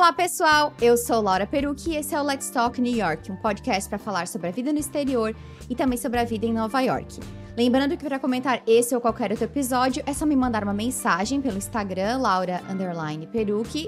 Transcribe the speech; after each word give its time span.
Olá, 0.00 0.14
pessoal! 0.14 0.72
Eu 0.80 0.96
sou 0.96 1.20
Laura 1.20 1.46
Perucci 1.46 1.90
e 1.90 1.96
esse 1.96 2.14
é 2.14 2.18
o 2.18 2.24
Let's 2.24 2.48
Talk 2.48 2.80
New 2.80 2.96
York, 2.96 3.30
um 3.30 3.36
podcast 3.36 3.86
para 3.86 3.98
falar 3.98 4.26
sobre 4.26 4.48
a 4.48 4.50
vida 4.50 4.72
no 4.72 4.78
exterior 4.78 5.36
e 5.68 5.76
também 5.76 5.98
sobre 5.98 6.18
a 6.18 6.24
vida 6.24 6.46
em 6.46 6.54
Nova 6.54 6.80
York. 6.80 7.20
Lembrando 7.54 7.94
que 7.98 8.02
para 8.02 8.18
comentar 8.18 8.62
esse 8.66 8.94
ou 8.94 9.00
qualquer 9.02 9.30
outro 9.30 9.44
episódio, 9.44 10.02
é 10.06 10.14
só 10.14 10.24
me 10.24 10.34
mandar 10.34 10.64
uma 10.64 10.72
mensagem 10.72 11.42
pelo 11.42 11.58
Instagram, 11.58 12.16
Laura 12.16 12.62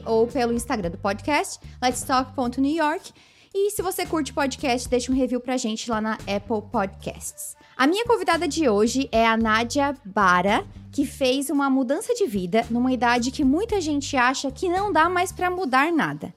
ou 0.05 0.27
pelo 0.27 0.53
Instagram 0.53 0.91
do 0.91 0.99
podcast, 0.99 1.59
letstalk.newyork. 1.81 3.11
E 3.55 3.71
se 3.71 3.81
você 3.81 4.05
curte 4.05 4.35
podcast, 4.35 4.91
deixa 4.91 5.11
um 5.11 5.15
review 5.15 5.41
pra 5.41 5.57
gente 5.57 5.91
lá 5.91 5.99
na 5.99 6.19
Apple 6.29 6.61
Podcasts. 6.71 7.57
A 7.77 7.87
minha 7.87 8.05
convidada 8.05 8.47
de 8.47 8.69
hoje 8.69 9.09
é 9.11 9.27
a 9.27 9.37
Nádia 9.37 9.97
Bara, 10.05 10.65
que 10.93 11.07
fez 11.07 11.49
uma 11.49 11.71
mudança 11.71 12.15
de 12.15 12.27
vida 12.27 12.67
numa 12.71 12.93
idade 12.93 13.31
que 13.31 13.43
muita 13.43 13.81
gente 13.81 14.15
acha 14.15 14.51
que 14.51 14.69
não 14.69 14.93
dá 14.93 15.09
mais 15.09 15.33
para 15.33 15.51
mudar 15.51 15.91
nada. 15.91 16.35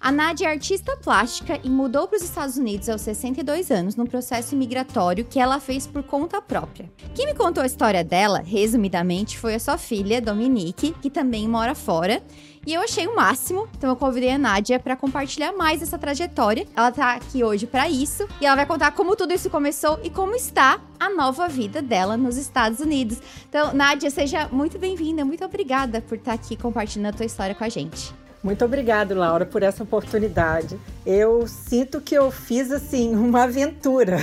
A 0.00 0.12
Nádia 0.12 0.46
é 0.46 0.52
artista 0.52 0.96
plástica 0.96 1.58
e 1.64 1.68
mudou 1.68 2.06
para 2.06 2.16
os 2.16 2.22
Estados 2.22 2.56
Unidos 2.56 2.88
aos 2.88 3.00
62 3.00 3.70
anos 3.70 3.96
num 3.96 4.06
processo 4.06 4.54
migratório 4.54 5.24
que 5.24 5.40
ela 5.40 5.58
fez 5.58 5.88
por 5.88 6.04
conta 6.04 6.40
própria. 6.40 6.90
Quem 7.14 7.26
me 7.26 7.34
contou 7.34 7.64
a 7.64 7.66
história 7.66 8.04
dela, 8.04 8.38
resumidamente, 8.38 9.36
foi 9.36 9.56
a 9.56 9.58
sua 9.58 9.76
filha, 9.76 10.20
Dominique, 10.20 10.94
que 11.02 11.10
também 11.10 11.48
mora 11.48 11.74
fora. 11.74 12.22
E 12.64 12.74
eu 12.74 12.80
achei 12.80 13.08
o 13.08 13.16
máximo, 13.16 13.66
então 13.76 13.90
eu 13.90 13.96
convidei 13.96 14.30
a 14.30 14.38
Nádia 14.38 14.78
para 14.78 14.94
compartilhar 14.94 15.52
mais 15.52 15.82
essa 15.82 15.98
trajetória. 15.98 16.66
Ela 16.76 16.92
tá 16.92 17.14
aqui 17.14 17.42
hoje 17.42 17.66
para 17.66 17.88
isso 17.88 18.28
e 18.40 18.46
ela 18.46 18.54
vai 18.54 18.66
contar 18.66 18.92
como 18.92 19.16
tudo 19.16 19.32
isso 19.32 19.50
começou 19.50 19.98
e 20.04 20.10
como 20.10 20.36
está 20.36 20.80
a 21.00 21.10
nova 21.10 21.48
vida 21.48 21.82
dela 21.82 22.16
nos 22.16 22.36
Estados 22.36 22.78
Unidos. 22.78 23.18
Então, 23.48 23.74
Nádia, 23.74 24.10
seja 24.10 24.48
muito 24.52 24.78
bem-vinda, 24.78 25.24
muito 25.24 25.44
obrigada 25.44 26.00
por 26.02 26.18
estar 26.18 26.34
aqui 26.34 26.56
compartilhando 26.56 27.14
a 27.14 27.16
tua 27.16 27.26
história 27.26 27.54
com 27.54 27.64
a 27.64 27.68
gente. 27.68 28.14
Muito 28.42 28.64
obrigada, 28.64 29.14
Laura, 29.14 29.44
por 29.44 29.62
essa 29.62 29.82
oportunidade. 29.82 30.78
Eu 31.04 31.46
sinto 31.46 32.00
que 32.00 32.14
eu 32.14 32.30
fiz 32.30 32.70
assim 32.70 33.14
uma 33.16 33.44
aventura. 33.44 34.18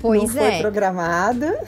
Pois 0.00 0.34
não 0.34 0.42
é. 0.42 0.52
foi 0.52 0.60
programada. 0.60 1.60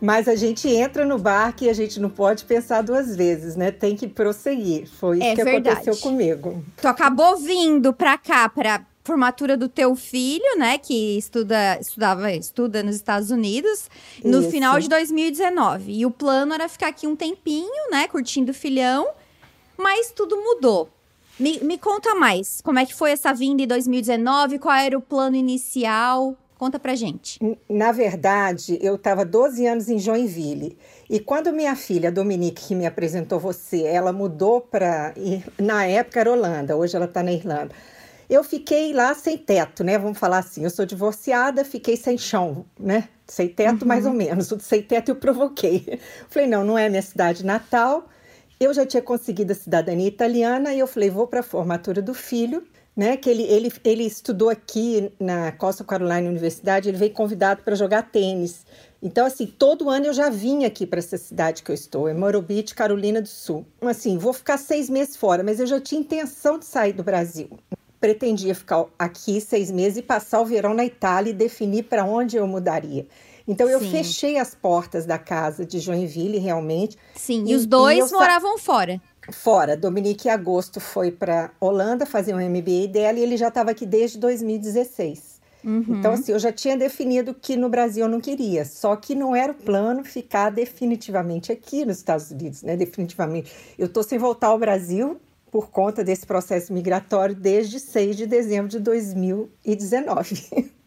Mas 0.00 0.28
a 0.28 0.36
gente 0.36 0.68
entra 0.68 1.04
no 1.04 1.18
barco 1.18 1.64
e 1.64 1.68
a 1.68 1.72
gente 1.72 1.98
não 1.98 2.08
pode 2.08 2.44
pensar 2.44 2.82
duas 2.82 3.16
vezes, 3.16 3.56
né? 3.56 3.72
Tem 3.72 3.96
que 3.96 4.06
prosseguir. 4.06 4.86
Foi 4.86 5.18
isso 5.18 5.26
é 5.26 5.34
que 5.34 5.42
verdade. 5.42 5.68
aconteceu 5.70 5.96
comigo. 5.96 6.64
Tu 6.80 6.86
acabou 6.86 7.36
vindo 7.36 7.92
pra 7.92 8.16
cá 8.16 8.48
para 8.48 8.86
formatura 9.08 9.56
do 9.56 9.70
teu 9.70 9.96
filho, 9.96 10.58
né, 10.58 10.76
que 10.76 11.16
estuda, 11.16 11.78
estudava, 11.80 12.30
estuda 12.30 12.82
nos 12.82 12.94
Estados 12.94 13.30
Unidos, 13.30 13.88
no 14.22 14.40
Isso. 14.40 14.50
final 14.50 14.78
de 14.78 14.86
2019. 14.86 15.92
E 15.92 16.04
o 16.04 16.10
plano 16.10 16.52
era 16.52 16.68
ficar 16.68 16.88
aqui 16.88 17.06
um 17.06 17.16
tempinho, 17.16 17.90
né, 17.90 18.06
curtindo 18.06 18.50
o 18.50 18.54
filhão, 18.54 19.08
mas 19.78 20.10
tudo 20.10 20.36
mudou. 20.36 20.90
Me, 21.38 21.60
me 21.60 21.78
conta 21.78 22.14
mais, 22.16 22.60
como 22.62 22.80
é 22.80 22.84
que 22.84 22.94
foi 22.94 23.12
essa 23.12 23.32
vinda 23.32 23.62
em 23.62 23.66
2019, 23.66 24.58
qual 24.58 24.74
era 24.74 24.98
o 24.98 25.00
plano 25.00 25.36
inicial? 25.36 26.36
Conta 26.58 26.80
pra 26.80 26.96
gente. 26.96 27.38
Na 27.68 27.92
verdade, 27.92 28.76
eu 28.82 28.96
estava 28.96 29.24
12 29.24 29.64
anos 29.64 29.88
em 29.88 29.96
Joinville. 29.96 30.76
E 31.08 31.20
quando 31.20 31.52
minha 31.52 31.76
filha, 31.76 32.10
Dominique, 32.10 32.66
que 32.66 32.74
me 32.74 32.84
apresentou 32.84 33.38
você, 33.38 33.84
ela 33.84 34.12
mudou 34.12 34.60
para. 34.60 35.14
Na 35.56 35.86
época 35.86 36.18
era 36.18 36.32
Holanda, 36.32 36.76
hoje 36.76 36.96
ela 36.96 37.04
está 37.04 37.22
na 37.22 37.32
Irlanda. 37.32 37.72
Eu 38.28 38.42
fiquei 38.42 38.92
lá 38.92 39.14
sem 39.14 39.38
teto, 39.38 39.84
né? 39.84 39.96
Vamos 39.96 40.18
falar 40.18 40.38
assim. 40.38 40.64
Eu 40.64 40.70
sou 40.70 40.84
divorciada, 40.84 41.64
fiquei 41.64 41.96
sem 41.96 42.18
chão, 42.18 42.66
né? 42.78 43.08
Sem 43.24 43.48
teto, 43.48 43.86
mais 43.86 44.04
ou 44.04 44.12
menos. 44.12 44.50
O 44.50 44.58
sem 44.58 44.82
teto 44.82 45.10
eu 45.10 45.16
provoquei. 45.16 46.00
Falei, 46.28 46.48
não, 46.48 46.64
não 46.64 46.76
é 46.76 46.88
minha 46.88 47.02
cidade 47.02 47.46
natal. 47.46 48.08
Eu 48.60 48.74
já 48.74 48.84
tinha 48.84 49.02
conseguido 49.02 49.52
a 49.52 49.54
cidadania 49.54 50.08
italiana 50.08 50.74
e 50.74 50.78
eu 50.78 50.86
falei, 50.86 51.10
vou 51.10 51.26
para 51.26 51.40
a 51.40 51.44
formatura 51.44 52.02
do 52.02 52.12
filho 52.12 52.66
né, 52.98 53.16
que 53.16 53.30
ele, 53.30 53.44
ele, 53.44 53.72
ele 53.84 54.02
estudou 54.02 54.50
aqui 54.50 55.12
na 55.20 55.52
Costa 55.52 55.84
Carolina 55.84 56.28
Universidade, 56.28 56.88
ele 56.88 56.98
veio 56.98 57.12
convidado 57.12 57.62
para 57.62 57.76
jogar 57.76 58.10
tênis. 58.10 58.66
Então, 59.00 59.24
assim, 59.24 59.46
todo 59.46 59.88
ano 59.88 60.06
eu 60.06 60.12
já 60.12 60.28
vim 60.28 60.64
aqui 60.64 60.84
para 60.84 60.98
essa 60.98 61.16
cidade 61.16 61.62
que 61.62 61.70
eu 61.70 61.74
estou, 61.74 62.08
é 62.08 62.14
Beach, 62.42 62.74
Carolina 62.74 63.22
do 63.22 63.28
Sul. 63.28 63.64
Assim, 63.82 64.18
vou 64.18 64.32
ficar 64.32 64.58
seis 64.58 64.90
meses 64.90 65.16
fora, 65.16 65.44
mas 65.44 65.60
eu 65.60 65.66
já 65.68 65.80
tinha 65.80 66.00
intenção 66.00 66.58
de 66.58 66.64
sair 66.64 66.92
do 66.92 67.04
Brasil. 67.04 67.48
Pretendia 68.00 68.52
ficar 68.52 68.86
aqui 68.98 69.40
seis 69.40 69.70
meses 69.70 69.98
e 69.98 70.02
passar 70.02 70.40
o 70.40 70.44
verão 70.44 70.74
na 70.74 70.84
Itália 70.84 71.30
e 71.30 71.34
definir 71.34 71.84
para 71.84 72.04
onde 72.04 72.36
eu 72.36 72.48
mudaria. 72.48 73.06
Então, 73.48 73.66
eu 73.68 73.80
Sim. 73.80 73.90
fechei 73.90 74.36
as 74.38 74.54
portas 74.54 75.06
da 75.06 75.18
casa 75.18 75.64
de 75.64 75.80
Joinville, 75.80 76.38
realmente. 76.38 76.96
Sim, 77.16 77.44
e, 77.46 77.52
E- 77.52 77.54
os 77.56 77.64
e 77.64 77.66
dois 77.66 78.10
sa- 78.10 78.16
moravam 78.18 78.58
fora. 78.58 79.00
Fora, 79.32 79.76
Dominique 79.76 80.28
em 80.28 80.30
agosto 80.30 80.78
foi 80.80 81.10
para 81.10 81.50
Holanda 81.60 82.04
fazer 82.06 82.34
um 82.34 82.40
MBA 82.40 82.86
dela 82.88 83.18
e 83.18 83.22
ele 83.22 83.36
já 83.36 83.48
estava 83.48 83.70
aqui 83.70 83.84
desde 83.86 84.18
2016. 84.18 85.38
Então, 85.64 86.12
assim, 86.12 86.32
eu 86.32 86.38
já 86.38 86.52
tinha 86.52 86.76
definido 86.78 87.34
que 87.34 87.56
no 87.56 87.68
Brasil 87.68 88.04
eu 88.04 88.08
não 88.08 88.20
queria, 88.20 88.64
só 88.64 88.94
que 88.96 89.14
não 89.14 89.34
era 89.34 89.52
o 89.52 89.54
plano 89.54 90.04
ficar 90.04 90.50
definitivamente 90.50 91.50
aqui 91.52 91.84
nos 91.84 91.98
Estados 91.98 92.30
Unidos, 92.30 92.62
né? 92.62 92.76
Definitivamente. 92.76 93.52
Eu 93.76 93.86
estou 93.86 94.02
sem 94.02 94.18
voltar 94.18 94.46
ao 94.48 94.58
Brasil 94.58 95.20
por 95.50 95.68
conta 95.68 96.02
desse 96.04 96.24
processo 96.24 96.72
migratório 96.72 97.34
desde 97.34 97.80
6 97.80 98.16
de 98.16 98.24
dezembro 98.26 98.68
de 98.68 98.78
2019. 98.78 100.70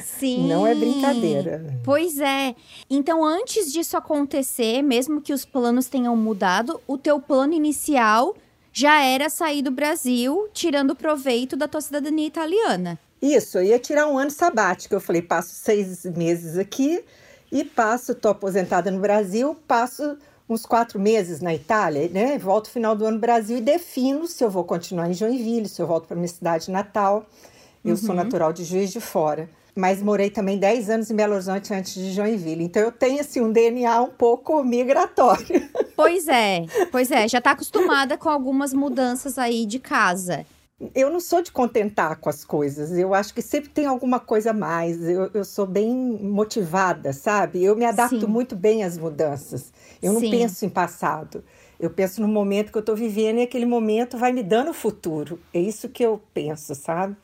Sim. 0.00 0.48
Não 0.48 0.66
é 0.66 0.74
brincadeira. 0.74 1.64
Pois 1.84 2.18
é. 2.18 2.54
Então, 2.88 3.24
antes 3.24 3.72
disso 3.72 3.96
acontecer, 3.96 4.82
mesmo 4.82 5.20
que 5.20 5.32
os 5.32 5.44
planos 5.44 5.88
tenham 5.88 6.16
mudado, 6.16 6.80
o 6.86 6.96
teu 6.96 7.20
plano 7.20 7.52
inicial 7.52 8.34
já 8.72 9.02
era 9.02 9.28
sair 9.28 9.62
do 9.62 9.70
Brasil, 9.70 10.48
tirando 10.52 10.94
proveito 10.94 11.56
da 11.56 11.66
tua 11.66 11.80
cidadania 11.80 12.26
italiana. 12.26 12.98
Isso, 13.20 13.58
eu 13.58 13.64
ia 13.64 13.78
tirar 13.78 14.06
um 14.06 14.16
ano 14.16 14.30
sabático. 14.30 14.94
Eu 14.94 15.00
falei, 15.00 15.20
passo 15.20 15.50
seis 15.54 16.04
meses 16.04 16.56
aqui 16.56 17.04
e 17.50 17.64
passo, 17.64 18.12
estou 18.12 18.30
aposentada 18.30 18.90
no 18.90 19.00
Brasil, 19.00 19.56
passo 19.66 20.16
uns 20.48 20.64
quatro 20.64 20.98
meses 20.98 21.40
na 21.40 21.54
Itália, 21.54 22.08
né? 22.08 22.38
Volto 22.38 22.66
no 22.66 22.72
final 22.72 22.96
do 22.96 23.04
ano 23.04 23.16
no 23.16 23.20
Brasil 23.20 23.58
e 23.58 23.60
defino 23.60 24.26
se 24.26 24.42
eu 24.42 24.48
vou 24.50 24.64
continuar 24.64 25.10
em 25.10 25.14
Joinville, 25.14 25.68
se 25.68 25.82
eu 25.82 25.86
volto 25.86 26.06
para 26.06 26.16
minha 26.16 26.28
cidade 26.28 26.70
natal. 26.70 27.26
Eu 27.90 27.96
sou 27.96 28.14
natural 28.14 28.52
de 28.52 28.64
Juiz 28.64 28.90
de 28.90 29.00
Fora, 29.00 29.48
mas 29.74 30.02
morei 30.02 30.30
também 30.30 30.58
10 30.58 30.90
anos 30.90 31.10
em 31.10 31.14
Belo 31.14 31.34
Horizonte 31.34 31.72
antes 31.72 31.94
de 31.94 32.12
Joinville. 32.12 32.64
Então 32.64 32.82
eu 32.82 32.92
tenho 32.92 33.20
assim 33.20 33.40
um 33.40 33.52
DNA 33.52 34.02
um 34.02 34.10
pouco 34.10 34.62
migratório. 34.62 35.68
Pois 35.98 36.28
é, 36.28 36.64
pois 36.92 37.10
é, 37.10 37.26
já 37.26 37.40
tá 37.40 37.50
acostumada 37.50 38.16
com 38.16 38.28
algumas 38.28 38.72
mudanças 38.72 39.36
aí 39.36 39.66
de 39.66 39.80
casa. 39.80 40.46
Eu 40.94 41.10
não 41.10 41.18
sou 41.18 41.42
de 41.42 41.50
contentar 41.50 42.16
com 42.20 42.28
as 42.28 42.44
coisas. 42.44 42.96
Eu 42.96 43.12
acho 43.12 43.34
que 43.34 43.42
sempre 43.42 43.68
tem 43.70 43.84
alguma 43.84 44.20
coisa 44.20 44.50
a 44.50 44.54
mais. 44.54 45.02
Eu, 45.02 45.28
eu 45.34 45.44
sou 45.44 45.66
bem 45.66 45.92
motivada, 45.92 47.12
sabe? 47.12 47.64
Eu 47.64 47.74
me 47.74 47.84
adapto 47.84 48.20
Sim. 48.20 48.26
muito 48.26 48.54
bem 48.54 48.84
às 48.84 48.96
mudanças. 48.96 49.72
Eu 50.00 50.12
não 50.12 50.20
Sim. 50.20 50.30
penso 50.30 50.64
em 50.64 50.68
passado. 50.68 51.42
Eu 51.80 51.90
penso 51.90 52.20
no 52.20 52.28
momento 52.28 52.70
que 52.70 52.78
eu 52.78 52.80
estou 52.80 52.94
vivendo 52.94 53.38
e 53.38 53.42
aquele 53.42 53.66
momento 53.66 54.16
vai 54.16 54.32
me 54.32 54.42
dando 54.42 54.72
futuro. 54.72 55.40
É 55.52 55.58
isso 55.58 55.88
que 55.88 56.04
eu 56.04 56.22
penso, 56.32 56.76
sabe? 56.76 57.16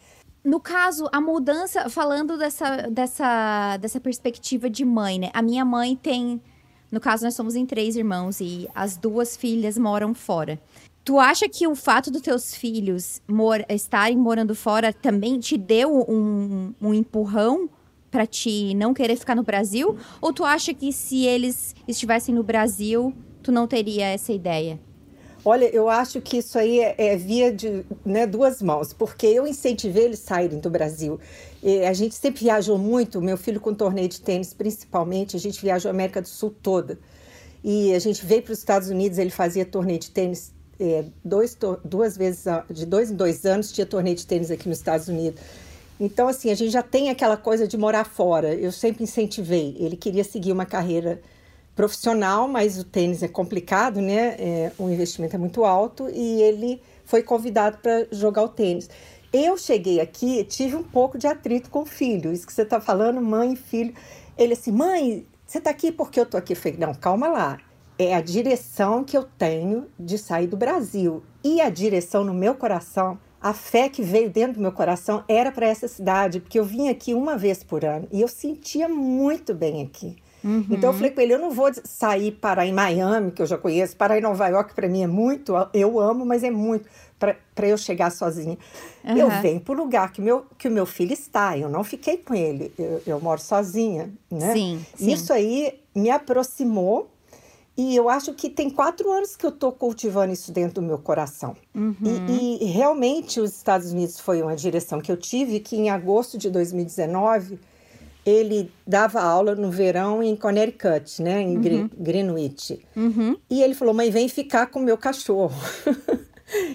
No 0.44 0.60
caso, 0.60 1.08
a 1.10 1.22
mudança, 1.22 1.88
falando 1.88 2.36
dessa, 2.36 2.88
dessa, 2.90 3.78
dessa 3.78 3.98
perspectiva 3.98 4.68
de 4.68 4.84
mãe, 4.84 5.18
né? 5.18 5.30
A 5.32 5.40
minha 5.40 5.64
mãe 5.64 5.96
tem. 5.96 6.38
No 6.92 7.00
caso, 7.00 7.24
nós 7.24 7.34
somos 7.34 7.54
em 7.54 7.64
três 7.64 7.96
irmãos 7.96 8.40
e 8.40 8.68
as 8.74 8.98
duas 8.98 9.38
filhas 9.38 9.78
moram 9.78 10.12
fora. 10.14 10.60
Tu 11.02 11.18
acha 11.18 11.48
que 11.48 11.66
o 11.66 11.74
fato 11.74 12.10
dos 12.10 12.20
teus 12.20 12.54
filhos 12.54 13.22
mor 13.26 13.64
estarem 13.70 14.18
morando 14.18 14.54
fora 14.54 14.92
também 14.92 15.38
te 15.38 15.56
deu 15.56 16.04
um, 16.08 16.74
um 16.80 16.92
empurrão 16.92 17.68
pra 18.10 18.26
te 18.26 18.74
não 18.74 18.92
querer 18.92 19.16
ficar 19.16 19.34
no 19.34 19.42
Brasil? 19.42 19.96
Ou 20.20 20.32
tu 20.32 20.44
acha 20.44 20.74
que 20.74 20.92
se 20.92 21.24
eles 21.24 21.74
estivessem 21.88 22.34
no 22.34 22.42
Brasil, 22.42 23.14
tu 23.42 23.50
não 23.50 23.66
teria 23.66 24.06
essa 24.06 24.32
ideia? 24.32 24.78
Olha, 25.44 25.66
eu 25.66 25.90
acho 25.90 26.22
que 26.22 26.38
isso 26.38 26.58
aí 26.58 26.80
é, 26.80 26.94
é 26.96 27.16
via 27.16 27.52
de 27.52 27.84
né, 28.04 28.26
duas 28.26 28.62
mãos, 28.62 28.94
porque 28.94 29.26
eu 29.26 29.46
incentivei 29.46 30.04
eles 30.04 30.20
saírem 30.20 30.58
do 30.58 30.70
Brasil. 30.70 31.20
E 31.62 31.84
a 31.84 31.92
gente 31.92 32.14
sempre 32.14 32.44
viajou 32.44 32.78
muito, 32.78 33.20
meu 33.20 33.36
filho 33.36 33.60
com 33.60 33.74
torneio 33.74 34.08
de 34.08 34.20
tênis 34.20 34.54
principalmente, 34.54 35.36
a 35.36 35.40
gente 35.40 35.60
viajou 35.60 35.90
a 35.90 35.92
América 35.92 36.22
do 36.22 36.28
Sul 36.28 36.54
toda. 36.62 36.98
E 37.62 37.94
a 37.94 37.98
gente 37.98 38.24
veio 38.24 38.42
para 38.42 38.52
os 38.52 38.58
Estados 38.58 38.88
Unidos, 38.88 39.18
ele 39.18 39.30
fazia 39.30 39.66
torneio 39.66 39.98
de 39.98 40.10
tênis 40.10 40.52
é, 40.80 41.04
dois, 41.22 41.56
duas 41.84 42.16
vezes, 42.16 42.44
de 42.70 42.86
dois 42.86 43.10
em 43.10 43.16
dois 43.16 43.44
anos, 43.44 43.70
tinha 43.70 43.86
torneio 43.86 44.16
de 44.16 44.26
tênis 44.26 44.50
aqui 44.50 44.68
nos 44.68 44.78
Estados 44.78 45.08
Unidos. 45.08 45.40
Então, 46.00 46.26
assim, 46.26 46.50
a 46.50 46.54
gente 46.54 46.70
já 46.70 46.82
tem 46.82 47.10
aquela 47.10 47.36
coisa 47.36 47.68
de 47.68 47.76
morar 47.76 48.04
fora. 48.04 48.54
Eu 48.54 48.72
sempre 48.72 49.04
incentivei. 49.04 49.76
Ele 49.78 49.96
queria 49.96 50.24
seguir 50.24 50.52
uma 50.52 50.66
carreira 50.66 51.20
profissional, 51.74 52.46
mas 52.46 52.78
o 52.78 52.84
tênis 52.84 53.22
é 53.22 53.28
complicado, 53.28 54.00
né? 54.00 54.36
É, 54.38 54.72
o 54.78 54.88
investimento 54.88 55.34
é 55.34 55.38
muito 55.38 55.64
alto 55.64 56.08
e 56.10 56.40
ele 56.42 56.80
foi 57.04 57.22
convidado 57.22 57.78
para 57.78 58.06
jogar 58.12 58.42
o 58.42 58.48
tênis. 58.48 58.88
Eu 59.32 59.58
cheguei 59.58 60.00
aqui, 60.00 60.44
tive 60.44 60.76
um 60.76 60.82
pouco 60.82 61.18
de 61.18 61.26
atrito 61.26 61.68
com 61.68 61.80
o 61.82 61.86
filho. 61.86 62.32
Isso 62.32 62.46
que 62.46 62.52
você 62.52 62.62
está 62.62 62.80
falando, 62.80 63.20
mãe 63.20 63.54
e 63.54 63.56
filho. 63.56 63.92
Ele 64.38 64.52
assim, 64.52 64.70
mãe, 64.70 65.26
você 65.44 65.58
está 65.58 65.70
aqui 65.70 65.90
porque 65.90 66.20
eu 66.20 66.24
estou 66.24 66.38
aqui? 66.38 66.52
Eu 66.52 66.56
falei, 66.56 66.78
não, 66.78 66.94
calma 66.94 67.28
lá. 67.28 67.58
É 67.98 68.14
a 68.14 68.20
direção 68.20 69.04
que 69.04 69.16
eu 69.16 69.24
tenho 69.24 69.88
de 69.98 70.18
sair 70.18 70.46
do 70.46 70.56
Brasil. 70.56 71.22
E 71.42 71.60
a 71.60 71.68
direção 71.68 72.24
no 72.24 72.32
meu 72.32 72.54
coração, 72.54 73.18
a 73.40 73.52
fé 73.52 73.88
que 73.88 74.02
veio 74.02 74.30
dentro 74.30 74.54
do 74.54 74.60
meu 74.60 74.72
coração 74.72 75.24
era 75.28 75.52
para 75.52 75.66
essa 75.66 75.86
cidade, 75.86 76.40
porque 76.40 76.58
eu 76.58 76.64
vinha 76.64 76.92
aqui 76.92 77.12
uma 77.12 77.36
vez 77.36 77.62
por 77.62 77.84
ano 77.84 78.08
e 78.10 78.20
eu 78.20 78.28
sentia 78.28 78.88
muito 78.88 79.52
bem 79.52 79.82
aqui. 79.82 80.16
Uhum. 80.44 80.66
Então 80.70 80.90
eu 80.90 80.94
falei 80.94 81.10
com 81.10 81.20
ele, 81.22 81.32
eu 81.32 81.38
não 81.38 81.50
vou 81.50 81.70
sair 81.84 82.32
para 82.32 82.66
em 82.66 82.72
Miami, 82.72 83.32
que 83.32 83.40
eu 83.40 83.46
já 83.46 83.56
conheço, 83.56 83.96
para 83.96 84.18
em 84.18 84.20
Nova 84.20 84.46
York 84.46 84.74
para 84.74 84.86
mim 84.88 85.02
é 85.02 85.06
muito, 85.06 85.54
eu 85.72 85.98
amo, 85.98 86.26
mas 86.26 86.44
é 86.44 86.50
muito 86.50 86.86
para 87.18 87.66
eu 87.66 87.78
chegar 87.78 88.10
sozinha. 88.12 88.58
Uhum. 89.02 89.16
Eu 89.16 89.30
venho 89.40 89.60
para 89.60 89.72
o 89.72 89.76
lugar 89.76 90.12
que, 90.12 90.20
meu, 90.20 90.44
que 90.58 90.68
o 90.68 90.70
meu 90.70 90.84
filho 90.84 91.14
está, 91.14 91.56
eu 91.56 91.70
não 91.70 91.82
fiquei 91.82 92.18
com 92.18 92.34
ele, 92.34 92.72
eu, 92.78 93.02
eu 93.06 93.20
moro 93.20 93.40
sozinha, 93.40 94.12
né? 94.30 94.52
Sim, 94.52 94.86
sim. 94.94 95.12
Isso 95.12 95.32
aí 95.32 95.80
me 95.94 96.10
aproximou 96.10 97.08
e 97.76 97.96
eu 97.96 98.08
acho 98.08 98.34
que 98.34 98.50
tem 98.50 98.68
quatro 98.68 99.10
anos 99.10 99.34
que 99.34 99.44
eu 99.44 99.50
estou 99.50 99.72
cultivando 99.72 100.32
isso 100.32 100.52
dentro 100.52 100.74
do 100.74 100.82
meu 100.82 100.98
coração. 100.98 101.56
Uhum. 101.74 101.96
E, 102.28 102.64
e, 102.64 102.66
realmente 102.66 103.40
os 103.40 103.56
Estados 103.56 103.92
Unidos 103.92 104.20
foi 104.20 104.42
uma 104.42 104.54
direção 104.54 105.00
que 105.00 105.10
eu 105.10 105.16
tive, 105.16 105.58
que 105.58 105.76
em 105.76 105.90
agosto 105.90 106.38
de 106.38 106.50
2019 106.50 107.58
ele 108.24 108.70
dava 108.86 109.20
aula 109.20 109.54
no 109.54 109.70
verão 109.70 110.22
em 110.22 110.34
Connecticut, 110.34 111.22
né, 111.22 111.42
em 111.42 111.56
uhum. 111.56 111.90
Greenwich. 111.96 112.80
Uhum. 112.96 113.36
E 113.50 113.62
ele 113.62 113.74
falou, 113.74 113.92
mãe, 113.92 114.10
vem 114.10 114.28
ficar 114.28 114.66
com 114.66 114.80
o 114.80 114.82
meu 114.82 114.96
cachorro. 114.96 115.54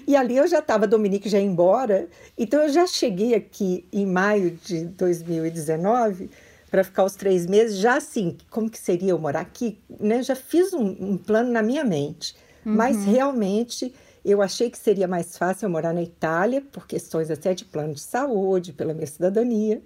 E 0.06 0.16
ali 0.16 0.36
eu 0.36 0.46
já 0.46 0.58
estava, 0.58 0.86
Dominique 0.86 1.28
já 1.28 1.38
ia 1.38 1.44
embora, 1.44 2.08
então 2.36 2.60
eu 2.60 2.68
já 2.68 2.86
cheguei 2.86 3.34
aqui 3.34 3.86
em 3.92 4.04
maio 4.04 4.58
de 4.64 4.84
2019 4.84 6.28
para 6.70 6.84
ficar 6.84 7.04
os 7.04 7.14
três 7.14 7.46
meses, 7.46 7.78
já 7.78 7.96
assim, 7.96 8.36
como 8.50 8.68
que 8.68 8.78
seria 8.78 9.10
eu 9.10 9.18
morar 9.18 9.40
aqui, 9.40 9.78
né? 9.98 10.22
Já 10.22 10.36
fiz 10.36 10.72
um, 10.72 10.96
um 11.00 11.16
plano 11.16 11.50
na 11.50 11.62
minha 11.62 11.84
mente, 11.84 12.34
uhum. 12.64 12.74
mas 12.74 13.04
realmente 13.04 13.94
eu 14.24 14.42
achei 14.42 14.70
que 14.70 14.78
seria 14.78 15.08
mais 15.08 15.36
fácil 15.36 15.66
eu 15.66 15.70
morar 15.70 15.92
na 15.92 16.02
Itália, 16.02 16.60
por 16.60 16.86
questões 16.86 17.30
até 17.30 17.54
de 17.54 17.64
plano 17.64 17.94
de 17.94 18.00
saúde, 18.00 18.72
pela 18.72 18.92
minha 18.92 19.06
cidadania, 19.06 19.82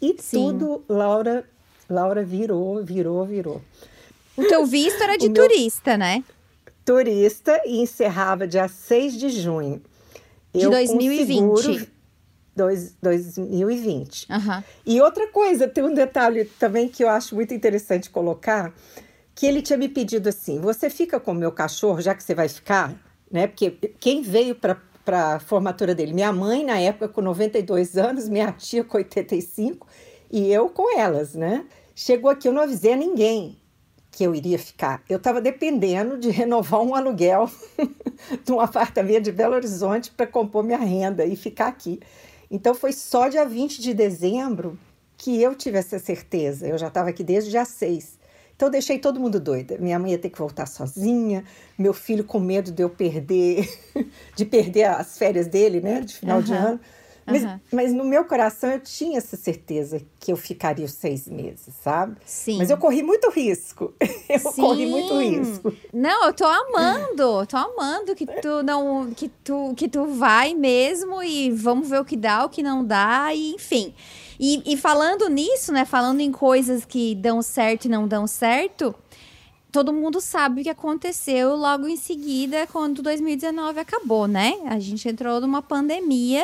e 0.00 0.16
Sim. 0.18 0.36
tudo, 0.36 0.84
Laura, 0.88 1.44
Laura 1.88 2.24
virou, 2.24 2.82
virou, 2.84 3.24
virou. 3.24 3.62
O 4.36 4.44
teu 4.44 4.66
visto 4.66 5.02
era 5.02 5.16
de 5.18 5.30
turista, 5.30 5.96
né? 5.96 6.22
turista 6.86 7.60
e 7.66 7.80
encerrava 7.80 8.46
dia 8.46 8.68
6 8.68 9.18
de 9.18 9.28
junho. 9.28 9.82
De 10.54 10.62
eu, 10.62 10.70
2020. 10.70 11.58
Seguro, 11.58 11.86
dois, 12.54 12.96
2020. 13.02 14.28
Uhum. 14.30 14.62
E 14.86 15.00
outra 15.00 15.26
coisa, 15.26 15.66
tem 15.66 15.84
um 15.84 15.92
detalhe 15.92 16.44
também 16.44 16.88
que 16.88 17.02
eu 17.02 17.10
acho 17.10 17.34
muito 17.34 17.52
interessante 17.52 18.08
colocar, 18.08 18.72
que 19.34 19.44
ele 19.44 19.60
tinha 19.60 19.76
me 19.76 19.88
pedido 19.88 20.28
assim, 20.28 20.60
você 20.60 20.88
fica 20.88 21.18
com 21.20 21.32
o 21.32 21.34
meu 21.34 21.52
cachorro, 21.52 22.00
já 22.00 22.14
que 22.14 22.22
você 22.22 22.34
vai 22.34 22.48
ficar, 22.48 22.94
né? 23.30 23.48
Porque 23.48 23.72
quem 23.98 24.22
veio 24.22 24.54
para 24.54 24.76
para 25.06 25.36
a 25.36 25.40
formatura 25.40 25.94
dele. 25.94 26.12
Minha 26.12 26.32
mãe, 26.32 26.64
na 26.64 26.80
época, 26.80 27.08
com 27.08 27.22
92 27.22 27.96
anos, 27.96 28.28
minha 28.28 28.50
tia 28.50 28.82
com 28.82 28.98
85, 28.98 29.86
e 30.30 30.52
eu 30.52 30.68
com 30.68 30.98
elas, 30.98 31.34
né? 31.34 31.64
Chegou 31.94 32.28
aqui, 32.28 32.48
eu 32.48 32.52
não 32.52 32.62
avisei 32.62 32.92
a 32.92 32.96
ninguém 32.96 33.56
que 34.10 34.24
eu 34.24 34.34
iria 34.34 34.58
ficar. 34.58 35.02
Eu 35.08 35.18
estava 35.18 35.40
dependendo 35.40 36.18
de 36.18 36.30
renovar 36.30 36.80
um 36.80 36.94
aluguel 36.94 37.48
de 38.44 38.52
um 38.52 38.60
apartamento 38.60 39.24
de 39.24 39.32
Belo 39.32 39.54
Horizonte 39.54 40.10
para 40.10 40.26
compor 40.26 40.64
minha 40.64 40.78
renda 40.78 41.24
e 41.24 41.36
ficar 41.36 41.68
aqui. 41.68 42.00
Então 42.50 42.74
foi 42.74 42.92
só 42.92 43.28
dia 43.28 43.44
20 43.46 43.80
de 43.80 43.94
dezembro 43.94 44.76
que 45.16 45.40
eu 45.40 45.54
tive 45.54 45.78
essa 45.78 45.98
certeza. 45.98 46.66
Eu 46.66 46.78
já 46.78 46.88
estava 46.88 47.10
aqui 47.10 47.22
desde 47.22 47.50
dia 47.50 47.64
6. 47.64 48.15
Então 48.56 48.70
deixei 48.70 48.98
todo 48.98 49.20
mundo 49.20 49.38
doida. 49.38 49.76
Minha 49.78 49.98
mãe 49.98 50.12
ia 50.12 50.18
ter 50.18 50.30
que 50.30 50.38
voltar 50.38 50.66
sozinha, 50.66 51.44
meu 51.78 51.92
filho 51.92 52.24
com 52.24 52.40
medo 52.40 52.72
de 52.72 52.82
eu 52.82 52.88
perder, 52.88 53.68
de 54.34 54.44
perder 54.46 54.84
as 54.84 55.18
férias 55.18 55.46
dele, 55.46 55.80
né, 55.80 56.00
de 56.00 56.14
final 56.14 56.38
uhum. 56.38 56.42
de 56.42 56.52
ano. 56.54 56.80
Mas, 57.26 57.42
uhum. 57.42 57.60
mas, 57.72 57.92
no 57.92 58.04
meu 58.04 58.24
coração 58.24 58.70
eu 58.70 58.78
tinha 58.78 59.18
essa 59.18 59.36
certeza 59.36 60.00
que 60.20 60.30
eu 60.30 60.36
ficaria 60.36 60.84
os 60.84 60.92
seis 60.92 61.26
meses, 61.26 61.74
sabe? 61.82 62.16
Sim. 62.24 62.56
Mas 62.56 62.70
eu 62.70 62.78
corri 62.78 63.02
muito 63.02 63.28
risco. 63.30 63.92
Eu 64.28 64.38
Sim. 64.38 64.60
corri 64.60 64.86
muito 64.86 65.18
risco. 65.18 65.72
Não, 65.92 66.26
eu 66.26 66.32
tô 66.32 66.44
amando, 66.44 67.46
tô 67.46 67.56
amando 67.56 68.14
que 68.14 68.26
tu 68.26 68.62
não. 68.64 69.12
que 69.14 69.28
tu, 69.28 69.72
que 69.76 69.88
tu 69.88 70.04
vai 70.06 70.52
mesmo 70.52 71.22
e 71.22 71.50
vamos 71.52 71.88
ver 71.88 72.00
o 72.00 72.04
que 72.04 72.16
dá, 72.16 72.44
o 72.44 72.48
que 72.48 72.60
não 72.60 72.84
dá, 72.84 73.32
e 73.32 73.54
enfim. 73.54 73.94
E, 74.38 74.62
e 74.64 74.76
falando 74.76 75.28
nisso, 75.28 75.72
né? 75.72 75.84
Falando 75.84 76.20
em 76.20 76.30
coisas 76.32 76.84
que 76.84 77.14
dão 77.14 77.42
certo 77.42 77.86
e 77.86 77.88
não 77.88 78.06
dão 78.06 78.26
certo 78.26 78.94
todo 79.72 79.92
mundo 79.92 80.22
sabe 80.22 80.62
o 80.62 80.64
que 80.64 80.70
aconteceu 80.70 81.54
logo 81.54 81.86
em 81.86 81.98
seguida, 81.98 82.66
quando 82.68 83.02
2019 83.02 83.78
acabou, 83.78 84.26
né? 84.26 84.54
A 84.68 84.78
gente 84.78 85.06
entrou 85.06 85.38
numa 85.38 85.60
pandemia 85.60 86.42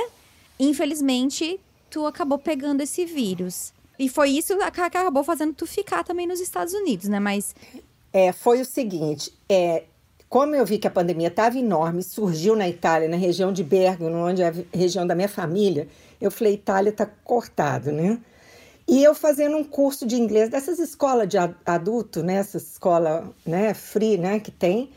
infelizmente, 0.59 1.61
tu 1.91 2.07
acabou 2.07 2.39
pegando 2.39 2.81
esse 2.83 3.05
vírus. 3.05 3.73
E 3.99 4.09
foi 4.09 4.31
isso 4.31 4.57
que 4.73 4.81
acabou 4.81 5.23
fazendo 5.23 5.53
tu 5.53 5.67
ficar 5.67 6.03
também 6.05 6.27
nos 6.27 6.41
Estados 6.41 6.73
Unidos, 6.73 7.09
né? 7.09 7.21
Mas. 7.21 7.55
É, 8.13 8.33
foi 8.33 8.61
o 8.61 8.65
seguinte: 8.65 9.33
é, 9.49 9.85
como 10.29 10.55
eu 10.55 10.65
vi 10.65 10.79
que 10.79 10.87
a 10.87 10.91
pandemia 10.91 11.29
estava 11.29 11.59
enorme, 11.59 12.03
surgiu 12.03 12.57
na 12.57 12.69
Itália, 12.69 13.09
na 13.09 13.17
região 13.17 13.53
de 13.53 13.63
Bergamo, 13.63 14.17
onde 14.17 14.43
é 14.43 14.49
a 14.49 14.77
região 14.77 15.07
da 15.07 15.15
minha 15.15 15.29
família, 15.29 15.89
eu 16.23 16.31
falei: 16.31 16.55
Itália 16.55 16.91
está 16.91 17.07
cortado, 17.07 17.91
né? 17.93 18.21
E 18.89 19.03
eu 19.03 19.15
fazendo 19.15 19.57
um 19.57 19.65
curso 19.65 20.07
de 20.07 20.17
inglês 20.17 20.49
dessas 20.49 20.79
escolas 20.79 21.29
de 21.29 21.37
adulto, 21.39 22.23
né? 22.23 22.35
Essa 22.37 22.57
escola 22.57 23.33
né, 23.47 23.75
free, 23.75 24.17
né? 24.17 24.41
Que 24.41 24.51
tem. 24.51 24.91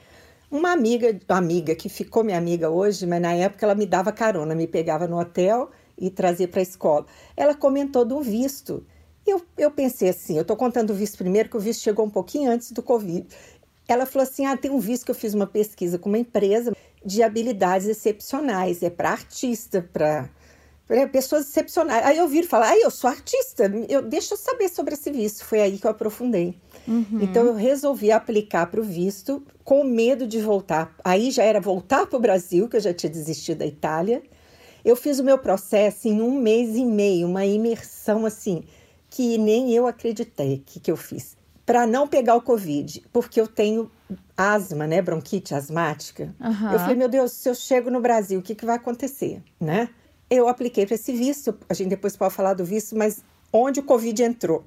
Uma 0.50 0.72
amiga, 0.72 1.20
amiga 1.30 1.76
que 1.76 1.90
ficou 1.90 2.24
minha 2.24 2.38
amiga 2.38 2.70
hoje, 2.70 3.06
mas 3.06 3.22
na 3.22 3.34
época 3.34 3.66
ela 3.66 3.76
me 3.76 3.86
dava 3.86 4.12
carona, 4.12 4.56
me 4.56 4.68
pegava 4.68 5.08
no 5.08 5.20
hotel 5.20 5.70
e 5.98 6.10
trazia 6.10 6.48
para 6.48 6.60
a 6.60 6.64
escola. 6.64 7.06
Ela 7.36 7.56
comentou 7.56 8.06
do 8.06 8.22
visto. 8.22 8.86
Eu, 9.26 9.42
eu 9.58 9.72
pensei 9.72 10.10
assim, 10.10 10.36
eu 10.36 10.44
estou 10.44 10.56
contando 10.56 10.92
o 10.92 10.94
visto 10.94 11.18
primeiro, 11.18 11.50
que 11.50 11.58
o 11.58 11.60
visto 11.60 11.82
chegou 11.82 12.06
um 12.06 12.10
pouquinho 12.10 12.52
antes 12.52 12.72
do 12.72 12.84
Covid. 12.84 13.28
Ela 13.88 14.06
falou 14.06 14.24
assim: 14.28 14.46
ah, 14.46 14.56
tem 14.56 14.72
um 14.72 14.80
visto 14.80 15.06
que 15.06 15.12
eu 15.12 15.16
fiz 15.16 15.34
uma 15.34 15.48
pesquisa 15.48 15.98
com 15.98 16.10
uma 16.10 16.18
empresa 16.18 16.76
de 17.04 17.22
habilidades 17.22 17.88
excepcionais, 17.88 18.82
é 18.82 18.90
para 18.90 19.12
artista, 19.12 19.88
para 19.94 20.30
pessoas 21.12 21.48
excepcionais. 21.50 22.06
Aí 22.06 22.18
eu 22.18 22.28
vi 22.28 22.44
falar, 22.44 22.70
ah, 22.70 22.78
eu 22.78 22.92
sou 22.92 23.10
artista, 23.10 23.72
eu, 23.90 24.02
deixa 24.02 24.34
eu 24.34 24.38
saber 24.38 24.70
sobre 24.70 24.94
esse 24.94 25.12
visto. 25.12 25.44
Foi 25.44 25.62
aí 25.62 25.78
que 25.78 25.88
eu 25.88 25.92
aprofundei. 25.92 26.56
Uhum. 26.88 27.20
Então 27.22 27.46
eu 27.46 27.56
resolvi 27.56 28.12
aplicar 28.12 28.68
para 28.68 28.80
o 28.80 28.84
visto 28.84 29.44
com 29.64 29.84
medo 29.84 30.28
de 30.28 30.40
voltar. 30.40 30.96
Aí 31.04 31.32
já 31.32 31.44
era 31.44 31.60
voltar 31.60 32.06
para 32.06 32.18
o 32.18 32.22
Brasil, 32.22 32.70
que 32.70 32.78
eu 32.78 32.82
já 32.82 32.94
tinha 32.94 33.10
desistido 33.10 33.60
da 33.60 33.66
Itália. 33.66 34.22
Eu 34.84 34.96
fiz 34.96 35.20
o 35.20 35.24
meu 35.24 35.40
processo 35.40 36.08
em 36.08 36.22
um 36.22 36.40
mês 36.40 36.76
e 36.76 36.86
meio, 36.86 37.28
uma 37.28 37.44
imersão 37.44 38.24
assim, 38.24 38.64
que 39.10 39.38
nem 39.40 39.74
eu 39.74 39.88
acreditei 39.88 40.62
que, 40.64 40.80
que 40.80 40.92
eu 40.92 40.98
fiz. 40.98 41.36
Para 41.66 41.88
não 41.88 42.08
pegar 42.08 42.36
o 42.36 42.42
Covid, 42.42 43.04
porque 43.12 43.42
eu 43.42 43.48
tenho 43.48 43.90
asma, 44.38 44.86
né? 44.86 45.02
Bronquite 45.02 45.56
asmática. 45.56 46.36
Uhum. 46.40 46.72
Eu 46.72 46.80
falei, 46.80 46.96
meu 46.96 47.10
Deus, 47.10 47.32
se 47.32 47.50
eu 47.50 47.56
chego 47.56 47.90
no 47.90 48.00
Brasil, 48.00 48.40
o 48.40 48.44
que, 48.44 48.54
que 48.54 48.66
vai 48.66 48.76
acontecer, 48.76 49.42
né? 49.60 49.90
Eu 50.36 50.48
apliquei 50.48 50.86
para 50.86 50.96
esse 50.96 51.14
visto, 51.14 51.58
a 51.70 51.74
gente 51.74 51.90
depois 51.90 52.16
pode 52.16 52.34
falar 52.34 52.54
do 52.54 52.66
visto, 52.66 52.96
mas 52.96 53.24
onde 53.52 53.80
o 53.80 53.84
Covid 53.84 54.24
entrou? 54.24 54.64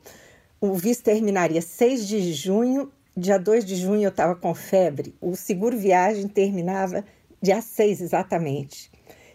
o 0.60 0.75
visto 0.75 1.04
terminaria 1.04 1.62
6 1.62 2.06
de 2.06 2.32
junho, 2.32 2.90
dia 3.16 3.38
2 3.38 3.64
de 3.64 3.76
junho 3.76 4.02
eu 4.02 4.08
estava 4.08 4.34
com 4.34 4.54
febre, 4.54 5.14
o 5.20 5.37
seguro 5.37 5.76
viagem 5.76 6.26
terminava 6.26 7.04
dia 7.40 7.60
6 7.60 8.00
exatamente. 8.00 8.90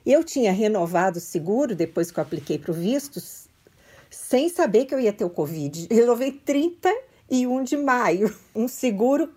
Eu 0.05 0.23
tinha 0.23 0.51
renovado 0.51 1.17
o 1.17 1.21
seguro 1.21 1.75
depois 1.75 2.11
que 2.11 2.19
eu 2.19 2.23
apliquei 2.23 2.59
para 2.59 2.71
o 2.71 2.73
visto, 2.73 3.21
sem 4.09 4.49
saber 4.49 4.85
que 4.85 4.93
eu 4.93 4.99
ia 4.99 5.13
ter 5.13 5.23
o 5.23 5.29
Covid. 5.29 5.87
Renovei 5.89 6.31
31 6.31 7.63
de 7.63 7.77
maio, 7.77 8.35
um 8.53 8.67
seguro 8.67 9.29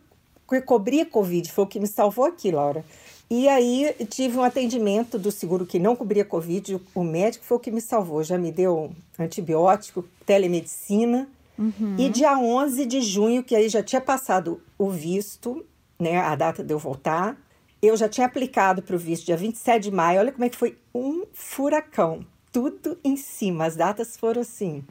que 0.48 0.60
cobria 0.60 1.06
Covid, 1.06 1.52
foi 1.52 1.64
o 1.64 1.68
que 1.68 1.78
me 1.78 1.86
salvou 1.86 2.24
aqui, 2.24 2.50
Laura. 2.50 2.84
E 3.28 3.48
aí 3.48 3.94
tive 4.08 4.38
um 4.38 4.42
atendimento 4.42 5.18
do 5.18 5.32
seguro 5.32 5.66
que 5.66 5.78
não 5.78 5.96
cobria 5.96 6.24
Covid, 6.24 6.80
o 6.94 7.02
médico 7.02 7.44
foi 7.44 7.56
o 7.56 7.60
que 7.60 7.72
me 7.72 7.80
salvou, 7.80 8.22
já 8.22 8.38
me 8.38 8.52
deu 8.52 8.92
antibiótico, 9.18 10.04
telemedicina, 10.24 11.28
Uhum. 11.58 11.96
E 11.98 12.08
dia 12.08 12.38
11 12.38 12.84
de 12.84 13.00
junho, 13.00 13.42
que 13.42 13.54
aí 13.54 13.68
já 13.68 13.82
tinha 13.82 14.00
passado 14.00 14.60
o 14.78 14.90
visto, 14.90 15.64
né, 15.98 16.18
a 16.18 16.34
data 16.34 16.62
de 16.62 16.72
eu 16.72 16.78
voltar, 16.78 17.36
eu 17.80 17.96
já 17.96 18.08
tinha 18.08 18.26
aplicado 18.26 18.82
para 18.82 18.96
o 18.96 18.98
visto 18.98 19.26
dia 19.26 19.36
27 19.36 19.84
de 19.84 19.90
maio. 19.90 20.20
Olha 20.20 20.32
como 20.32 20.44
é 20.44 20.48
que 20.48 20.56
foi 20.56 20.76
um 20.94 21.24
furacão. 21.32 22.24
Tudo 22.52 22.98
em 23.04 23.16
cima, 23.16 23.66
as 23.66 23.76
datas 23.76 24.16
foram 24.16 24.42
assim. 24.42 24.84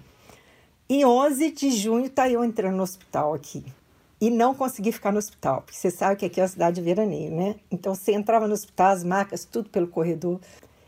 E 0.87 1.03
11 1.03 1.51
de 1.51 1.71
junho 1.71 2.09
tá 2.09 2.29
eu 2.29 2.43
entrando 2.43 2.75
no 2.75 2.83
hospital 2.83 3.33
aqui. 3.33 3.63
E 4.19 4.29
não 4.29 4.55
consegui 4.55 4.91
ficar 4.91 5.11
no 5.11 5.17
hospital, 5.17 5.61
porque 5.61 5.77
você 5.77 5.91
sabe 5.91 6.15
que 6.15 6.25
aqui 6.25 6.39
é 6.39 6.43
uma 6.43 6.49
cidade 6.49 6.75
de 6.75 6.81
veraneio, 6.81 7.31
né? 7.35 7.55
Então 7.69 7.93
você 7.93 8.13
entrava 8.13 8.47
no 8.47 8.53
hospital, 8.53 8.93
as 8.93 9.03
marcas, 9.03 9.43
tudo 9.43 9.69
pelo 9.69 9.87
corredor. 9.87 10.39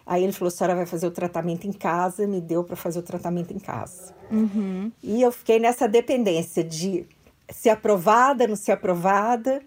Aí 0.06 0.24
ele 0.24 0.32
falou: 0.32 0.48
a 0.48 0.52
senhora 0.52 0.76
vai 0.76 0.86
fazer 0.86 1.06
o 1.06 1.12
tratamento 1.12 1.68
em 1.68 1.74
casa, 1.74 2.26
me 2.26 2.40
deu 2.40 2.64
para 2.64 2.78
fazer 2.78 3.00
o 3.00 3.04
tratamento 3.04 3.54
em 3.54 3.60
casa. 3.60 4.14
Uhum. 4.32 4.92
E 5.04 5.22
eu 5.22 5.32
fiquei 5.32 5.60
nessa 5.60 5.88
dependência 5.88 6.64
de 6.64 7.06
ser 7.50 7.70
aprovada, 7.70 8.48
não 8.48 8.56
ser 8.56 8.72
aprovada. 8.72 9.62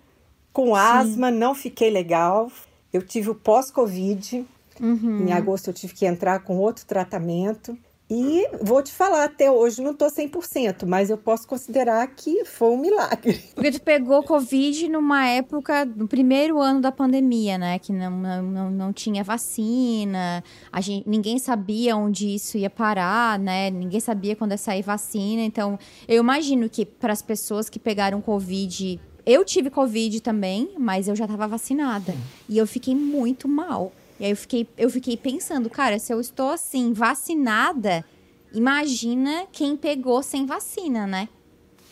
Com 0.53 0.69
Sim. 0.69 0.81
asma, 0.81 1.31
não 1.31 1.55
fiquei 1.55 1.91
legal. 1.91 2.51
Eu 2.93 3.03
tive 3.03 3.31
o 3.31 3.35
pós-Covid. 3.35 4.45
Uhum. 4.81 5.29
Em 5.29 5.33
agosto 5.33 5.69
eu 5.69 5.75
tive 5.75 5.93
que 5.95 6.07
entrar 6.07 6.41
com 6.41 6.57
outro 6.57 6.87
tratamento. 6.87 7.79
E 8.11 8.49
vou 8.61 8.83
te 8.83 8.91
falar, 8.91 9.23
até 9.23 9.49
hoje 9.49 9.81
não 9.81 9.95
tô 9.95 10.07
100%, 10.07 10.85
mas 10.85 11.11
eu 11.11 11.17
posso 11.17 11.47
considerar 11.47 12.05
que 12.09 12.45
foi 12.45 12.71
um 12.71 12.77
milagre. 12.77 13.41
Porque 13.55 13.71
tu 13.71 13.81
pegou 13.81 14.21
Covid 14.25 14.89
numa 14.89 15.29
época, 15.29 15.85
no 15.85 16.09
primeiro 16.09 16.61
ano 16.61 16.81
da 16.81 16.91
pandemia, 16.91 17.57
né? 17.57 17.79
Que 17.79 17.93
não, 17.93 18.43
não, 18.43 18.71
não 18.71 18.93
tinha 18.93 19.23
vacina, 19.23 20.43
a 20.73 20.81
gente, 20.81 21.09
ninguém 21.09 21.39
sabia 21.39 21.97
onde 21.97 22.35
isso 22.35 22.59
ia 22.59 22.69
parar, 22.69 23.39
né? 23.39 23.71
Ninguém 23.71 24.01
sabia 24.01 24.35
quando 24.35 24.51
ia 24.51 24.59
sair 24.59 24.83
vacina. 24.83 25.43
Então, 25.43 25.79
eu 26.09 26.21
imagino 26.21 26.69
que 26.69 26.85
para 26.85 27.13
as 27.13 27.23
pessoas 27.23 27.71
que 27.71 27.79
pegaram 27.79 28.21
Covid 28.21 29.01
eu 29.27 29.45
tive 29.45 29.71
Covid 29.71 30.21
também, 30.21 30.71
mas 30.79 31.07
eu 31.07 31.15
já 31.15 31.25
estava 31.25 31.47
vacinada. 31.47 32.15
E 32.49 32.59
eu 32.59 32.67
fiquei 32.67 32.97
muito 32.97 33.47
mal. 33.47 33.93
E 34.21 34.27
aí 34.27 34.31
eu 34.33 34.37
fiquei, 34.37 34.69
eu 34.77 34.91
fiquei 34.91 35.17
pensando, 35.17 35.71
cara, 35.71 35.99
se 35.99 36.13
eu 36.13 36.21
estou 36.21 36.51
assim, 36.51 36.93
vacinada, 36.93 38.05
imagina 38.53 39.47
quem 39.51 39.79
pegou 39.79 40.23
sem 40.23 40.45
vacina, 40.45 41.07
né? 41.07 41.27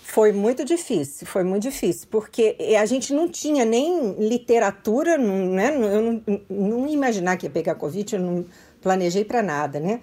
Foi 0.03 0.31
muito 0.33 0.63
difícil, 0.63 1.27
foi 1.27 1.43
muito 1.43 1.63
difícil, 1.63 2.07
porque 2.11 2.57
a 2.79 2.85
gente 2.85 3.15
não 3.15 3.29
tinha 3.29 3.65
nem 3.65 4.13
literatura, 4.19 5.17
né? 5.17 5.75
Eu 5.75 6.03
não, 6.03 6.41
não 6.49 6.89
imaginar 6.89 7.37
que 7.39 7.47
ia 7.47 7.51
pegar 7.51 7.75
Covid, 7.75 8.15
eu 8.15 8.21
não 8.21 8.45
planejei 8.81 9.25
para 9.25 9.43
nada, 9.43 9.81
né? 9.81 10.01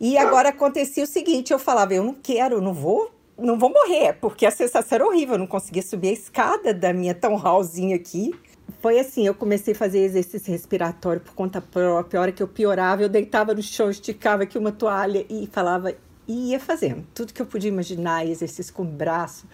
E 0.00 0.16
agora 0.16 0.50
acontecia 0.50 1.02
o 1.02 1.06
seguinte, 1.06 1.52
eu 1.52 1.58
falava, 1.58 1.94
eu 1.94 2.04
não 2.04 2.14
quero, 2.14 2.60
não 2.60 2.74
vou, 2.74 3.10
não 3.38 3.58
vou 3.58 3.70
morrer, 3.70 4.12
porque 4.20 4.46
a 4.46 4.50
sensação 4.50 4.96
era 4.96 5.06
horrível, 5.06 5.34
eu 5.34 5.38
não 5.38 5.46
conseguia 5.46 5.82
subir 5.82 6.08
a 6.08 6.12
escada 6.12 6.74
da 6.74 6.92
minha 6.92 7.14
townhallzinha 7.14 7.96
aqui, 7.96 8.32
foi 8.80 8.98
assim, 8.98 9.26
eu 9.26 9.34
comecei 9.34 9.72
a 9.74 9.76
fazer 9.76 10.00
exercício 10.00 10.52
respiratório 10.52 11.20
por 11.20 11.34
conta 11.34 11.60
própria. 11.60 12.18
A 12.18 12.22
hora 12.22 12.32
que 12.32 12.42
eu 12.42 12.48
piorava, 12.48 13.02
eu 13.02 13.08
deitava 13.08 13.54
no 13.54 13.62
chão, 13.62 13.90
esticava 13.90 14.42
aqui 14.42 14.58
uma 14.58 14.72
toalha 14.72 15.24
e 15.28 15.46
falava, 15.46 15.94
e 16.26 16.50
ia 16.50 16.60
fazendo. 16.60 17.04
Tudo 17.14 17.32
que 17.32 17.40
eu 17.40 17.46
podia 17.46 17.68
imaginar, 17.68 18.26
exercício 18.26 18.72
com 18.72 18.82
o 18.82 18.86
braço. 18.86 19.46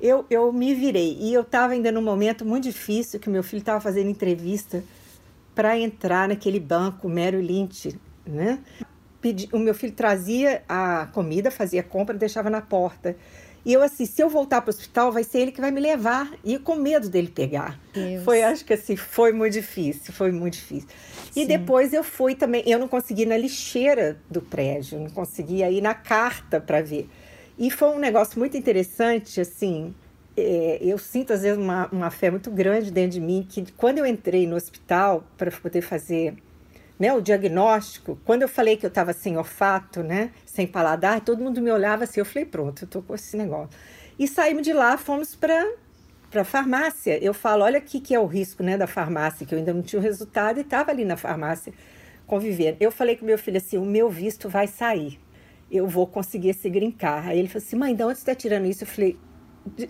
Eu, 0.00 0.24
eu 0.28 0.52
me 0.52 0.74
virei. 0.74 1.16
E 1.20 1.32
eu 1.32 1.42
estava 1.42 1.72
ainda 1.72 1.92
num 1.92 2.02
momento 2.02 2.44
muito 2.44 2.64
difícil, 2.64 3.20
que 3.20 3.30
meu 3.30 3.42
filho 3.42 3.60
estava 3.60 3.80
fazendo 3.80 4.10
entrevista 4.10 4.82
para 5.54 5.78
entrar 5.78 6.28
naquele 6.28 6.58
banco 6.58 7.08
Merrill 7.08 7.40
Lynch, 7.40 7.98
né? 8.26 8.58
O 9.52 9.58
meu 9.58 9.74
filho 9.74 9.94
trazia 9.94 10.62
a 10.68 11.06
comida, 11.06 11.50
fazia 11.50 11.82
compra, 11.82 12.14
deixava 12.14 12.50
na 12.50 12.60
porta. 12.60 13.16
E 13.64 13.72
eu 13.72 13.82
assim, 13.82 14.04
se 14.04 14.22
eu 14.22 14.28
voltar 14.28 14.60
para 14.60 14.70
o 14.70 14.74
hospital, 14.74 15.10
vai 15.10 15.24
ser 15.24 15.38
ele 15.38 15.52
que 15.52 15.60
vai 15.60 15.70
me 15.70 15.80
levar. 15.80 16.32
E 16.44 16.58
com 16.58 16.74
medo 16.74 17.08
dele 17.08 17.28
pegar. 17.28 17.80
Deus. 17.92 18.24
Foi, 18.24 18.42
acho 18.42 18.64
que 18.64 18.74
assim, 18.74 18.94
foi 18.96 19.32
muito 19.32 19.54
difícil, 19.54 20.12
foi 20.12 20.30
muito 20.30 20.54
difícil. 20.54 20.88
Sim. 21.30 21.42
E 21.42 21.46
depois 21.46 21.92
eu 21.92 22.04
fui 22.04 22.34
também, 22.34 22.62
eu 22.66 22.78
não 22.78 22.88
consegui 22.88 23.22
ir 23.22 23.26
na 23.26 23.36
lixeira 23.36 24.18
do 24.30 24.42
prédio, 24.42 24.98
não 24.98 25.10
conseguia 25.10 25.70
ir 25.70 25.80
na 25.80 25.94
carta 25.94 26.60
para 26.60 26.82
ver. 26.82 27.08
E 27.58 27.70
foi 27.70 27.88
um 27.88 27.98
negócio 27.98 28.38
muito 28.38 28.56
interessante, 28.56 29.40
assim, 29.40 29.94
é, 30.36 30.78
eu 30.80 30.98
sinto 30.98 31.32
às 31.32 31.42
vezes 31.42 31.56
uma, 31.56 31.88
uma 31.92 32.10
fé 32.10 32.30
muito 32.30 32.50
grande 32.50 32.90
dentro 32.90 33.12
de 33.12 33.20
mim, 33.20 33.46
que 33.48 33.64
quando 33.72 33.98
eu 33.98 34.06
entrei 34.06 34.46
no 34.46 34.56
hospital 34.56 35.24
para 35.36 35.50
poder 35.50 35.80
fazer 35.80 36.34
né, 36.98 37.12
o 37.12 37.20
diagnóstico, 37.20 38.18
quando 38.24 38.42
eu 38.42 38.48
falei 38.48 38.76
que 38.76 38.86
eu 38.86 38.88
estava 38.88 39.12
sem 39.12 39.36
olfato, 39.36 40.02
né, 40.02 40.30
sem 40.46 40.66
paladar, 40.66 41.20
todo 41.20 41.42
mundo 41.42 41.60
me 41.60 41.70
olhava 41.70 42.04
assim, 42.04 42.20
eu 42.20 42.24
falei, 42.24 42.44
pronto, 42.44 42.84
eu 42.84 42.88
tô 42.88 43.02
com 43.02 43.14
esse 43.14 43.36
negócio. 43.36 43.76
E 44.18 44.28
saímos 44.28 44.62
de 44.62 44.72
lá, 44.72 44.96
fomos 44.96 45.34
para 45.34 45.66
para 46.30 46.42
farmácia. 46.42 47.16
Eu 47.22 47.32
falo, 47.32 47.62
olha 47.62 47.78
aqui 47.78 48.00
que 48.00 48.12
é 48.12 48.18
o 48.18 48.26
risco, 48.26 48.60
né, 48.64 48.76
da 48.76 48.88
farmácia, 48.88 49.46
que 49.46 49.54
eu 49.54 49.58
ainda 49.58 49.72
não 49.72 49.82
tinha 49.82 50.00
o 50.00 50.02
resultado 50.02 50.58
e 50.58 50.62
estava 50.62 50.90
ali 50.90 51.04
na 51.04 51.16
farmácia 51.16 51.72
convivendo. 52.26 52.76
Eu 52.80 52.90
falei 52.90 53.14
com 53.16 53.24
meu 53.24 53.38
filho 53.38 53.56
assim, 53.56 53.78
o 53.78 53.84
meu 53.84 54.10
visto 54.10 54.48
vai 54.48 54.66
sair. 54.66 55.20
Eu 55.70 55.86
vou 55.86 56.08
conseguir 56.08 56.48
esse 56.48 56.68
grincar. 56.68 57.28
Aí 57.28 57.38
ele 57.38 57.46
falou 57.46 57.64
assim, 57.64 57.76
mãe, 57.76 57.94
de 57.94 58.02
onde 58.02 58.18
você 58.18 58.22
está 58.22 58.34
tirando 58.34 58.66
isso? 58.66 58.82
Eu 58.82 58.88
falei, 58.88 59.16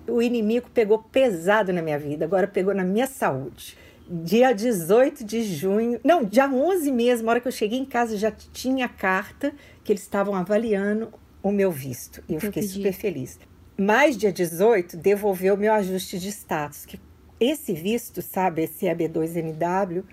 o 0.07 0.21
inimigo 0.21 0.69
pegou 0.69 0.99
pesado 0.99 1.73
na 1.73 1.81
minha 1.81 1.99
vida, 1.99 2.27
agora 2.27 2.47
pegou 2.47 2.75
na 2.75 2.85
minha 2.85 3.07
saúde 3.07 3.77
dia 4.09 4.53
18 4.53 5.25
de 5.25 5.43
junho, 5.43 5.99
não, 6.05 6.25
dia 6.25 6.49
11 6.49 6.93
mesmo, 6.93 7.29
a 7.29 7.33
hora 7.33 7.41
que 7.41 7.49
eu 7.49 7.53
cheguei 7.53 7.79
em 7.79 7.85
casa 7.85 8.17
já 8.17 8.31
tinha 8.31 8.89
carta 8.89 9.53
que 9.83 9.93
eles 9.93 10.03
estavam 10.03 10.35
avaliando 10.35 11.13
o 11.43 11.51
meu 11.51 11.71
visto. 11.71 12.23
E 12.29 12.33
eu, 12.33 12.37
eu 12.37 12.41
fiquei 12.41 12.63
pedi. 12.63 12.75
super 12.75 12.93
feliz. 12.93 13.39
Mais 13.79 14.17
dia 14.17 14.33
18, 14.33 14.97
devolveu 14.97 15.55
o 15.55 15.59
meu 15.59 15.73
ajuste 15.73 16.19
de 16.19 16.29
status, 16.29 16.87
que 16.87 17.01
esse 17.41 17.73
visto, 17.73 18.23
sabe, 18.23 18.63
esse 18.63 18.87
EB2NW, 18.87 20.05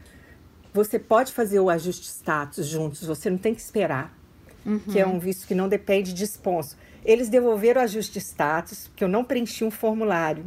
você 0.73 0.97
pode 0.97 1.31
fazer 1.31 1.59
o 1.59 1.69
ajuste 1.69 2.03
de 2.03 2.07
status 2.07 2.65
juntos, 2.65 3.05
você 3.05 3.29
não 3.29 3.37
tem 3.37 3.53
que 3.53 3.61
esperar, 3.61 4.17
uhum. 4.65 4.79
que 4.79 4.99
é 4.99 5.05
um 5.05 5.19
visto 5.19 5.45
que 5.47 5.53
não 5.53 5.69
depende 5.69 6.13
de 6.13 6.23
sponsor. 6.23 6.77
Eles 7.03 7.29
devolveram 7.29 7.81
o 7.81 7.83
ajuste 7.83 8.13
de 8.13 8.19
status, 8.19 8.89
que 8.95 9.03
eu 9.03 9.07
não 9.07 9.23
preenchi 9.23 9.63
um 9.63 9.71
formulário, 9.71 10.45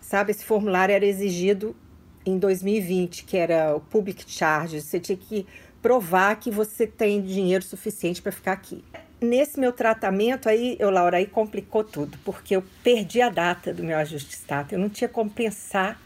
sabe? 0.00 0.30
Esse 0.30 0.44
formulário 0.44 0.94
era 0.94 1.04
exigido 1.04 1.76
em 2.24 2.38
2020, 2.38 3.24
que 3.24 3.36
era 3.36 3.76
o 3.76 3.80
Public 3.80 4.24
Charge, 4.26 4.80
você 4.80 4.98
tinha 4.98 5.16
que 5.16 5.46
provar 5.82 6.36
que 6.36 6.50
você 6.50 6.86
tem 6.86 7.20
dinheiro 7.20 7.62
suficiente 7.62 8.22
para 8.22 8.32
ficar 8.32 8.52
aqui. 8.52 8.82
Nesse 9.20 9.60
meu 9.60 9.72
tratamento, 9.72 10.48
aí, 10.48 10.76
eu, 10.78 10.90
Laura, 10.90 11.18
aí 11.18 11.26
complicou 11.26 11.84
tudo, 11.84 12.18
porque 12.24 12.56
eu 12.56 12.64
perdi 12.82 13.20
a 13.20 13.28
data 13.28 13.72
do 13.72 13.84
meu 13.84 13.96
ajuste 13.98 14.30
de 14.30 14.34
status. 14.34 14.72
Eu 14.72 14.78
não 14.78 14.88
tinha 14.88 15.08
como 15.08 15.30
pensar 15.30 16.00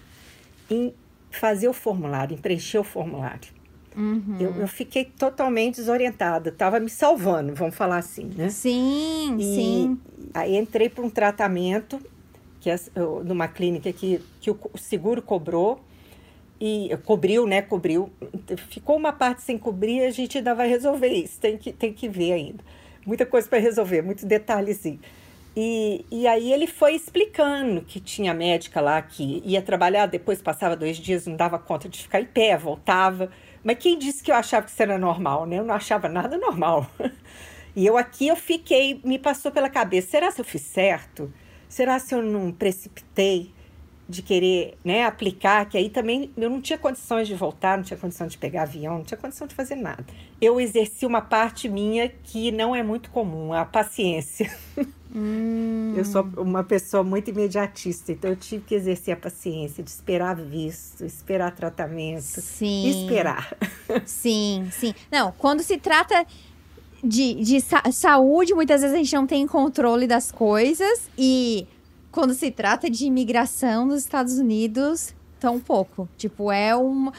em 0.70 0.92
fazer 1.30 1.68
o 1.68 1.72
formulário, 1.72 2.34
em 2.34 2.38
preencher 2.38 2.78
o 2.78 2.84
formulário. 2.84 3.50
Uhum. 3.96 4.36
Eu, 4.38 4.54
eu, 4.54 4.68
fiquei 4.68 5.04
totalmente 5.04 5.76
desorientada, 5.76 6.50
estava 6.50 6.78
me 6.78 6.88
salvando, 6.88 7.54
vamos 7.54 7.74
falar 7.74 7.98
assim, 7.98 8.30
né? 8.36 8.48
Sim, 8.48 9.36
e 9.38 9.42
sim. 9.42 10.00
Aí 10.32 10.56
entrei 10.56 10.88
para 10.88 11.04
um 11.04 11.10
tratamento, 11.10 12.00
que 12.60 12.70
é 12.70 12.76
numa 13.24 13.48
clínica 13.48 13.92
que, 13.92 14.20
que 14.40 14.50
o 14.50 14.58
seguro 14.76 15.20
cobrou, 15.20 15.80
e 16.60 16.90
cobriu, 17.04 17.46
né? 17.46 17.62
Cobriu. 17.62 18.10
Ficou 18.68 18.96
uma 18.96 19.12
parte 19.12 19.42
sem 19.42 19.56
cobrir, 19.58 20.02
a 20.02 20.10
gente 20.10 20.38
ainda 20.38 20.54
vai 20.54 20.68
resolver 20.68 21.08
isso. 21.08 21.38
Tem 21.40 21.56
que, 21.56 21.72
tem 21.72 21.92
que 21.92 22.08
ver 22.08 22.32
ainda. 22.32 22.64
Muita 23.06 23.24
coisa 23.24 23.48
para 23.48 23.58
resolver, 23.58 24.02
muitos 24.02 24.24
detalhezinhos. 24.24 25.00
E, 25.56 26.04
e 26.10 26.26
aí 26.26 26.52
ele 26.52 26.66
foi 26.66 26.94
explicando 26.94 27.80
que 27.80 27.98
tinha 27.98 28.32
médica 28.32 28.80
lá 28.80 29.02
que 29.02 29.42
ia 29.44 29.60
trabalhar, 29.60 30.06
depois 30.06 30.40
passava 30.40 30.76
dois 30.76 30.96
dias, 30.96 31.26
não 31.26 31.34
dava 31.34 31.58
conta 31.58 31.88
de 31.88 32.00
ficar 32.00 32.20
em 32.20 32.26
pé, 32.26 32.56
voltava. 32.56 33.30
Mas 33.64 33.78
quem 33.78 33.98
disse 33.98 34.22
que 34.22 34.30
eu 34.30 34.36
achava 34.36 34.66
que 34.66 34.70
isso 34.70 34.82
era 34.82 34.98
normal, 34.98 35.46
né? 35.46 35.58
Eu 35.58 35.64
não 35.64 35.74
achava 35.74 36.08
nada 36.08 36.36
normal. 36.38 36.86
E 37.76 37.86
eu 37.86 37.96
aqui 37.96 38.26
eu 38.26 38.34
fiquei, 38.34 39.00
me 39.04 39.20
passou 39.20 39.52
pela 39.52 39.70
cabeça, 39.70 40.08
será 40.10 40.32
se 40.32 40.40
eu 40.40 40.44
fiz 40.44 40.62
certo? 40.62 41.32
Será 41.68 42.00
se 42.00 42.12
eu 42.12 42.20
não 42.20 42.50
precipitei? 42.50 43.52
De 44.08 44.22
querer 44.22 44.78
né, 44.82 45.04
aplicar, 45.04 45.68
que 45.68 45.76
aí 45.76 45.90
também 45.90 46.30
eu 46.36 46.48
não 46.48 46.62
tinha 46.62 46.78
condições 46.78 47.28
de 47.28 47.34
voltar, 47.34 47.76
não 47.76 47.84
tinha 47.84 47.98
condição 47.98 48.26
de 48.26 48.38
pegar 48.38 48.62
avião, 48.62 48.98
não 48.98 49.04
tinha 49.04 49.18
condição 49.18 49.46
de 49.46 49.54
fazer 49.54 49.74
nada. 49.74 50.04
Eu 50.40 50.58
exerci 50.58 51.04
uma 51.04 51.20
parte 51.20 51.68
minha 51.68 52.08
que 52.08 52.50
não 52.50 52.74
é 52.74 52.82
muito 52.82 53.10
comum, 53.10 53.52
a 53.52 53.64
paciência. 53.64 54.50
Hum. 55.14 55.94
Eu 55.96 56.04
sou 56.04 56.22
uma 56.36 56.62
pessoa 56.62 57.02
muito 57.02 57.30
imediatista, 57.30 58.12
então 58.12 58.30
eu 58.30 58.36
tive 58.36 58.62
que 58.64 58.74
exercer 58.74 59.14
a 59.14 59.16
paciência 59.16 59.82
de 59.82 59.88
esperar 59.88 60.36
visto, 60.36 61.02
esperar 61.04 61.54
tratamento, 61.54 62.22
sim. 62.22 62.90
esperar. 62.90 63.56
Sim, 64.04 64.68
sim. 64.70 64.94
Não, 65.10 65.32
quando 65.32 65.62
se 65.62 65.78
trata 65.78 66.26
de, 67.02 67.34
de 67.34 67.60
sa 67.60 67.82
saúde, 67.90 68.52
muitas 68.52 68.82
vezes 68.82 68.94
a 68.94 68.98
gente 68.98 69.14
não 69.14 69.26
tem 69.26 69.46
controle 69.46 70.06
das 70.06 70.30
coisas 70.30 71.08
e 71.16 71.66
quando 72.10 72.34
se 72.34 72.50
trata 72.50 72.90
de 72.90 73.06
imigração 73.06 73.86
nos 73.86 74.00
Estados 74.00 74.38
Unidos, 74.38 75.14
tão 75.38 75.60
pouco. 75.60 76.08
Tipo, 76.16 76.50
é 76.50 76.76
um. 76.76 77.10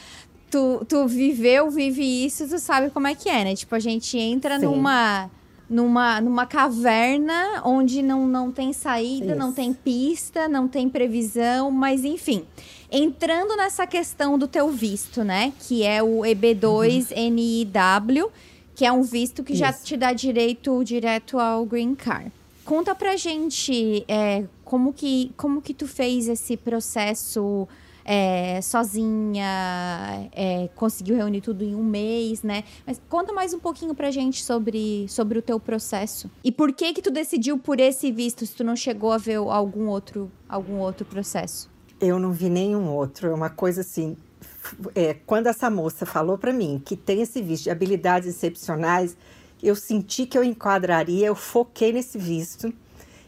Tu, 0.50 0.84
tu 0.88 1.06
viveu, 1.06 1.70
vive 1.70 2.02
isso, 2.02 2.48
tu 2.48 2.58
sabe 2.58 2.90
como 2.90 3.06
é 3.06 3.14
que 3.14 3.28
é, 3.28 3.44
né? 3.44 3.54
Tipo, 3.54 3.74
a 3.74 3.78
gente 3.78 4.18
entra 4.18 4.58
Sim. 4.58 4.66
numa. 4.66 5.30
Numa, 5.68 6.20
numa 6.20 6.46
caverna 6.46 7.62
onde 7.64 8.02
não, 8.02 8.26
não 8.26 8.50
tem 8.50 8.72
saída, 8.72 9.26
isso. 9.26 9.36
não 9.36 9.52
tem 9.52 9.72
pista, 9.72 10.48
não 10.48 10.66
tem 10.66 10.88
previsão, 10.88 11.70
mas 11.70 12.04
enfim. 12.04 12.44
Entrando 12.90 13.56
nessa 13.56 13.86
questão 13.86 14.36
do 14.36 14.48
teu 14.48 14.68
visto, 14.70 15.22
né? 15.22 15.52
Que 15.60 15.84
é 15.84 16.02
o 16.02 16.22
EB2NIW, 16.22 18.24
uhum. 18.24 18.30
que 18.74 18.84
é 18.84 18.90
um 18.90 19.02
visto 19.02 19.44
que 19.44 19.52
isso. 19.52 19.60
já 19.60 19.72
te 19.72 19.96
dá 19.96 20.12
direito 20.12 20.82
direto 20.82 21.38
ao 21.38 21.64
Green 21.64 21.94
Card. 21.94 22.32
Conta 22.70 22.94
pra 22.94 23.16
gente 23.16 24.04
é, 24.06 24.44
como, 24.64 24.92
que, 24.92 25.32
como 25.36 25.60
que 25.60 25.74
tu 25.74 25.88
fez 25.88 26.28
esse 26.28 26.56
processo 26.56 27.66
é, 28.04 28.60
sozinha, 28.62 30.30
é, 30.30 30.68
conseguiu 30.76 31.16
reunir 31.16 31.40
tudo 31.40 31.64
em 31.64 31.74
um 31.74 31.82
mês, 31.82 32.44
né? 32.44 32.62
Mas 32.86 33.02
conta 33.08 33.32
mais 33.32 33.52
um 33.52 33.58
pouquinho 33.58 33.92
pra 33.92 34.12
gente 34.12 34.44
sobre, 34.44 35.04
sobre 35.08 35.40
o 35.40 35.42
teu 35.42 35.58
processo. 35.58 36.30
E 36.44 36.52
por 36.52 36.72
que 36.72 36.92
que 36.92 37.02
tu 37.02 37.10
decidiu 37.10 37.58
por 37.58 37.80
esse 37.80 38.12
visto, 38.12 38.46
se 38.46 38.54
tu 38.54 38.62
não 38.62 38.76
chegou 38.76 39.10
a 39.10 39.18
ver 39.18 39.38
algum 39.38 39.88
outro, 39.88 40.30
algum 40.48 40.78
outro 40.78 41.04
processo? 41.04 41.68
Eu 42.00 42.20
não 42.20 42.30
vi 42.30 42.48
nenhum 42.48 42.88
outro, 42.94 43.30
é 43.30 43.34
uma 43.34 43.50
coisa 43.50 43.80
assim, 43.80 44.16
é, 44.94 45.14
quando 45.26 45.48
essa 45.48 45.68
moça 45.68 46.06
falou 46.06 46.38
para 46.38 46.52
mim 46.52 46.80
que 46.84 46.96
tem 46.96 47.20
esse 47.20 47.42
visto 47.42 47.64
de 47.64 47.70
habilidades 47.70 48.28
excepcionais, 48.28 49.16
eu 49.62 49.74
senti 49.74 50.26
que 50.26 50.36
eu 50.36 50.44
enquadraria, 50.44 51.26
eu 51.26 51.34
foquei 51.34 51.92
nesse 51.92 52.18
visto 52.18 52.72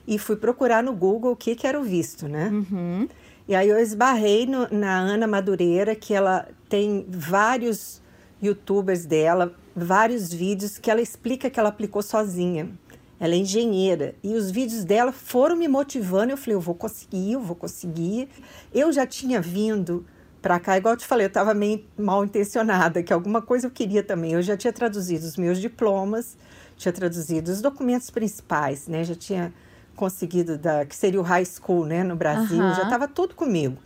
e 0.07 0.19
fui 0.19 0.37
procurar 0.37 0.83
no 0.83 0.93
Google 0.93 1.33
o 1.33 1.37
que, 1.37 1.55
que 1.55 1.67
era 1.67 1.79
o 1.79 1.85
visto, 1.85 2.29
né? 2.29 2.49
Uhum. 2.49 3.09
E 3.47 3.55
aí 3.55 3.69
eu 3.69 3.79
esbarrei 3.79 4.47
no, 4.47 4.69
na 4.71 4.99
Ana 4.99 5.27
Madureira, 5.27 5.95
que 5.95 6.15
ela 6.15 6.49
tem 6.69 7.05
vários 7.09 8.01
youtubers 8.43 9.05
dela, 9.05 9.55
vários 9.75 10.33
vídeos 10.33 10.79
que 10.79 10.91
ela 10.91 11.01
explica 11.01 11.51
que 11.51 11.59
ela 11.59 11.69
aplicou 11.69 12.03
sozinha. 12.03 12.71
Ela 13.19 13.35
é 13.35 13.39
engenheira 13.39 14.17
e 14.23 14.35
os 14.35 14.51
vídeos 14.51 14.85
dela 14.85 15.13
foram 15.13 15.55
me 15.55 15.69
motivando. 15.69 16.33
Eu 16.33 16.37
falei, 16.37 16.57
eu 16.57 16.61
vou 16.61 16.75
conseguir, 16.75 17.33
eu 17.33 17.41
vou 17.41 17.55
conseguir. 17.55 18.29
Eu 18.75 18.93
já 18.93 19.07
tinha 19.07 19.41
vindo 19.41 20.05
para 20.43 20.59
cá, 20.59 20.77
igual 20.77 20.95
eu 20.95 20.99
te 20.99 21.07
falei, 21.07 21.27
eu 21.27 21.29
estava 21.29 21.55
meio 21.55 21.85
mal 21.97 22.25
intencionada, 22.25 23.03
que 23.03 23.13
alguma 23.13 23.41
coisa 23.41 23.69
eu 23.69 23.71
queria 23.71 24.03
também. 24.03 24.33
Eu 24.33 24.43
já 24.43 24.57
tinha 24.57 24.73
traduzido 24.73 25.25
os 25.25 25.37
meus 25.37 25.59
diplomas, 25.59 26.37
tinha 26.77 26.93
traduzido 26.93 27.51
os 27.51 27.63
documentos 27.63 28.11
principais, 28.11 28.89
né? 28.89 29.05
Já 29.05 29.15
tinha 29.15 29.55
conseguido 29.95 30.59
da 30.59 30.85
que 30.85 30.97
seria 30.97 31.21
o 31.21 31.23
high 31.23 31.45
school, 31.45 31.85
né, 31.85 32.03
no 32.03 32.17
Brasil, 32.17 32.59
uhum. 32.59 32.75
já 32.75 32.83
estava 32.83 33.07
tudo 33.07 33.35
comigo. 33.35 33.77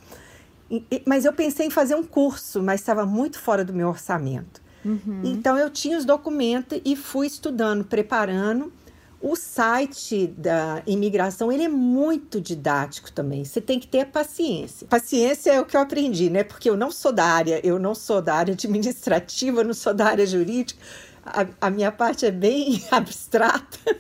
E, 0.70 0.82
e, 0.90 1.02
mas 1.04 1.25
eu 1.25 1.32
pensei 1.32 1.66
em 1.66 1.70
fazer 1.70 1.94
um 1.94 2.02
curso, 2.02 2.62
mas 2.62 2.80
estava 2.80 3.04
muito 3.04 3.38
fora 3.38 3.64
do 3.64 3.72
meu 3.72 3.88
orçamento. 3.88 4.62
Uhum. 4.84 5.20
Então 5.25 5.58
eu 5.58 5.68
tinha 5.68 5.98
os 5.98 6.04
documentos 6.04 6.80
e 6.84 6.96
fui 6.96 7.26
estudando, 7.26 7.84
preparando. 7.84 8.72
O 9.28 9.35
site 9.35 10.28
da 10.28 10.85
imigração, 10.87 11.50
ele 11.50 11.64
é 11.64 11.68
muito 11.68 12.40
didático 12.40 13.11
também. 13.11 13.45
Você 13.45 13.61
tem 13.61 13.80
que 13.80 13.88
ter 13.88 14.06
paciência. 14.06 14.87
Paciência 14.87 15.50
é 15.50 15.61
o 15.61 15.66
que 15.66 15.76
eu 15.76 15.80
aprendi, 15.80 16.30
né? 16.30 16.45
Porque 16.45 16.71
eu 16.71 16.76
não 16.76 16.92
sou 16.92 17.11
da 17.11 17.25
área, 17.25 17.61
eu 17.66 17.76
não 17.76 17.92
sou 17.92 18.23
da 18.23 18.37
área 18.37 18.54
administrativa, 18.54 19.62
eu 19.62 19.64
não 19.64 19.75
sou 19.75 19.92
da 19.92 20.06
área 20.06 20.25
jurídica. 20.25 20.80
A, 21.25 21.45
a 21.62 21.71
minha 21.71 21.90
parte 21.90 22.25
é 22.25 22.30
bem 22.30 22.80
abstrata. 22.88 23.99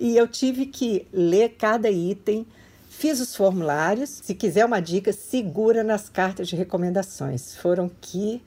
E 0.00 0.16
eu 0.16 0.26
tive 0.26 0.64
que 0.64 1.06
ler 1.12 1.56
cada 1.58 1.90
item, 1.90 2.46
fiz 2.88 3.20
os 3.20 3.36
formulários. 3.36 4.22
Se 4.22 4.34
quiser 4.34 4.64
uma 4.64 4.80
dica, 4.80 5.12
segura 5.12 5.84
nas 5.84 6.08
cartas 6.08 6.48
de 6.48 6.56
recomendações. 6.56 7.54
Foram 7.54 7.90
que 8.00 8.40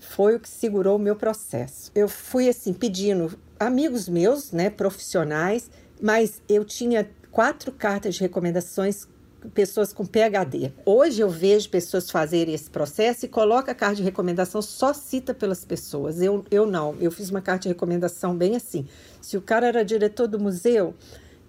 foi 0.00 0.34
o 0.34 0.40
que 0.40 0.48
segurou 0.48 0.96
o 0.96 0.98
meu 0.98 1.14
processo. 1.14 1.92
Eu 1.94 2.08
fui 2.08 2.48
assim 2.48 2.72
pedindo 2.72 3.38
amigos 3.58 4.08
meus, 4.08 4.52
né, 4.52 4.70
profissionais, 4.70 5.70
mas 6.00 6.40
eu 6.48 6.64
tinha 6.64 7.08
quatro 7.30 7.72
cartas 7.72 8.14
de 8.14 8.20
recomendações 8.20 9.06
pessoas 9.54 9.92
com 9.92 10.04
PhD. 10.04 10.72
Hoje 10.84 11.20
eu 11.20 11.28
vejo 11.28 11.68
pessoas 11.70 12.10
fazerem 12.10 12.54
esse 12.54 12.68
processo 12.68 13.24
e 13.24 13.28
coloca 13.28 13.72
a 13.72 13.74
carta 13.74 13.96
de 13.96 14.02
recomendação 14.02 14.60
só 14.60 14.92
cita 14.92 15.32
pelas 15.32 15.64
pessoas. 15.64 16.20
Eu, 16.20 16.44
eu 16.50 16.66
não, 16.66 16.96
eu 17.00 17.10
fiz 17.10 17.30
uma 17.30 17.40
carta 17.40 17.62
de 17.62 17.68
recomendação 17.68 18.36
bem 18.36 18.56
assim. 18.56 18.86
Se 19.20 19.36
o 19.36 19.40
cara 19.40 19.68
era 19.68 19.84
diretor 19.84 20.26
do 20.26 20.38
museu, 20.40 20.94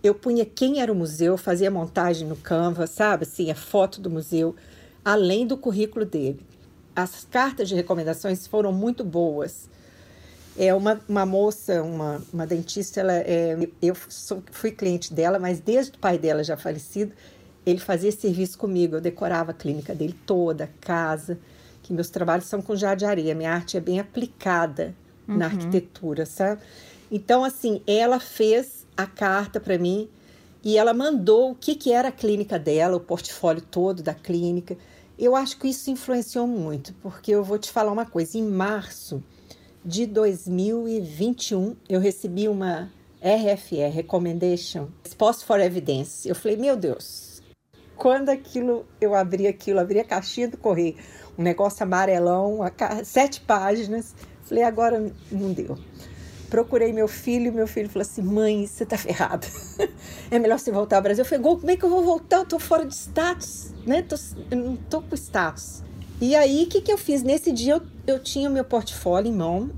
eu 0.04 0.14
punha 0.14 0.46
quem 0.46 0.82
era 0.82 0.92
o 0.92 0.96
museu, 0.96 1.38
fazia 1.38 1.72
montagem 1.72 2.28
no 2.28 2.36
Canva, 2.36 2.88
sabe? 2.88 3.24
Assim, 3.24 3.50
a 3.50 3.56
foto 3.56 4.00
do 4.00 4.10
museu, 4.10 4.56
além 5.04 5.46
do 5.46 5.58
currículo 5.58 6.06
dele. 6.06 6.40
As 6.96 7.26
cartas 7.30 7.68
de 7.68 7.76
recomendações 7.76 8.46
foram 8.46 8.72
muito 8.72 9.04
boas 9.04 9.70
é 10.60 10.76
uma, 10.76 11.00
uma 11.08 11.26
moça, 11.26 11.82
uma, 11.82 12.22
uma 12.34 12.46
dentista, 12.46 13.00
ela 13.00 13.14
é, 13.14 13.58
eu 13.82 13.96
sou, 14.10 14.44
fui 14.52 14.72
cliente 14.72 15.14
dela, 15.14 15.40
mas 15.40 15.62
desde 15.62 15.96
o 15.96 15.98
pai 15.98 16.18
dela 16.18 16.44
já 16.44 16.58
falecido, 16.58 17.14
ele 17.66 17.80
fazia 17.80 18.12
serviço 18.12 18.58
comigo. 18.58 18.98
Eu 18.98 19.02
decorava 19.02 19.52
a 19.52 19.54
clínica 19.54 19.96
dele 19.96 20.14
toda, 20.26 20.66
a 20.66 20.68
casa, 20.82 21.40
que 21.82 21.94
meus 21.94 22.10
trabalhos 22.10 22.46
são 22.46 22.62
com 22.62 22.74
areia. 23.08 23.34
Minha 23.34 23.54
arte 23.54 23.78
é 23.78 23.80
bem 23.80 24.02
aplicada 24.02 24.94
uhum. 25.26 25.38
na 25.38 25.46
arquitetura, 25.46 26.26
sabe? 26.26 26.62
Então, 27.10 27.46
assim, 27.46 27.82
ela 27.88 28.20
fez 28.20 28.86
a 28.98 29.08
carta 29.08 29.62
para 29.62 29.78
mim 29.78 30.10
e 30.62 30.78
ela 30.78 30.94
mandou 30.94 31.52
o 31.52 31.56
que, 31.56 31.74
que 31.74 31.94
era 31.94 32.10
a 32.10 32.12
clínica 32.12 32.60
dela, 32.60 32.98
o 32.98 33.00
portfólio 33.00 33.62
todo 33.62 34.04
da 34.04 34.14
clínica. 34.14 34.78
Eu 35.18 35.38
acho 35.38 35.58
que 35.58 35.70
isso 35.70 35.90
influenciou 35.90 36.46
muito, 36.46 36.94
porque 37.02 37.32
eu 37.32 37.46
vou 37.46 37.58
te 37.58 37.72
falar 37.72 37.94
uma 37.94 38.06
coisa. 38.06 38.38
Em 38.38 38.44
março, 38.44 39.24
de 39.84 40.06
2021, 40.06 41.76
eu 41.88 42.00
recebi 42.00 42.48
uma 42.48 42.92
RFE, 43.22 43.88
Recommendation, 43.88 44.90
Post 45.18 45.46
for 45.46 45.60
Evidence. 45.60 46.28
Eu 46.28 46.36
falei, 46.36 46.58
meu 46.58 46.76
Deus, 46.76 47.42
quando 47.96 48.30
aquilo, 48.30 48.86
eu 49.00 49.16
abri 49.16 49.48
aquilo, 49.48 49.80
abri 49.80 50.00
a 50.00 50.04
caixinha 50.04 50.48
do 50.48 50.58
correio, 50.58 50.96
um 51.38 51.44
negócio 51.44 51.84
amarelão, 51.84 52.60
sete 53.04 53.42
páginas, 53.42 54.14
falei, 54.44 54.64
agora 54.64 55.12
não 55.32 55.54
deu. 55.54 55.78
Procurei 56.50 56.92
meu 56.92 57.08
filho, 57.08 57.54
meu 57.54 57.68
filho 57.68 57.88
falou 57.88 58.02
assim: 58.02 58.24
mãe, 58.24 58.66
você 58.66 58.84
tá 58.84 58.98
ferrada. 58.98 59.46
é 60.32 60.40
melhor 60.40 60.58
você 60.58 60.72
voltar 60.72 60.96
ao 60.96 61.02
Brasil. 61.04 61.24
Eu 61.24 61.30
falei: 61.30 61.44
como 61.44 61.70
é 61.70 61.78
que 61.78 61.86
eu 61.86 61.90
vou 61.90 62.04
voltar? 62.04 62.38
Eu 62.38 62.46
tô 62.46 62.58
fora 62.58 62.86
de 62.86 62.96
status, 62.96 63.72
né? 63.86 64.02
Tô, 64.02 64.16
eu 64.50 64.58
não 64.58 64.76
tô 64.76 65.00
com 65.00 65.16
status. 65.16 65.84
E 66.22 66.36
aí, 66.36 66.64
o 66.64 66.68
que, 66.68 66.82
que 66.82 66.92
eu 66.92 66.98
fiz? 66.98 67.24
Nesse 67.24 67.50
dia, 67.52 67.74
eu, 67.74 67.82
eu 68.06 68.20
tinha 68.20 68.50
o 68.50 68.54
meu 68.54 68.66
portfólio 68.66 69.32
em 69.32 69.36
mão. 69.36 69.72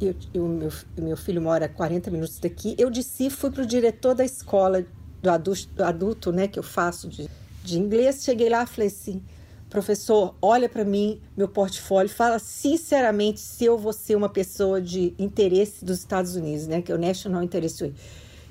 Eu, 0.00 0.14
eu, 0.32 0.48
meu, 0.48 0.72
meu 0.96 1.16
filho 1.16 1.42
mora 1.42 1.66
a 1.66 1.68
40 1.68 2.10
minutos 2.10 2.38
daqui. 2.38 2.74
Eu 2.78 2.90
disse, 2.90 3.28
fui 3.28 3.50
para 3.50 3.62
o 3.62 3.66
diretor 3.66 4.14
da 4.14 4.24
escola 4.24 4.86
do 5.22 5.30
adulto, 5.30 5.68
do 5.74 5.84
adulto, 5.84 6.32
né, 6.32 6.48
que 6.48 6.58
eu 6.58 6.62
faço 6.62 7.06
de, 7.06 7.28
de 7.62 7.78
inglês. 7.78 8.24
Cheguei 8.24 8.48
lá 8.48 8.62
e 8.62 8.66
falei 8.66 8.88
assim: 8.88 9.22
professor, 9.68 10.34
olha 10.40 10.70
para 10.70 10.84
mim, 10.84 11.20
meu 11.36 11.48
portfólio, 11.48 12.08
fala 12.08 12.38
sinceramente 12.38 13.40
se 13.40 13.66
eu 13.66 13.76
vou 13.76 13.92
ser 13.92 14.16
uma 14.16 14.28
pessoa 14.30 14.80
de 14.80 15.14
interesse 15.18 15.84
dos 15.84 15.98
Estados 15.98 16.34
Unidos, 16.34 16.66
né, 16.66 16.80
que 16.80 16.92
é 16.92 16.94
o 16.94 16.98
National 16.98 17.42
Interest 17.42 17.92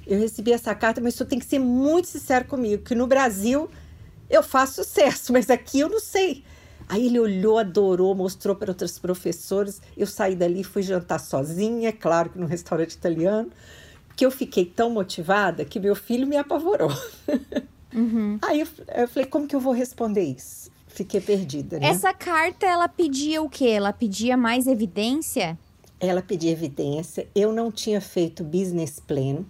Eu 0.06 0.20
recebi 0.20 0.52
essa 0.52 0.76
carta, 0.76 1.02
mas 1.02 1.20
o 1.20 1.26
tem 1.26 1.40
que 1.40 1.46
ser 1.46 1.60
muito 1.60 2.10
sincero 2.10 2.46
comigo, 2.46 2.84
que 2.84 2.94
no 2.94 3.08
Brasil 3.08 3.70
eu 4.30 4.44
faço 4.44 4.84
sucesso, 4.84 5.32
mas 5.34 5.50
aqui 5.50 5.80
eu 5.80 5.90
não 5.90 6.00
sei. 6.00 6.44
Aí 6.94 7.08
ele 7.08 7.20
olhou, 7.20 7.58
adorou, 7.58 8.14
mostrou 8.14 8.56
para 8.56 8.70
outros 8.70 9.00
professores. 9.00 9.82
Eu 9.98 10.06
saí 10.06 10.36
dali, 10.36 10.64
fui 10.64 10.84
jantar 10.84 11.20
sozinha, 11.20 11.92
claro 11.92 12.30
que 12.30 12.38
num 12.38 12.46
restaurante 12.46 12.92
italiano, 12.92 13.50
que 14.16 14.24
eu 14.24 14.30
fiquei 14.30 14.64
tão 14.64 14.92
motivada 14.92 15.66
que 15.66 15.80
meu 15.80 15.96
filho 15.96 16.28
me 16.28 16.38
apavorou. 16.38 16.92
Uhum. 17.96 18.40
Aí 18.42 18.60
eu, 18.62 18.68
eu, 18.96 19.08
falei, 19.08 19.30
como 19.30 19.48
que 19.48 19.56
eu 19.56 19.60
vou 19.60 19.72
responder 19.72 20.24
isso? 20.24 20.72
Fiquei 20.88 21.22
perdida. 21.22 21.78
Né? 21.78 21.90
Essa 21.90 22.12
carta, 22.12 22.66
ela 22.66 22.90
pedia 22.90 23.40
o 23.40 23.48
quê? 23.48 23.68
Ela 23.68 23.94
pedia 23.94 24.36
mais 24.36 24.66
evidência? 24.66 25.60
Ela 26.00 26.24
pedia 26.24 26.50
evidência. 26.50 27.28
Eu 27.36 27.54
não 27.54 27.72
tinha 27.72 28.02
feito 28.02 28.44
business 28.44 29.00
plan. 29.00 29.46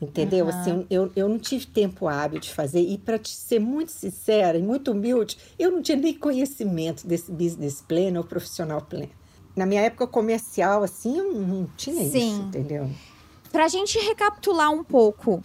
Entendeu? 0.00 0.44
Uhum. 0.46 0.50
Assim, 0.50 0.86
eu, 0.88 1.10
eu 1.16 1.28
não 1.28 1.38
tive 1.38 1.66
tempo 1.66 2.06
hábil 2.06 2.38
de 2.38 2.52
fazer. 2.52 2.80
E 2.80 2.96
para 2.96 3.18
te 3.18 3.30
ser 3.30 3.58
muito 3.58 3.90
sincera 3.90 4.56
e 4.56 4.62
muito 4.62 4.92
humilde, 4.92 5.36
eu 5.58 5.72
não 5.72 5.82
tinha 5.82 5.98
nem 5.98 6.14
conhecimento 6.14 7.06
desse 7.06 7.32
business 7.32 7.82
plan 7.82 8.16
ou 8.16 8.22
profissional 8.22 8.80
plan. 8.80 9.08
Na 9.56 9.66
minha 9.66 9.80
época 9.80 10.06
comercial, 10.06 10.84
assim, 10.84 11.18
eu 11.18 11.32
não 11.32 11.68
tinha 11.76 12.08
Sim. 12.08 12.30
isso, 12.30 12.42
entendeu? 12.42 12.88
Para 13.50 13.64
a 13.64 13.68
gente 13.68 13.98
recapitular 13.98 14.70
um 14.70 14.84
pouco, 14.84 15.42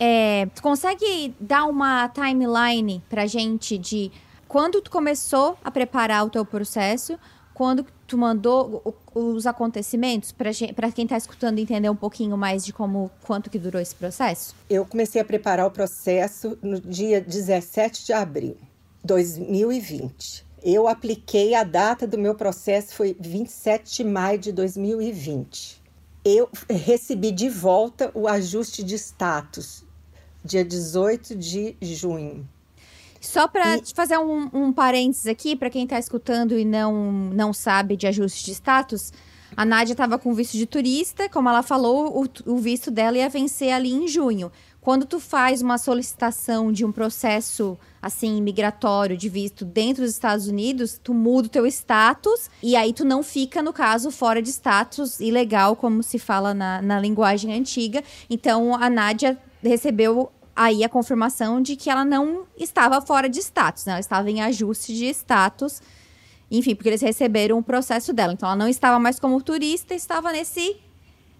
é, 0.00 0.46
tu 0.46 0.60
consegue 0.60 1.32
dar 1.38 1.66
uma 1.66 2.08
timeline 2.08 3.00
para 3.08 3.26
gente 3.26 3.78
de 3.78 4.10
quando 4.48 4.80
tu 4.80 4.90
começou 4.90 5.56
a 5.62 5.70
preparar 5.70 6.26
o 6.26 6.30
teu 6.30 6.44
processo, 6.44 7.16
quando 7.52 7.86
tu 8.14 8.18
mandou 8.18 8.94
os 9.12 9.44
acontecimentos 9.44 10.30
para 10.30 10.92
quem 10.92 11.04
está 11.04 11.16
escutando 11.16 11.58
entender 11.58 11.90
um 11.90 11.96
pouquinho 11.96 12.36
mais 12.36 12.64
de 12.64 12.72
como 12.72 13.10
quanto 13.24 13.50
que 13.50 13.58
durou 13.58 13.82
esse 13.82 13.92
processo? 13.92 14.54
Eu 14.70 14.86
comecei 14.86 15.20
a 15.20 15.24
preparar 15.24 15.66
o 15.66 15.70
processo 15.70 16.56
no 16.62 16.80
dia 16.80 17.20
17 17.20 18.06
de 18.06 18.12
abril 18.12 18.56
de 19.00 19.08
2020. 19.08 20.46
Eu 20.62 20.86
apliquei 20.86 21.56
a 21.56 21.64
data 21.64 22.06
do 22.06 22.16
meu 22.16 22.36
processo 22.36 22.94
foi 22.94 23.16
27 23.18 23.96
de 23.96 24.04
maio 24.04 24.38
de 24.38 24.52
2020. 24.52 25.82
Eu 26.24 26.48
recebi 26.70 27.32
de 27.32 27.48
volta 27.48 28.12
o 28.14 28.28
ajuste 28.28 28.84
de 28.84 28.94
status 28.94 29.84
dia 30.44 30.64
18 30.64 31.34
de 31.34 31.76
junho. 31.80 32.48
Só 33.24 33.48
para 33.48 33.78
e... 33.78 33.82
fazer 33.94 34.18
um, 34.18 34.50
um 34.52 34.72
parênteses 34.72 35.26
aqui, 35.26 35.56
para 35.56 35.70
quem 35.70 35.84
está 35.84 35.98
escutando 35.98 36.58
e 36.58 36.64
não, 36.64 36.94
não 37.32 37.52
sabe 37.52 37.96
de 37.96 38.06
ajuste 38.06 38.44
de 38.44 38.52
status, 38.52 39.12
a 39.56 39.64
Nádia 39.64 39.92
estava 39.92 40.18
com 40.18 40.34
visto 40.34 40.56
de 40.56 40.66
turista, 40.66 41.28
como 41.28 41.48
ela 41.48 41.62
falou, 41.62 42.22
o, 42.22 42.52
o 42.52 42.56
visto 42.56 42.90
dela 42.90 43.16
ia 43.16 43.28
vencer 43.28 43.72
ali 43.72 43.92
em 43.92 44.08
junho. 44.08 44.50
Quando 44.80 45.06
tu 45.06 45.18
faz 45.18 45.62
uma 45.62 45.78
solicitação 45.78 46.70
de 46.70 46.84
um 46.84 46.92
processo 46.92 47.78
assim 48.02 48.42
migratório 48.42 49.16
de 49.16 49.30
visto 49.30 49.64
dentro 49.64 50.02
dos 50.02 50.12
Estados 50.12 50.46
Unidos, 50.46 51.00
tu 51.02 51.14
muda 51.14 51.46
o 51.46 51.50
teu 51.50 51.66
status 51.66 52.50
e 52.62 52.76
aí 52.76 52.92
tu 52.92 53.02
não 53.02 53.22
fica 53.22 53.62
no 53.62 53.72
caso 53.72 54.10
fora 54.10 54.42
de 54.42 54.50
status 54.50 55.20
ilegal 55.20 55.74
como 55.74 56.02
se 56.02 56.18
fala 56.18 56.52
na, 56.52 56.82
na 56.82 57.00
linguagem 57.00 57.54
antiga. 57.54 58.04
Então 58.28 58.74
a 58.74 58.90
Nádia 58.90 59.38
recebeu 59.62 60.30
aí 60.54 60.84
a 60.84 60.88
confirmação 60.88 61.60
de 61.60 61.76
que 61.76 61.90
ela 61.90 62.04
não 62.04 62.46
estava 62.56 63.00
fora 63.00 63.28
de 63.28 63.40
status, 63.40 63.84
né? 63.84 63.92
Ela 63.92 64.00
estava 64.00 64.30
em 64.30 64.42
ajuste 64.42 64.94
de 64.94 65.06
status. 65.06 65.82
Enfim, 66.50 66.74
porque 66.74 66.88
eles 66.88 67.02
receberam 67.02 67.58
o 67.58 67.62
processo 67.62 68.12
dela. 68.12 68.32
Então 68.32 68.48
ela 68.48 68.56
não 68.56 68.68
estava 68.68 68.98
mais 68.98 69.18
como 69.18 69.42
turista, 69.42 69.94
estava 69.94 70.32
nesse 70.32 70.76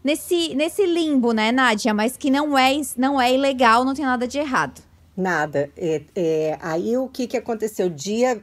nesse 0.03 0.55
nesse 0.55 0.85
limbo, 0.87 1.33
né, 1.33 1.53
Nádia? 1.53 1.95
Mas 1.95 2.17
que 2.17 2.31
não 2.31 2.57
é 2.59 2.73
não 2.97 3.21
é 3.21 3.33
ilegal, 3.33 3.85
não 3.85 3.95
tem 3.95 4.05
nada 4.05 4.27
de 4.27 4.39
errado. 4.39 4.83
Nada. 5.17 5.71
É, 5.77 6.03
é, 6.15 6.59
aí 6.61 6.97
o 6.97 7.09
que, 7.09 7.27
que 7.27 7.37
aconteceu? 7.37 7.89
Dia 7.89 8.43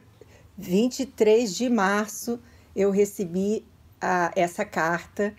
23 0.58 1.54
de 1.54 1.70
março, 1.70 2.40
eu 2.76 2.92
recebi 2.92 3.66
a, 4.00 4.32
essa 4.36 4.64
carta 4.64 5.34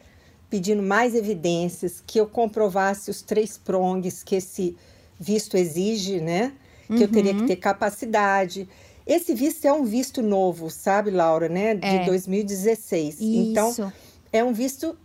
pedindo 0.50 0.82
mais 0.82 1.14
evidências, 1.14 2.04
que 2.06 2.20
eu 2.20 2.26
comprovasse 2.26 3.10
os 3.10 3.22
três 3.22 3.56
prongs 3.56 4.22
que 4.22 4.36
esse 4.36 4.76
visto 5.22 5.56
exige, 5.56 6.20
né? 6.20 6.52
Que 6.86 6.94
uhum. 6.94 7.00
eu 7.00 7.08
teria 7.08 7.34
que 7.34 7.40
uhum. 7.40 7.46
ter 7.46 7.56
capacidade. 7.56 8.68
Esse 9.06 9.34
visto 9.34 9.64
é 9.64 9.72
um 9.72 9.84
visto 9.84 10.22
novo, 10.22 10.70
sabe, 10.70 11.10
Laura, 11.10 11.48
né? 11.48 11.74
De 11.74 11.86
é. 11.86 12.04
2016. 12.04 13.14
Isso. 13.14 13.24
Então, 13.24 13.92
é 14.32 14.44
um 14.44 14.52
visto 14.52 14.96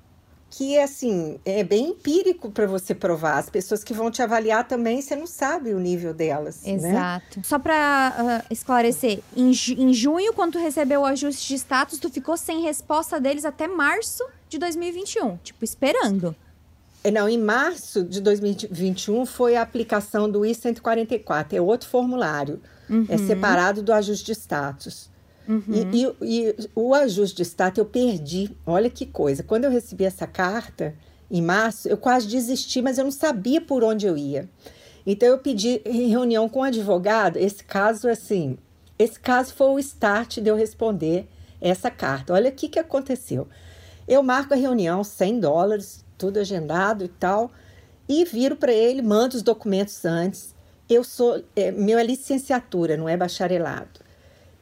que 0.49 0.79
assim 0.79 1.39
é 1.43 1.63
bem 1.63 1.89
empírico 1.89 2.49
para 2.49 2.65
você 2.67 2.95
provar. 2.95 3.37
As 3.37 3.49
pessoas 3.49 3.83
que 3.83 3.93
vão 3.93 4.09
te 4.09 4.21
avaliar 4.21 4.67
também, 4.67 5.01
você 5.01 5.15
não 5.15 5.27
sabe 5.27 5.73
o 5.73 5.79
nível 5.79 6.13
delas. 6.13 6.63
Né? 6.63 6.73
Exato. 6.73 7.37
Né? 7.39 7.43
Só 7.43 7.59
para 7.59 7.73
uh, 7.73 8.21
ah, 8.21 8.45
esclarecer, 8.49 9.19
em, 9.35 9.51
em 9.51 9.93
junho, 9.93 10.33
quando 10.33 10.53
tu 10.53 10.59
recebeu 10.59 11.01
o 11.01 11.05
ajuste 11.05 11.47
de 11.47 11.55
status, 11.55 11.99
tu 11.99 12.09
ficou 12.09 12.37
sem 12.37 12.61
resposta 12.61 13.19
deles 13.19 13.45
até 13.45 13.67
março 13.67 14.23
de 14.47 14.57
2021, 14.57 15.37
tipo 15.37 15.63
esperando. 15.65 16.35
É, 17.07 17.11
não, 17.11 17.29
em 17.29 17.37
março 17.37 18.03
de 18.03 18.19
2021 18.19 19.25
foi 19.25 19.55
a 19.55 19.61
aplicação 19.61 20.29
do 20.29 20.45
I-144, 20.45 21.53
é 21.53 21.61
outro 21.61 21.87
formulário, 21.87 22.59
é 22.89 22.93
uhum. 22.93 23.05
é 23.07 23.17
separado 23.17 23.81
do 23.81 23.93
ajuste 23.93 24.25
de 24.25 24.33
status. 24.33 25.09
Uhum. 25.47 25.63
E, 25.69 26.03
e, 26.03 26.49
e, 26.49 26.69
o 26.75 26.93
ajuste 26.93 27.37
de 27.37 27.43
status 27.43 27.77
eu 27.77 27.85
perdi. 27.85 28.51
Olha 28.65 28.89
que 28.89 29.05
coisa. 29.05 29.41
Quando 29.41 29.63
eu 29.63 29.71
recebi 29.71 30.03
essa 30.03 30.27
carta, 30.27 30.95
em 31.31 31.41
março, 31.41 31.87
eu 31.87 31.95
quase 31.95 32.27
desisti, 32.27 32.81
mas 32.81 32.97
eu 32.97 33.05
não 33.05 33.11
sabia 33.11 33.61
por 33.61 33.85
onde 33.85 34.05
eu 34.05 34.17
ia. 34.17 34.49
Então 35.05 35.29
eu 35.29 35.37
pedi 35.37 35.81
em 35.85 36.09
reunião 36.09 36.49
com 36.49 36.59
o 36.59 36.63
advogado. 36.63 37.37
Esse 37.37 37.63
caso, 37.63 38.09
assim, 38.09 38.57
esse 38.99 39.17
caso 39.17 39.53
foi 39.53 39.67
o 39.67 39.79
start 39.79 40.39
de 40.39 40.49
eu 40.49 40.57
responder 40.57 41.25
essa 41.61 41.89
carta. 41.89 42.33
Olha 42.33 42.49
o 42.49 42.53
que, 42.53 42.67
que 42.67 42.79
aconteceu. 42.79 43.47
Eu 44.05 44.21
marco 44.21 44.53
a 44.53 44.57
reunião, 44.57 45.05
100 45.05 45.39
dólares, 45.39 46.05
tudo 46.17 46.39
agendado 46.39 47.03
e 47.03 47.07
tal, 47.07 47.51
e 48.07 48.25
viro 48.25 48.55
para 48.55 48.71
ele, 48.71 49.01
mando 49.01 49.35
os 49.35 49.41
documentos 49.41 50.05
antes. 50.05 50.55
Eu 50.89 51.03
sou, 51.03 51.43
é, 51.55 51.71
meu 51.71 51.99
é 51.99 52.03
licenciatura, 52.03 52.95
não 52.95 53.09
é 53.09 53.17
bacharelado 53.17 54.07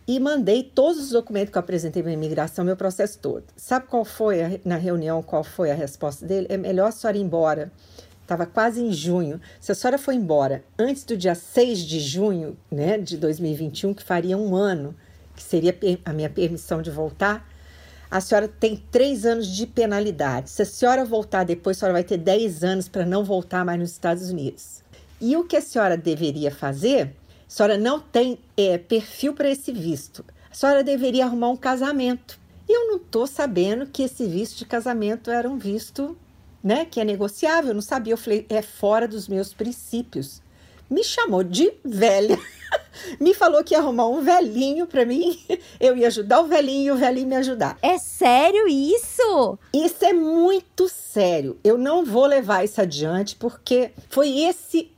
e 0.08 0.20
mandei 0.20 0.64
todos 0.64 1.02
os 1.02 1.10
documentos 1.10 1.52
que 1.52 1.58
eu 1.58 1.60
apresentei 1.60 2.04
para 2.04 2.12
a 2.12 2.14
imigração, 2.14 2.64
meu 2.64 2.76
processo 2.76 3.18
todo. 3.20 3.44
Sabe 3.56 3.88
qual 3.88 4.06
foi 4.06 4.44
a, 4.44 4.60
na 4.64 4.76
reunião, 4.76 5.24
qual 5.24 5.44
foi 5.44 5.72
a 5.72 5.76
resposta 5.76 6.26
dele? 6.26 6.48
É 6.50 6.58
melhor 6.58 6.90
a 6.90 6.92
senhora 6.92 7.18
ir 7.18 7.22
embora. 7.22 7.72
Estava 8.22 8.46
quase 8.46 8.82
em 8.82 8.92
junho. 8.92 9.42
Se 9.60 9.72
a 9.72 9.76
senhora 9.76 9.98
for 9.98 10.14
embora 10.14 10.64
antes 10.78 11.04
do 11.04 11.18
dia 11.18 11.34
6 11.34 11.80
de 11.80 12.00
junho 12.00 12.56
né, 12.72 12.98
de 12.98 13.18
2021, 13.18 13.94
que 13.94 14.04
faria 14.04 14.38
um 14.38 14.56
ano, 14.56 14.96
que 15.36 15.44
seria 15.44 15.76
a 16.04 16.14
minha 16.14 16.30
permissão 16.30 16.82
de 16.82 16.92
voltar, 16.92 17.48
a 18.10 18.22
senhora 18.22 18.48
tem 18.48 18.78
três 18.92 19.26
anos 19.26 19.48
de 19.48 19.66
penalidade. 19.68 20.50
Se 20.50 20.62
a 20.62 20.66
senhora 20.66 21.06
voltar 21.06 21.44
depois, 21.44 21.78
a 21.78 21.80
senhora 21.80 21.94
vai 21.94 22.04
ter 22.04 22.18
10 22.18 22.64
anos 22.64 22.88
para 22.88 23.06
não 23.06 23.24
voltar 23.24 23.66
mais 23.66 23.80
nos 23.80 23.92
Estados 23.92 24.30
Unidos. 24.30 24.84
E 25.20 25.36
o 25.36 25.44
que 25.44 25.58
a 25.58 25.62
senhora 25.62 25.98
deveria 25.98 26.52
fazer 26.52 27.16
a 27.48 27.52
senhora 27.52 27.78
não 27.78 28.00
tem 28.00 28.40
é, 28.58 28.78
perfil 28.78 29.34
para 29.34 29.50
esse 29.50 29.72
visto. 29.72 30.26
A 30.50 30.56
senhora 30.56 30.84
deveria 30.84 31.26
arrumar 31.26 31.50
um 31.50 31.56
casamento. 31.56 32.40
E 32.68 32.76
eu 32.76 32.88
não 32.88 32.98
estou 32.98 33.28
sabendo 33.28 33.86
que 33.86 34.04
esse 34.04 34.26
visto 34.26 34.58
de 34.58 34.66
casamento 34.66 35.30
era 35.30 35.48
um 35.48 35.58
visto 35.58 36.18
né, 36.64 36.86
que 36.86 37.00
é 37.00 37.06
negociável. 37.06 37.70
Eu 37.70 37.76
não 37.76 37.82
sabia. 37.82 38.14
Eu 38.14 38.18
falei, 38.18 38.46
é 38.50 38.62
fora 38.62 39.08
dos 39.08 39.28
meus 39.28 39.54
princípios. 39.54 40.42
Me 40.90 41.04
chamou 41.04 41.44
de 41.44 41.72
velha. 41.84 42.38
me 43.20 43.34
falou 43.34 43.64
que 43.64 43.74
ia 43.74 43.80
arrumar 43.80 44.08
um 44.08 44.22
velhinho 44.22 44.88
para 44.88 45.06
mim. 45.06 45.40
Eu 45.80 45.96
ia 45.96 46.08
ajudar 46.08 46.42
o 46.42 46.48
velhinho 46.48 46.88
e 46.88 46.92
o 46.92 46.98
velhinho 46.98 47.28
me 47.28 47.36
ajudar. 47.36 47.78
É 47.82 47.98
sério 47.98 48.68
isso? 48.68 49.58
Isso 49.74 50.06
é 50.06 50.14
muito 50.14 50.88
sério. 50.90 51.58
Eu 51.64 51.78
não 51.78 52.06
vou 52.06 52.26
levar 52.26 52.64
isso 52.64 52.82
adiante 52.82 53.36
porque 53.36 53.92
foi 54.10 54.40
esse 54.40 54.92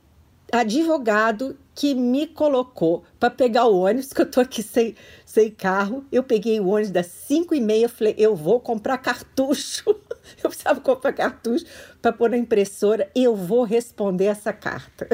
advogado 0.52 1.56
que 1.74 1.94
me 1.94 2.26
colocou 2.26 3.04
para 3.20 3.30
pegar 3.30 3.66
o 3.66 3.78
ônibus, 3.78 4.10
que 4.12 4.22
eu 4.22 4.30
tô 4.30 4.40
aqui 4.40 4.62
sem, 4.62 4.96
sem 5.24 5.50
carro. 5.50 6.04
Eu 6.10 6.22
peguei 6.22 6.58
o 6.58 6.68
ônibus 6.68 6.90
das 6.90 7.06
5 7.06 7.54
e 7.54 7.60
meia, 7.60 7.88
falei, 7.88 8.14
eu 8.18 8.34
vou 8.34 8.58
comprar 8.58 8.98
cartucho. 8.98 9.84
eu 10.42 10.50
precisava 10.50 10.80
comprar 10.80 11.12
cartucho 11.12 11.64
para 12.02 12.12
pôr 12.12 12.30
na 12.30 12.36
impressora, 12.36 13.10
eu 13.14 13.36
vou 13.36 13.62
responder 13.62 14.24
essa 14.24 14.52
carta. 14.52 15.08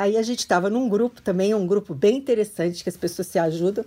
Aí 0.00 0.16
a 0.16 0.22
gente 0.22 0.38
estava 0.38 0.70
num 0.70 0.88
grupo 0.88 1.20
também, 1.20 1.54
um 1.54 1.66
grupo 1.66 1.94
bem 1.94 2.16
interessante, 2.16 2.82
que 2.82 2.88
as 2.88 2.96
pessoas 2.96 3.28
se 3.28 3.38
ajudam. 3.38 3.84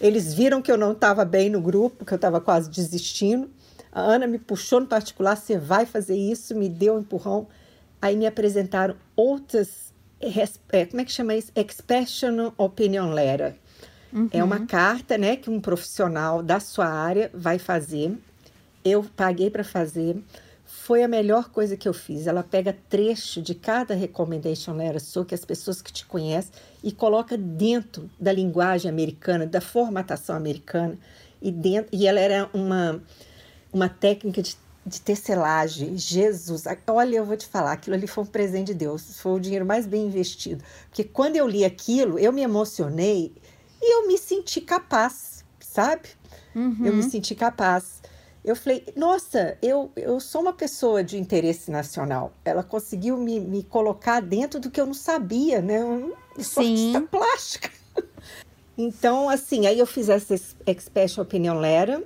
Eles 0.00 0.34
viram 0.34 0.60
que 0.60 0.72
eu 0.72 0.76
não 0.76 0.90
estava 0.90 1.24
bem 1.24 1.48
no 1.48 1.60
grupo, 1.60 2.04
que 2.04 2.12
eu 2.12 2.16
estava 2.16 2.40
quase 2.40 2.68
desistindo. 2.68 3.48
A 3.92 4.00
Ana 4.00 4.26
me 4.26 4.38
puxou 4.38 4.80
no 4.80 4.86
particular, 4.86 5.36
você 5.36 5.56
vai 5.56 5.86
fazer 5.86 6.16
isso, 6.16 6.54
me 6.54 6.68
deu 6.68 6.96
um 6.96 7.00
empurrão. 7.00 7.46
Aí 8.00 8.16
me 8.16 8.26
apresentaram 8.26 8.96
outras 9.14 9.92
é, 10.70 10.86
como 10.86 11.00
é 11.00 11.04
que 11.04 11.12
chama 11.12 11.34
isso? 11.34 11.50
Expression 11.54 12.52
Opinion 12.56 13.12
Letter. 13.12 13.54
Uhum. 14.12 14.28
É 14.32 14.42
uma 14.44 14.66
carta, 14.66 15.18
né, 15.18 15.36
que 15.36 15.50
um 15.50 15.60
profissional 15.60 16.42
da 16.42 16.60
sua 16.60 16.86
área 16.86 17.30
vai 17.34 17.58
fazer. 17.58 18.16
Eu 18.84 19.04
paguei 19.16 19.50
para 19.50 19.64
fazer. 19.64 20.16
Foi 20.84 21.04
a 21.04 21.06
melhor 21.08 21.48
coisa 21.50 21.76
que 21.76 21.88
eu 21.88 21.94
fiz. 21.94 22.26
Ela 22.26 22.42
pega 22.42 22.76
trecho 22.88 23.40
de 23.40 23.54
cada 23.54 23.94
recommendation 23.94 24.74
letter 24.74 25.00
sua, 25.00 25.24
que 25.24 25.32
as 25.32 25.44
pessoas 25.44 25.80
que 25.80 25.92
te 25.92 26.04
conhecem, 26.04 26.50
e 26.82 26.90
coloca 26.90 27.36
dentro 27.36 28.10
da 28.18 28.32
linguagem 28.32 28.90
americana, 28.90 29.46
da 29.46 29.60
formatação 29.60 30.34
americana. 30.34 30.98
E, 31.40 31.52
dentro, 31.52 31.96
e 31.96 32.04
ela 32.04 32.18
era 32.18 32.50
uma, 32.52 33.00
uma 33.72 33.88
técnica 33.88 34.42
de 34.42 34.56
de 34.84 35.00
tecelagem. 35.00 35.96
Jesus, 35.96 36.64
olha, 36.88 37.18
eu 37.18 37.24
vou 37.24 37.36
te 37.36 37.46
falar, 37.46 37.70
aquilo 37.70 37.94
ali 37.94 38.08
foi 38.08 38.24
um 38.24 38.26
presente 38.26 38.66
de 38.68 38.74
Deus, 38.74 39.20
foi 39.20 39.32
o 39.32 39.38
dinheiro 39.38 39.64
mais 39.64 39.86
bem 39.86 40.06
investido. 40.06 40.64
Porque 40.88 41.04
quando 41.04 41.36
eu 41.36 41.46
li 41.46 41.64
aquilo, 41.64 42.18
eu 42.18 42.32
me 42.32 42.42
emocionei 42.42 43.32
e 43.80 43.94
eu 43.94 44.08
me 44.08 44.18
senti 44.18 44.60
capaz, 44.60 45.44
sabe? 45.60 46.08
Uhum. 46.52 46.84
Eu 46.84 46.96
me 46.96 47.04
senti 47.04 47.36
capaz. 47.36 48.02
Eu 48.44 48.56
falei, 48.56 48.84
nossa, 48.96 49.56
eu, 49.62 49.92
eu 49.94 50.18
sou 50.18 50.40
uma 50.42 50.52
pessoa 50.52 51.04
de 51.04 51.16
interesse 51.16 51.70
nacional. 51.70 52.32
Ela 52.44 52.62
conseguiu 52.62 53.16
me, 53.16 53.38
me 53.38 53.62
colocar 53.62 54.20
dentro 54.20 54.58
do 54.58 54.70
que 54.70 54.80
eu 54.80 54.86
não 54.86 54.94
sabia, 54.94 55.60
né? 55.60 55.78
Sou 56.38 56.62
Sim. 56.64 57.06
plástica. 57.10 57.70
Então, 58.74 59.28
assim, 59.28 59.66
aí 59.66 59.78
eu 59.78 59.86
fiz 59.86 60.08
essa 60.08 60.34
Special 60.34 61.26
Opinion 61.26 61.58
Letter 61.60 62.02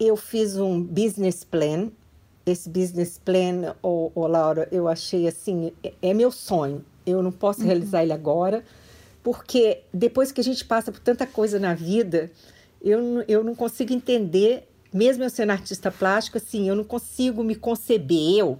eu 0.00 0.16
fiz 0.16 0.56
um 0.56 0.82
business 0.82 1.44
plan. 1.44 1.90
Esse 2.46 2.70
business 2.70 3.20
plan, 3.22 3.76
ô, 3.82 4.06
oh, 4.06 4.12
oh, 4.14 4.26
Laura, 4.26 4.66
eu 4.72 4.88
achei 4.88 5.28
assim, 5.28 5.72
é, 5.84 5.92
é 6.00 6.14
meu 6.14 6.32
sonho. 6.32 6.82
Eu 7.04 7.22
não 7.22 7.30
posso 7.30 7.60
uhum. 7.60 7.66
realizar 7.66 8.02
ele 8.02 8.14
agora, 8.14 8.64
porque 9.22 9.82
depois 9.92 10.32
que 10.32 10.40
a 10.40 10.44
gente 10.44 10.64
passa 10.64 10.90
por 10.90 11.00
tanta 11.00 11.26
coisa 11.26 11.58
na 11.58 11.74
vida, 11.74 12.30
eu, 12.82 13.22
eu 13.28 13.44
não 13.44 13.54
consigo 13.54 13.92
entender, 13.92 14.66
mesmo 14.92 15.24
eu 15.24 15.30
sendo 15.30 15.50
artista 15.50 15.90
plástico, 15.90 16.38
assim, 16.38 16.68
eu 16.68 16.74
não 16.74 16.84
consigo 16.84 17.42
me 17.44 17.54
conceber. 17.54 18.38
Eu, 18.38 18.58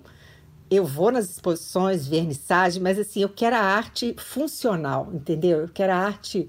eu 0.70 0.84
vou 0.84 1.10
nas 1.10 1.28
exposições, 1.30 2.06
vernissagem, 2.06 2.80
mas 2.80 2.98
assim, 2.98 3.22
eu 3.22 3.28
quero 3.28 3.56
a 3.56 3.60
arte 3.60 4.14
funcional, 4.18 5.10
entendeu? 5.12 5.60
Eu 5.60 5.68
quero 5.68 5.92
a 5.92 5.96
arte 5.96 6.48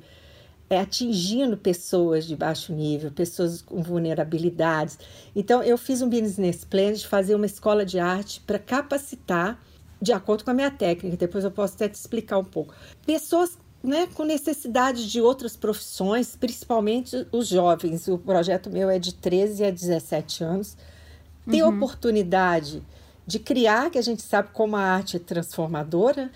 é, 0.69 0.79
atingindo 0.79 1.57
pessoas 1.57 2.25
de 2.25 2.35
baixo 2.35 2.71
nível, 2.73 3.11
pessoas 3.11 3.61
com 3.61 3.81
vulnerabilidades. 3.81 4.97
Então, 5.35 5.61
eu 5.63 5.77
fiz 5.77 6.01
um 6.01 6.09
business 6.09 6.63
plan 6.63 6.93
de 6.93 7.05
fazer 7.05 7.35
uma 7.35 7.45
escola 7.45 7.85
de 7.85 7.99
arte 7.99 8.39
para 8.41 8.57
capacitar, 8.57 9.59
de 10.01 10.13
acordo 10.13 10.43
com 10.43 10.51
a 10.51 10.53
minha 10.53 10.71
técnica, 10.71 11.17
depois 11.17 11.43
eu 11.43 11.51
posso 11.51 11.75
até 11.75 11.89
te 11.89 11.95
explicar 11.95 12.37
um 12.37 12.43
pouco, 12.43 12.73
pessoas 13.05 13.57
né, 13.83 14.07
com 14.13 14.23
necessidade 14.23 15.09
de 15.09 15.19
outras 15.21 15.55
profissões, 15.55 16.35
principalmente 16.35 17.27
os 17.31 17.47
jovens. 17.47 18.07
O 18.07 18.17
projeto 18.17 18.69
meu 18.69 18.89
é 18.89 18.99
de 18.99 19.13
13 19.13 19.63
a 19.65 19.71
17 19.71 20.43
anos. 20.43 20.77
Ter 21.49 21.63
uhum. 21.63 21.75
oportunidade 21.75 22.83
de 23.25 23.39
criar, 23.39 23.89
que 23.89 23.97
a 23.97 24.01
gente 24.01 24.21
sabe 24.21 24.49
como 24.53 24.75
a 24.75 24.81
arte 24.81 25.17
é 25.17 25.19
transformadora, 25.19 26.31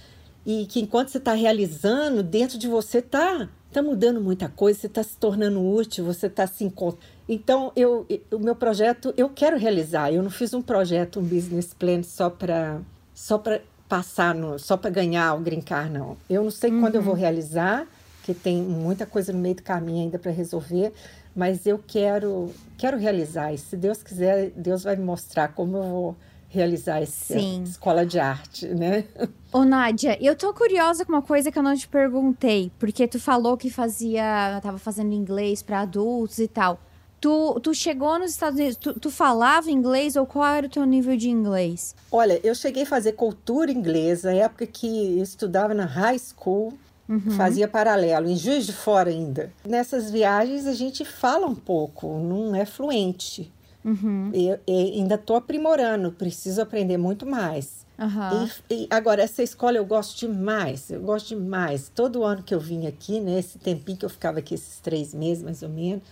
e 0.45 0.65
que 0.65 0.79
enquanto 0.79 1.10
você 1.10 1.17
está 1.17 1.34
realizando, 1.34 2.23
dentro 2.23 2.58
de 2.58 2.67
você 2.67 2.99
está 2.99 3.49
tá 3.71 3.81
mudando 3.81 4.21
muita 4.21 4.47
coisa, 4.47 4.79
você 4.79 4.88
está 4.88 5.03
se 5.03 5.17
tornando 5.17 5.63
útil, 5.63 6.05
você 6.05 6.27
está 6.27 6.47
se 6.47 6.63
encontrando. 6.63 7.03
Então, 7.27 7.71
eu, 7.75 8.05
o 8.31 8.39
meu 8.39 8.55
projeto, 8.55 9.13
eu 9.17 9.29
quero 9.29 9.58
realizar. 9.58 10.13
Eu 10.13 10.21
não 10.21 10.29
fiz 10.29 10.53
um 10.53 10.62
projeto, 10.62 11.19
um 11.19 11.23
business 11.23 11.73
plan 11.73 12.03
só 12.03 12.29
para 12.29 12.79
só 13.13 13.38
para 13.38 13.62
passar, 13.88 14.34
no, 14.34 14.58
só 14.58 14.76
para 14.78 14.89
ganhar 14.89 15.34
o 15.36 15.39
green 15.39 15.62
card, 15.62 15.91
não. 15.91 16.17
Eu 16.30 16.43
não 16.43 16.52
sei 16.52 16.71
uhum. 16.71 16.82
quando 16.82 16.95
eu 16.95 17.02
vou 17.02 17.13
uhum. 17.13 17.19
realizar, 17.19 17.86
que 18.24 18.34
tem 18.34 18.62
muita 18.62 19.06
coisa 19.06 19.32
no 19.32 19.39
meio 19.39 19.56
do 19.56 19.63
caminho 19.63 20.04
ainda 20.04 20.17
para 20.17 20.32
resolver, 20.32 20.91
mas 21.36 21.65
eu 21.65 21.80
quero, 21.86 22.52
quero 22.78 22.98
realizar. 22.98 23.54
E 23.54 23.58
se 23.58 23.76
Deus 23.76 24.02
quiser, 24.02 24.52
Deus 24.56 24.84
vai 24.84 24.95
me 24.95 25.04
mostrar 25.04 25.50
como 25.50 25.78
eu 25.78 25.84
vou 25.84 26.15
realizar 26.56 27.02
essa 27.02 27.38
escola 27.38 28.06
de 28.06 28.17
arte, 28.17 28.67
né? 28.67 29.04
Ô, 29.52 29.65
Nádia, 29.65 30.17
eu 30.21 30.36
tô 30.36 30.54
curiosa 30.54 31.04
com 31.04 31.12
uma 31.12 31.21
coisa 31.21 31.52
que 31.52 31.60
eu 31.60 31.63
não 31.63 31.76
te 31.76 31.88
perguntei, 31.88 32.71
porque 32.80 33.08
tu 33.08 33.19
falou 33.19 33.58
que 33.58 33.69
fazia, 33.69 34.60
tava 34.63 34.78
fazendo 34.78 35.13
inglês 35.13 35.62
para 35.62 35.82
adultos 35.82 36.39
e 36.39 36.48
tal. 36.48 36.80
Tu, 37.26 37.60
tu 37.60 37.74
chegou 37.74 38.20
nos 38.20 38.30
Estados 38.30 38.60
Unidos, 38.60 38.78
tu, 38.78 39.00
tu, 39.00 39.10
falava 39.10 39.72
inglês 39.72 40.16
ou 40.16 40.28
qual 40.28 40.46
era 40.46 40.68
o 40.68 40.70
teu 40.70 40.86
nível 40.86 41.18
de 41.18 41.28
inglês? 41.28 41.96
Olha, 42.12 42.40
eu 42.44 42.54
cheguei 42.54 42.84
a 42.84 42.86
fazer 42.86 43.14
cultura 43.14 43.72
inglesa, 43.72 44.32
época 44.32 44.68
que 44.68 45.18
eu 45.18 45.24
estudava 45.24 45.74
na 45.74 45.86
high 45.86 46.20
school, 46.20 46.74
uhum. 47.10 47.32
fazia 47.32 47.68
paralelo, 47.68 48.30
em 48.30 48.36
Juiz 48.36 48.68
de 48.68 48.74
Fora 48.74 49.10
ainda. 49.10 49.52
Nessas 49.68 50.12
viagens 50.12 50.68
a 50.68 50.74
gente 50.74 51.04
fala 51.04 51.48
um 51.48 51.56
pouco, 51.56 52.20
não 52.20 52.54
é 52.54 52.64
fluente. 52.64 53.52
Uhum. 53.84 54.30
Eu, 54.32 54.60
eu 54.68 54.78
ainda 54.94 55.16
estou 55.16 55.36
aprimorando, 55.36 56.12
preciso 56.12 56.62
aprender 56.62 56.98
muito 56.98 57.26
mais. 57.26 57.88
Uhum. 57.98 58.48
E, 58.70 58.84
e, 58.84 58.88
agora, 58.92 59.24
essa 59.24 59.42
escola 59.42 59.78
eu 59.78 59.86
gosto 59.86 60.20
demais, 60.20 60.92
eu 60.92 61.02
gosto 61.02 61.30
demais. 61.30 61.92
Todo 61.96 62.24
ano 62.24 62.44
que 62.44 62.54
eu 62.54 62.60
vim 62.60 62.86
aqui, 62.86 63.20
nesse 63.20 63.58
né, 63.58 63.64
tempinho 63.64 63.98
que 63.98 64.06
eu 64.06 64.10
ficava 64.12 64.38
aqui, 64.38 64.54
esses 64.54 64.80
três 64.80 65.12
meses 65.12 65.42
mais 65.42 65.64
ou 65.64 65.70
menos, 65.70 66.04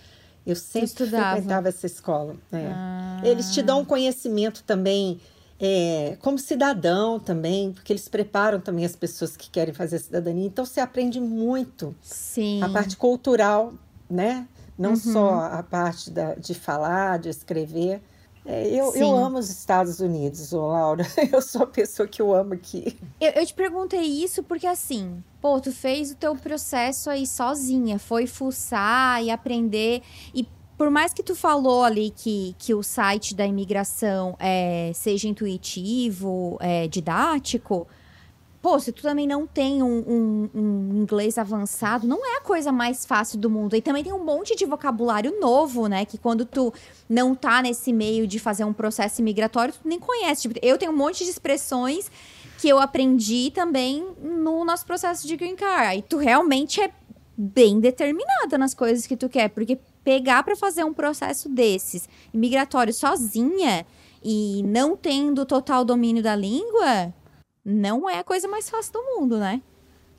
eu 0.46 0.56
sempre 0.56 1.06
frequentava 1.06 1.68
essa 1.68 1.86
escola. 1.86 2.36
É. 2.52 2.66
Ah. 2.66 3.20
Eles 3.24 3.52
te 3.52 3.62
dão 3.62 3.80
um 3.80 3.84
conhecimento 3.84 4.62
também 4.64 5.20
é, 5.58 6.16
como 6.20 6.38
cidadão 6.38 7.18
também, 7.18 7.72
porque 7.72 7.92
eles 7.92 8.08
preparam 8.08 8.60
também 8.60 8.84
as 8.84 8.96
pessoas 8.96 9.36
que 9.36 9.48
querem 9.48 9.72
fazer 9.72 9.98
cidadania. 9.98 10.46
Então 10.46 10.64
você 10.64 10.80
aprende 10.80 11.20
muito 11.20 11.94
Sim. 12.02 12.62
a 12.62 12.68
parte 12.68 12.96
cultural, 12.96 13.72
né? 14.10 14.46
Não 14.76 14.90
uhum. 14.90 14.96
só 14.96 15.40
a 15.52 15.62
parte 15.62 16.10
da, 16.10 16.34
de 16.34 16.52
falar, 16.52 17.18
de 17.18 17.28
escrever. 17.28 18.02
É, 18.46 18.68
eu, 18.68 18.94
eu 18.94 19.16
amo 19.16 19.38
os 19.38 19.48
Estados 19.48 20.00
Unidos, 20.00 20.52
ô 20.52 20.66
Laura. 20.66 21.06
Eu 21.32 21.40
sou 21.40 21.62
a 21.62 21.66
pessoa 21.66 22.06
que 22.06 22.20
eu 22.20 22.34
amo 22.34 22.52
aqui. 22.52 22.98
Eu, 23.18 23.30
eu, 23.30 23.46
te 23.46 23.54
perguntei 23.54 24.02
isso 24.02 24.42
porque, 24.42 24.66
assim, 24.66 25.22
pô, 25.40 25.58
tu 25.58 25.72
fez 25.72 26.10
o 26.10 26.14
teu 26.14 26.36
processo 26.36 27.08
aí 27.08 27.26
sozinha. 27.26 27.98
Foi 27.98 28.26
fuçar 28.26 29.22
e 29.24 29.30
aprender. 29.30 30.02
E 30.34 30.46
por 30.76 30.90
mais 30.90 31.14
que 31.14 31.22
tu 31.22 31.34
falou 31.34 31.84
ali 31.84 32.10
que, 32.10 32.54
que 32.58 32.74
o 32.74 32.82
site 32.82 33.34
da 33.34 33.46
imigração 33.46 34.36
é, 34.38 34.92
seja 34.94 35.26
intuitivo, 35.26 36.58
é, 36.60 36.86
didático 36.86 37.86
pô, 38.64 38.80
se 38.80 38.90
tu 38.92 39.02
também 39.02 39.26
não 39.26 39.46
tem 39.46 39.82
um, 39.82 39.98
um, 40.08 40.50
um, 40.54 40.73
inglês 41.04 41.38
avançado, 41.38 42.06
não 42.06 42.24
é 42.26 42.38
a 42.38 42.40
coisa 42.40 42.72
mais 42.72 43.04
fácil 43.04 43.38
do 43.38 43.48
mundo. 43.48 43.76
E 43.76 43.82
também 43.82 44.02
tem 44.02 44.12
um 44.12 44.24
monte 44.24 44.56
de 44.56 44.64
vocabulário 44.64 45.38
novo, 45.38 45.86
né? 45.86 46.04
Que 46.04 46.18
quando 46.18 46.44
tu 46.44 46.72
não 47.08 47.34
tá 47.34 47.62
nesse 47.62 47.92
meio 47.92 48.26
de 48.26 48.38
fazer 48.38 48.64
um 48.64 48.72
processo 48.72 49.20
imigratório, 49.20 49.74
tu 49.74 49.86
nem 49.86 50.00
conhece. 50.00 50.42
Tipo, 50.42 50.58
eu 50.62 50.76
tenho 50.78 50.90
um 50.90 50.96
monte 50.96 51.22
de 51.22 51.30
expressões 51.30 52.10
que 52.58 52.68
eu 52.68 52.78
aprendi 52.78 53.52
também 53.54 54.04
no 54.20 54.64
nosso 54.64 54.86
processo 54.86 55.26
de 55.26 55.36
green 55.36 55.54
card. 55.54 55.98
E 55.98 56.02
tu 56.02 56.16
realmente 56.16 56.80
é 56.80 56.90
bem 57.36 57.78
determinada 57.78 58.56
nas 58.56 58.74
coisas 58.74 59.06
que 59.06 59.16
tu 59.16 59.28
quer, 59.28 59.50
porque 59.50 59.78
pegar 60.02 60.42
para 60.42 60.56
fazer 60.56 60.84
um 60.84 60.94
processo 60.94 61.48
desses 61.48 62.08
imigratório 62.32 62.92
sozinha 62.92 63.86
e 64.22 64.62
não 64.62 64.96
tendo 64.96 65.44
total 65.44 65.84
domínio 65.84 66.22
da 66.22 66.34
língua, 66.34 67.12
não 67.64 68.08
é 68.08 68.18
a 68.18 68.24
coisa 68.24 68.46
mais 68.46 68.68
fácil 68.68 68.92
do 68.92 69.02
mundo, 69.02 69.38
né? 69.38 69.60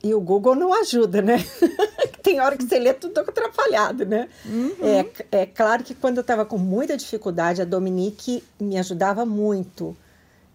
E 0.06 0.14
o 0.14 0.20
Google 0.20 0.54
não 0.54 0.72
ajuda, 0.72 1.20
né? 1.20 1.44
Tem 2.22 2.40
hora 2.40 2.56
que 2.56 2.62
você 2.62 2.78
lê 2.78 2.94
tudo 2.94 3.18
atrapalhado, 3.18 4.06
né? 4.06 4.28
Uhum. 4.44 4.72
É, 4.80 5.40
é 5.42 5.46
claro 5.46 5.82
que 5.82 5.96
quando 5.96 6.18
eu 6.18 6.20
estava 6.20 6.44
com 6.44 6.56
muita 6.56 6.96
dificuldade, 6.96 7.60
a 7.60 7.64
Dominique 7.64 8.44
me 8.60 8.78
ajudava 8.78 9.26
muito. 9.26 9.96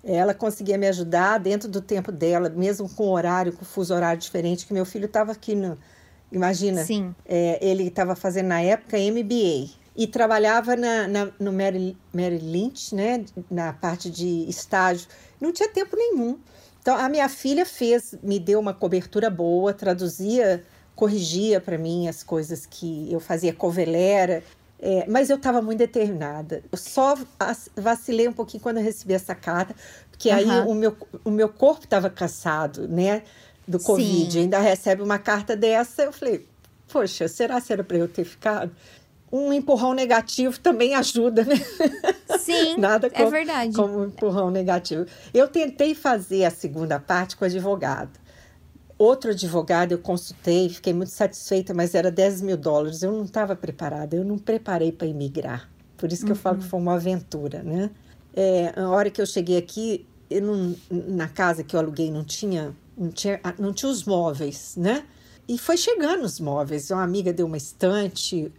Ela 0.01 0.33
conseguia 0.33 0.77
me 0.77 0.87
ajudar 0.87 1.37
dentro 1.37 1.67
do 1.67 1.81
tempo 1.81 2.13
dela, 2.13 2.47
mesmo 2.47 2.87
com 2.87 3.09
horário, 3.09 3.51
com 3.51 3.65
fuso 3.65 3.93
horário 3.93 4.21
diferente, 4.21 4.65
que 4.65 4.73
meu 4.73 4.85
filho 4.85 5.05
estava 5.05 5.33
aqui 5.33 5.53
no. 5.53 5.77
Imagina, 6.31 6.85
Sim. 6.85 7.13
É, 7.25 7.59
ele 7.61 7.87
estava 7.87 8.15
fazendo 8.15 8.47
na 8.47 8.61
época 8.61 8.97
MBA 8.97 9.69
e 9.97 10.07
trabalhava 10.07 10.77
na, 10.77 11.09
na, 11.09 11.29
no 11.37 11.51
Mary, 11.51 11.97
Mary 12.13 12.37
Lynch, 12.37 12.95
né, 12.95 13.25
na 13.49 13.73
parte 13.73 14.09
de 14.09 14.45
estágio. 14.47 15.09
Não 15.41 15.51
tinha 15.51 15.67
tempo 15.67 15.97
nenhum. 15.97 16.39
Então, 16.81 16.97
a 16.97 17.07
minha 17.07 17.29
filha 17.29 17.65
fez, 17.65 18.15
me 18.23 18.39
deu 18.39 18.59
uma 18.59 18.73
cobertura 18.73 19.29
boa, 19.29 19.71
traduzia, 19.71 20.63
corrigia 20.95 21.61
para 21.61 21.77
mim 21.77 22.07
as 22.07 22.23
coisas 22.23 22.65
que 22.65 23.11
eu 23.11 23.19
fazia 23.19 23.53
covelera, 23.53 24.43
é, 24.79 25.05
mas 25.07 25.29
eu 25.29 25.37
estava 25.37 25.61
muito 25.61 25.77
determinada. 25.77 26.63
Eu 26.71 26.77
só 26.77 27.15
vacilei 27.75 28.27
um 28.27 28.33
pouquinho 28.33 28.63
quando 28.63 28.77
eu 28.77 28.83
recebi 28.83 29.13
essa 29.13 29.35
carta, 29.35 29.75
porque 30.09 30.29
uhum. 30.29 30.35
aí 30.35 30.67
o 30.67 30.73
meu, 30.73 30.97
o 31.23 31.29
meu 31.29 31.49
corpo 31.49 31.83
estava 31.83 32.09
cansado, 32.09 32.87
né, 32.87 33.21
do 33.67 33.79
Covid. 33.79 34.39
Ainda 34.39 34.59
recebe 34.59 35.03
uma 35.03 35.19
carta 35.19 35.55
dessa, 35.55 36.01
eu 36.01 36.11
falei, 36.11 36.47
poxa, 36.91 37.27
será 37.27 37.61
que 37.61 37.71
era 37.71 37.83
para 37.83 37.97
eu 37.97 38.07
ter 38.07 38.25
ficado? 38.25 38.71
Um 39.31 39.53
empurrão 39.53 39.93
negativo 39.93 40.59
também 40.59 40.93
ajuda, 40.93 41.45
né? 41.45 41.55
Sim, 42.39 42.75
Nada 42.79 43.07
é 43.07 43.09
como, 43.09 43.27
é 43.27 43.31
verdade. 43.31 43.73
como 43.73 43.99
um 43.99 44.05
empurrão 44.05 44.51
negativo. 44.51 45.05
Eu 45.33 45.47
tentei 45.47 45.95
fazer 45.95 46.43
a 46.43 46.51
segunda 46.51 46.99
parte 46.99 47.37
com 47.37 47.45
o 47.45 47.47
advogado. 47.47 48.19
Outro 48.97 49.31
advogado 49.31 49.93
eu 49.93 49.97
consultei, 49.97 50.69
fiquei 50.69 50.93
muito 50.93 51.09
satisfeita, 51.09 51.73
mas 51.73 51.95
era 51.95 52.11
10 52.11 52.41
mil 52.41 52.57
dólares. 52.57 53.01
Eu 53.01 53.11
não 53.11 53.23
estava 53.23 53.55
preparada, 53.55 54.15
eu 54.15 54.23
não 54.23 54.37
preparei 54.37 54.91
para 54.91 55.07
imigrar. 55.07 55.69
Por 55.97 56.11
isso 56.11 56.25
que 56.25 56.31
uhum. 56.31 56.37
eu 56.37 56.41
falo 56.41 56.57
que 56.57 56.63
uhum. 56.63 56.69
foi 56.69 56.79
uma 56.79 56.93
aventura, 56.95 57.63
né? 57.63 57.89
É, 58.33 58.73
a 58.75 58.89
hora 58.89 59.09
que 59.09 59.21
eu 59.21 59.25
cheguei 59.25 59.57
aqui, 59.57 60.05
eu 60.29 60.41
não, 60.41 60.75
na 60.89 61.27
casa 61.27 61.63
que 61.63 61.75
eu 61.75 61.79
aluguei 61.79 62.11
não 62.11 62.23
tinha, 62.23 62.75
não 62.97 63.09
tinha, 63.09 63.39
não 63.57 63.73
tinha 63.73 63.91
os 63.91 64.03
móveis, 64.03 64.75
né? 64.77 65.03
E 65.47 65.57
foi 65.57 65.77
chegando 65.77 66.23
os 66.23 66.39
móveis. 66.39 66.91
Uma 66.91 67.03
amiga 67.03 67.33
deu 67.33 67.45
uma 67.45 67.57
estante, 67.57 68.51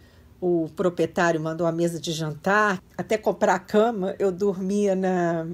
o 0.43 0.67
proprietário 0.75 1.39
mandou 1.39 1.65
a 1.65 1.71
mesa 1.71 1.97
de 2.01 2.11
jantar, 2.11 2.83
até 2.97 3.17
comprar 3.17 3.55
a 3.55 3.59
cama, 3.59 4.13
eu 4.19 4.29
dormia 4.29 4.93
na. 4.93 5.47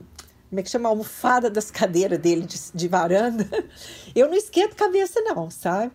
Como 0.49 0.59
é 0.59 0.63
que 0.63 0.69
chama? 0.69 0.89
A 0.89 0.91
almofada 0.91 1.47
das 1.47 1.69
cadeiras 1.69 2.17
dele 2.17 2.43
de, 2.43 2.57
de 2.73 2.87
varanda. 2.87 3.47
Eu 4.15 4.27
não 4.27 4.33
esquento 4.33 4.75
cabeça, 4.75 5.21
não, 5.21 5.51
sabe? 5.51 5.91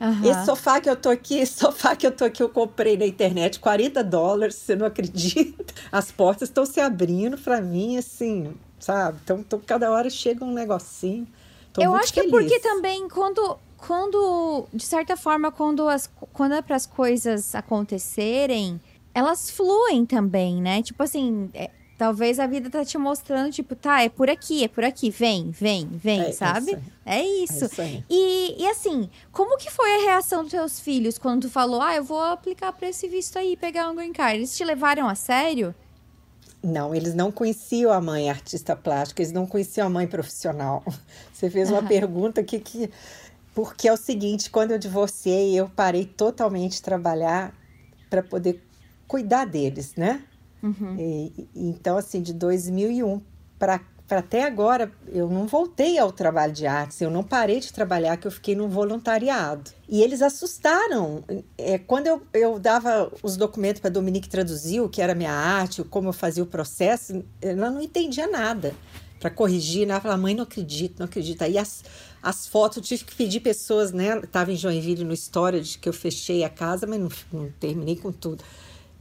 Uhum. 0.00 0.30
Esse 0.30 0.46
sofá 0.46 0.80
que 0.80 0.88
eu 0.88 0.96
tô 0.96 1.10
aqui, 1.10 1.38
esse 1.40 1.58
sofá 1.60 1.94
que 1.94 2.06
eu 2.06 2.10
tô 2.10 2.24
aqui, 2.24 2.42
eu 2.42 2.48
comprei 2.48 2.96
na 2.96 3.04
internet, 3.04 3.60
40 3.60 4.02
dólares, 4.02 4.54
você 4.54 4.74
não 4.74 4.86
acredita? 4.86 5.74
As 5.92 6.10
portas 6.10 6.48
estão 6.48 6.64
se 6.64 6.80
abrindo 6.80 7.36
para 7.36 7.60
mim, 7.60 7.98
assim, 7.98 8.54
sabe? 8.78 9.18
Então, 9.24 9.44
cada 9.66 9.90
hora 9.90 10.08
chega 10.08 10.42
um 10.42 10.54
negocinho. 10.54 11.28
Tô 11.74 11.82
eu 11.82 11.94
acho 11.94 12.14
feliz. 12.14 12.30
que 12.30 12.36
é 12.36 12.40
porque 12.40 12.60
também 12.60 13.06
quando 13.10 13.58
quando, 13.78 14.66
de 14.74 14.84
certa 14.84 15.16
forma, 15.16 15.50
quando, 15.50 15.88
as, 15.88 16.10
quando 16.32 16.54
é 16.54 16.60
para 16.60 16.76
as 16.76 16.84
coisas 16.84 17.54
acontecerem, 17.54 18.80
elas 19.14 19.50
fluem 19.50 20.04
também, 20.04 20.60
né? 20.60 20.82
Tipo 20.82 21.04
assim, 21.04 21.48
é, 21.54 21.70
talvez 21.96 22.38
a 22.40 22.46
vida 22.46 22.68
tá 22.68 22.84
te 22.84 22.98
mostrando, 22.98 23.52
tipo, 23.52 23.74
tá, 23.74 24.02
é 24.02 24.08
por 24.08 24.28
aqui, 24.28 24.64
é 24.64 24.68
por 24.68 24.84
aqui, 24.84 25.10
vem, 25.10 25.50
vem, 25.50 25.88
vem, 25.92 26.20
é, 26.22 26.32
sabe? 26.32 26.78
É 27.06 27.22
isso. 27.24 27.64
É 27.64 27.66
isso. 27.66 28.04
E, 28.10 28.62
e 28.62 28.66
assim, 28.66 29.08
como 29.32 29.56
que 29.56 29.70
foi 29.70 29.94
a 29.94 30.02
reação 30.02 30.42
dos 30.42 30.50
teus 30.50 30.80
filhos 30.80 31.16
quando 31.16 31.42
tu 31.42 31.50
falou, 31.50 31.80
ah, 31.80 31.94
eu 31.94 32.04
vou 32.04 32.20
aplicar 32.20 32.72
para 32.72 32.88
esse 32.88 33.08
visto 33.08 33.38
aí, 33.38 33.56
pegar 33.56 33.88
um 33.90 33.94
green 33.94 34.12
card? 34.12 34.36
Eles 34.38 34.56
te 34.56 34.64
levaram 34.64 35.08
a 35.08 35.14
sério? 35.14 35.74
Não, 36.62 36.92
eles 36.92 37.14
não 37.14 37.30
conheciam 37.30 37.92
a 37.92 38.00
mãe 38.00 38.28
artista 38.28 38.74
plástica, 38.74 39.22
eles 39.22 39.32
não 39.32 39.46
conheciam 39.46 39.86
a 39.86 39.90
mãe 39.90 40.06
profissional. 40.06 40.82
Você 41.32 41.48
fez 41.48 41.70
uma 41.70 41.82
pergunta 41.82 42.42
que, 42.42 42.58
que 42.58 42.90
porque 43.58 43.88
é 43.88 43.92
o 43.92 43.96
seguinte, 43.96 44.50
quando 44.50 44.70
eu 44.70 44.78
divorciei, 44.78 45.58
eu 45.58 45.68
parei 45.68 46.04
totalmente 46.04 46.74
de 46.74 46.82
trabalhar 46.82 47.52
para 48.08 48.22
poder 48.22 48.64
cuidar 49.08 49.46
deles, 49.46 49.96
né? 49.96 50.22
Uhum. 50.62 50.94
E, 50.96 51.48
então, 51.56 51.98
assim, 51.98 52.22
de 52.22 52.32
2001 52.32 53.20
para 53.58 53.80
até 54.10 54.44
agora, 54.44 54.92
eu 55.08 55.28
não 55.28 55.48
voltei 55.48 55.98
ao 55.98 56.12
trabalho 56.12 56.52
de 56.52 56.68
artes, 56.68 57.00
eu 57.00 57.10
não 57.10 57.24
parei 57.24 57.58
de 57.58 57.72
trabalhar, 57.72 58.16
que 58.16 58.28
eu 58.28 58.30
fiquei 58.30 58.54
no 58.54 58.68
voluntariado. 58.68 59.72
E 59.88 60.02
eles 60.02 60.22
assustaram. 60.22 61.24
É, 61.58 61.78
quando 61.78 62.06
eu, 62.06 62.22
eu 62.32 62.60
dava 62.60 63.12
os 63.24 63.36
documentos 63.36 63.80
para 63.80 63.90
Dominique 63.90 64.28
traduzir, 64.28 64.80
o 64.82 64.88
que 64.88 65.02
era 65.02 65.16
minha 65.16 65.32
arte, 65.32 65.82
como 65.82 66.10
eu 66.10 66.12
fazia 66.12 66.44
o 66.44 66.46
processo, 66.46 67.24
ela 67.42 67.72
não 67.72 67.82
entendia 67.82 68.28
nada 68.28 68.72
para 69.18 69.30
corrigir, 69.30 69.86
né? 69.86 69.92
Ela 69.92 70.00
falava, 70.00 70.22
mãe, 70.22 70.34
não 70.34 70.44
acredito, 70.44 70.98
não 70.98 71.06
acredito. 71.06 71.42
Aí 71.42 71.58
as, 71.58 71.84
as 72.22 72.46
fotos, 72.46 72.78
eu 72.78 72.82
tive 72.82 73.04
que 73.04 73.14
pedir 73.14 73.40
pessoas, 73.40 73.92
né? 73.92 74.18
Estava 74.18 74.52
em 74.52 74.56
Joinville 74.56 75.04
no 75.04 75.12
história 75.12 75.60
de 75.60 75.78
que 75.78 75.88
eu 75.88 75.92
fechei 75.92 76.44
a 76.44 76.48
casa, 76.48 76.86
mas 76.86 77.00
não, 77.00 77.08
não 77.32 77.50
terminei 77.58 77.96
com 77.96 78.12
tudo. 78.12 78.44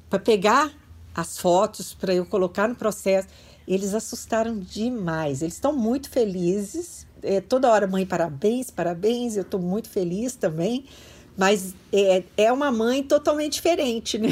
Para 0.09 0.19
pegar 0.19 0.73
as 1.17 1.39
fotos, 1.39 1.95
para 1.95 2.13
eu 2.13 2.25
colocar 2.25 2.67
no 2.67 2.75
processo. 2.75 3.27
Eles 3.67 3.93
assustaram 3.95 4.57
demais. 4.59 5.41
Eles 5.41 5.55
estão 5.55 5.75
muito 5.75 6.09
felizes. 6.09 7.07
É, 7.23 7.41
toda 7.41 7.69
hora, 7.69 7.87
mãe, 7.87 8.05
parabéns, 8.05 8.69
parabéns. 8.69 9.35
Eu 9.35 9.41
estou 9.41 9.59
muito 9.59 9.89
feliz 9.89 10.35
também, 10.35 10.85
Mas 11.35 11.75
é, 11.91 12.23
é 12.37 12.51
uma 12.51 12.71
mãe 12.71 13.03
totalmente 13.03 13.53
diferente, 13.53 14.17
né? 14.17 14.29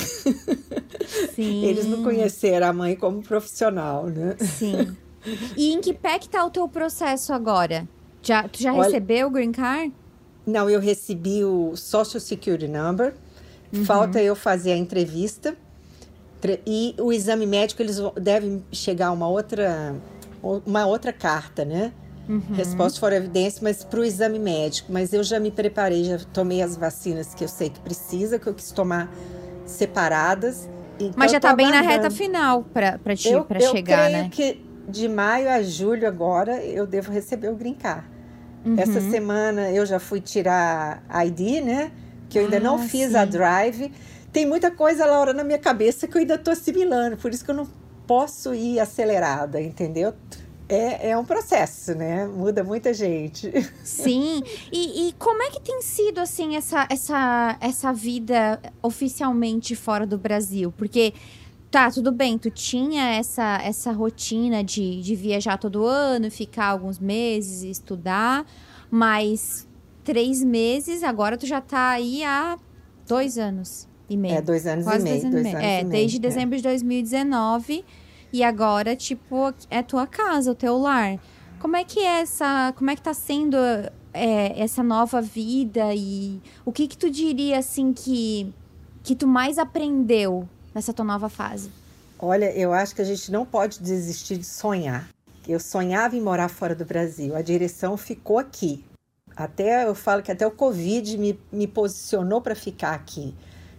Sim. 1.36 1.66
Eles 1.66 1.86
não 1.86 2.04
conheceram 2.04 2.68
a 2.68 2.74
mãe 2.74 2.96
como 2.96 3.22
profissional, 3.22 4.08
né? 4.08 4.36
Sim. 4.40 4.96
E 5.56 5.74
em 5.74 5.82
que 5.82 5.94
pé 5.94 6.20
que 6.20 6.30
tá 6.30 6.44
o 6.46 6.50
teu 6.50 6.68
processo 6.68 7.34
agora? 7.34 7.88
Já, 8.22 8.44
tu 8.48 8.62
já 8.62 8.74
Olha- 8.74 8.84
recebeu 8.84 9.28
o 9.28 9.30
Green 9.32 9.52
Card? 9.52 9.94
Não, 10.46 10.70
eu 10.70 10.80
recebi 10.80 11.44
o 11.44 11.76
Social 11.76 12.20
Security 12.20 12.68
Number. 12.68 13.14
Uhum. 13.74 13.84
Falta 13.86 14.22
eu 14.22 14.36
fazer 14.36 14.72
a 14.74 14.78
entrevista. 14.78 15.56
Tre- 16.40 16.62
E 16.68 16.94
o 17.00 17.12
exame 17.12 17.46
médico, 17.48 17.82
eles 17.82 17.98
devem 18.22 18.64
chegar 18.72 19.12
uma 19.12 19.28
outra, 19.28 19.96
uma 20.66 20.86
outra 20.86 21.12
carta, 21.12 21.66
né? 21.66 21.92
Uhum. 22.30 22.42
Resposta 22.56 23.00
for 23.00 23.12
evidência, 23.14 23.60
mas 23.64 23.84
para 23.84 24.00
o 24.00 24.04
exame 24.04 24.38
médico. 24.40 24.92
Mas 24.92 25.14
eu 25.14 25.24
já 25.24 25.40
me 25.40 25.50
preparei, 25.52 26.04
já 26.04 26.20
tomei 26.34 26.62
as 26.62 26.76
vacinas 26.78 27.34
que 27.34 27.44
eu 27.44 27.48
sei 27.48 27.70
que 27.70 27.80
precisa, 27.80 28.38
que 28.40 28.48
eu 28.48 28.54
quis 28.54 28.72
tomar 28.72 29.12
separadas. 29.66 30.70
Então, 31.00 31.14
Mas 31.18 31.32
já 31.32 31.38
eu 31.38 31.42
tô 31.42 31.48
tá 31.50 31.56
bem 31.56 31.70
na 31.70 31.82
reta 31.82 32.10
final 32.10 32.66
eu, 33.26 33.46
eu 33.50 33.72
chegar, 33.72 34.10
né? 34.10 34.30
que 34.32 34.65
de 34.88 35.08
maio 35.08 35.50
a 35.50 35.62
julho 35.62 36.08
agora 36.08 36.64
eu 36.64 36.86
devo 36.86 37.12
receber 37.12 37.50
o 37.50 37.56
Green 37.56 37.74
Card. 37.76 38.06
Uhum. 38.66 38.76
Essa 38.80 39.00
semana 39.02 39.70
eu 39.72 39.86
já 39.86 40.00
fui 40.00 40.20
tirar 40.20 41.04
a 41.08 41.26
ID, 41.26 41.64
né? 41.64 41.92
Que 42.30 42.40
eu 42.40 42.44
ainda 42.46 42.60
não 42.60 42.76
Ah, 42.76 42.80
fiz 42.80 43.12
sim. 43.12 43.16
a 43.18 43.26
drive. 43.26 43.92
Tem 44.34 44.46
muita 44.46 44.72
coisa, 44.72 45.06
Laura, 45.06 45.34
na 45.34 45.44
minha 45.44 45.60
cabeça 45.60 46.08
que 46.08 46.18
eu 46.18 46.22
ainda 46.22 46.38
tô 46.38 46.52
assimilando, 46.52 47.16
por 47.18 47.32
isso 47.32 47.46
que 47.46 47.52
eu 47.52 47.56
não 47.56 47.68
posso 48.08 48.54
ir 48.54 48.80
acelerada, 48.80 49.62
entendeu? 49.62 50.14
É, 50.68 51.12
é 51.12 51.18
um 51.18 51.24
processo, 51.24 51.94
né? 51.94 52.26
Muda 52.26 52.64
muita 52.64 52.92
gente. 52.92 53.52
Sim. 53.84 54.42
E, 54.72 55.10
e 55.10 55.14
como 55.14 55.42
é 55.44 55.52
que 55.52 55.62
tem 55.62 55.80
sido, 55.84 56.20
assim, 56.20 56.56
essa, 56.56 56.88
essa, 56.90 57.56
essa 57.62 57.94
vida 57.94 58.60
oficialmente 58.82 59.76
fora 59.76 60.08
do 60.08 60.18
Brasil? 60.18 60.74
Porque, 60.76 61.14
tá, 61.76 61.92
tudo 61.92 62.10
bem, 62.10 62.38
tu 62.38 62.50
tinha 62.50 63.04
essa, 63.16 63.60
essa 63.62 63.92
rotina 63.92 64.64
de, 64.64 65.02
de 65.02 65.14
viajar 65.14 65.58
todo 65.58 65.84
ano, 65.84 66.32
ficar 66.32 66.68
alguns 66.68 67.00
meses 67.00 67.64
estudar, 67.64 68.46
mas 68.90 69.68
três 70.02 70.42
meses, 70.42 71.04
agora 71.04 71.38
tu 71.38 71.46
já 71.46 71.60
tá 71.60 71.90
aí 71.90 72.24
há 72.24 72.58
dois 73.06 73.38
anos 73.38 73.90
e 74.10 74.16
meio. 74.16 74.36
É, 74.36 74.42
dois 74.42 74.66
anos 74.66 74.86
Quase 74.86 75.02
e 75.02 75.04
meio. 75.04 75.22
dois 75.22 75.26
anos 75.26 75.40
e 75.42 75.44
meio. 75.44 75.58
É, 75.58 75.82
e 75.82 75.84
meio, 75.84 75.90
desde 75.90 76.16
é. 76.16 76.20
dezembro 76.22 76.56
de 76.56 76.64
2019. 76.64 77.84
E 78.32 78.42
agora, 78.42 78.96
tipo, 78.96 79.54
é 79.70 79.84
tua 79.84 80.08
casa, 80.08 80.52
o 80.52 80.56
teu 80.56 80.78
lar. 80.78 81.20
Como 81.60 81.76
é 81.76 81.84
que 81.84 82.00
é 82.00 82.22
essa. 82.22 82.74
Como 82.78 82.90
é 82.90 82.96
que 82.96 83.02
tá 83.02 83.14
sendo 83.14 83.58
é, 84.14 84.54
essa 84.58 84.82
nova 84.82 85.22
vida? 85.22 85.94
E 85.94 86.40
o 86.64 86.72
que 86.72 86.88
que 86.88 86.98
tu 86.98 87.12
diria, 87.12 87.60
assim, 87.60 87.92
que, 87.92 88.54
que 89.04 89.14
tu 89.14 89.28
mais 89.28 89.58
aprendeu 89.58 90.48
nessa 90.76 90.94
tua 90.94 91.06
nova 91.06 91.30
fase? 91.30 91.72
Olha, 92.20 92.52
eu 92.52 92.74
acho 92.74 92.94
que 92.94 93.02
a 93.02 93.06
gente 93.06 93.32
não 93.32 93.46
pode 93.46 93.82
desistir 93.82 94.38
de 94.38 94.44
sonhar. 94.46 95.10
Eu 95.48 95.60
sonhava 95.60 96.16
em 96.16 96.22
morar 96.22 96.50
fora 96.50 96.76
do 96.76 96.84
Brasil. 96.84 97.36
A 97.36 97.42
direção 97.42 97.96
ficou 97.96 98.38
aqui. 98.38 98.84
Até 99.36 99.88
eu 99.88 99.96
falo 99.96 100.22
que 100.22 100.32
até 100.32 100.46
o 100.46 100.52
Covid 100.52 101.18
me, 101.18 101.40
me 101.52 101.68
posicionou 101.68 102.42
para 102.42 102.56
ficar 102.56 102.94
aqui. 102.94 103.34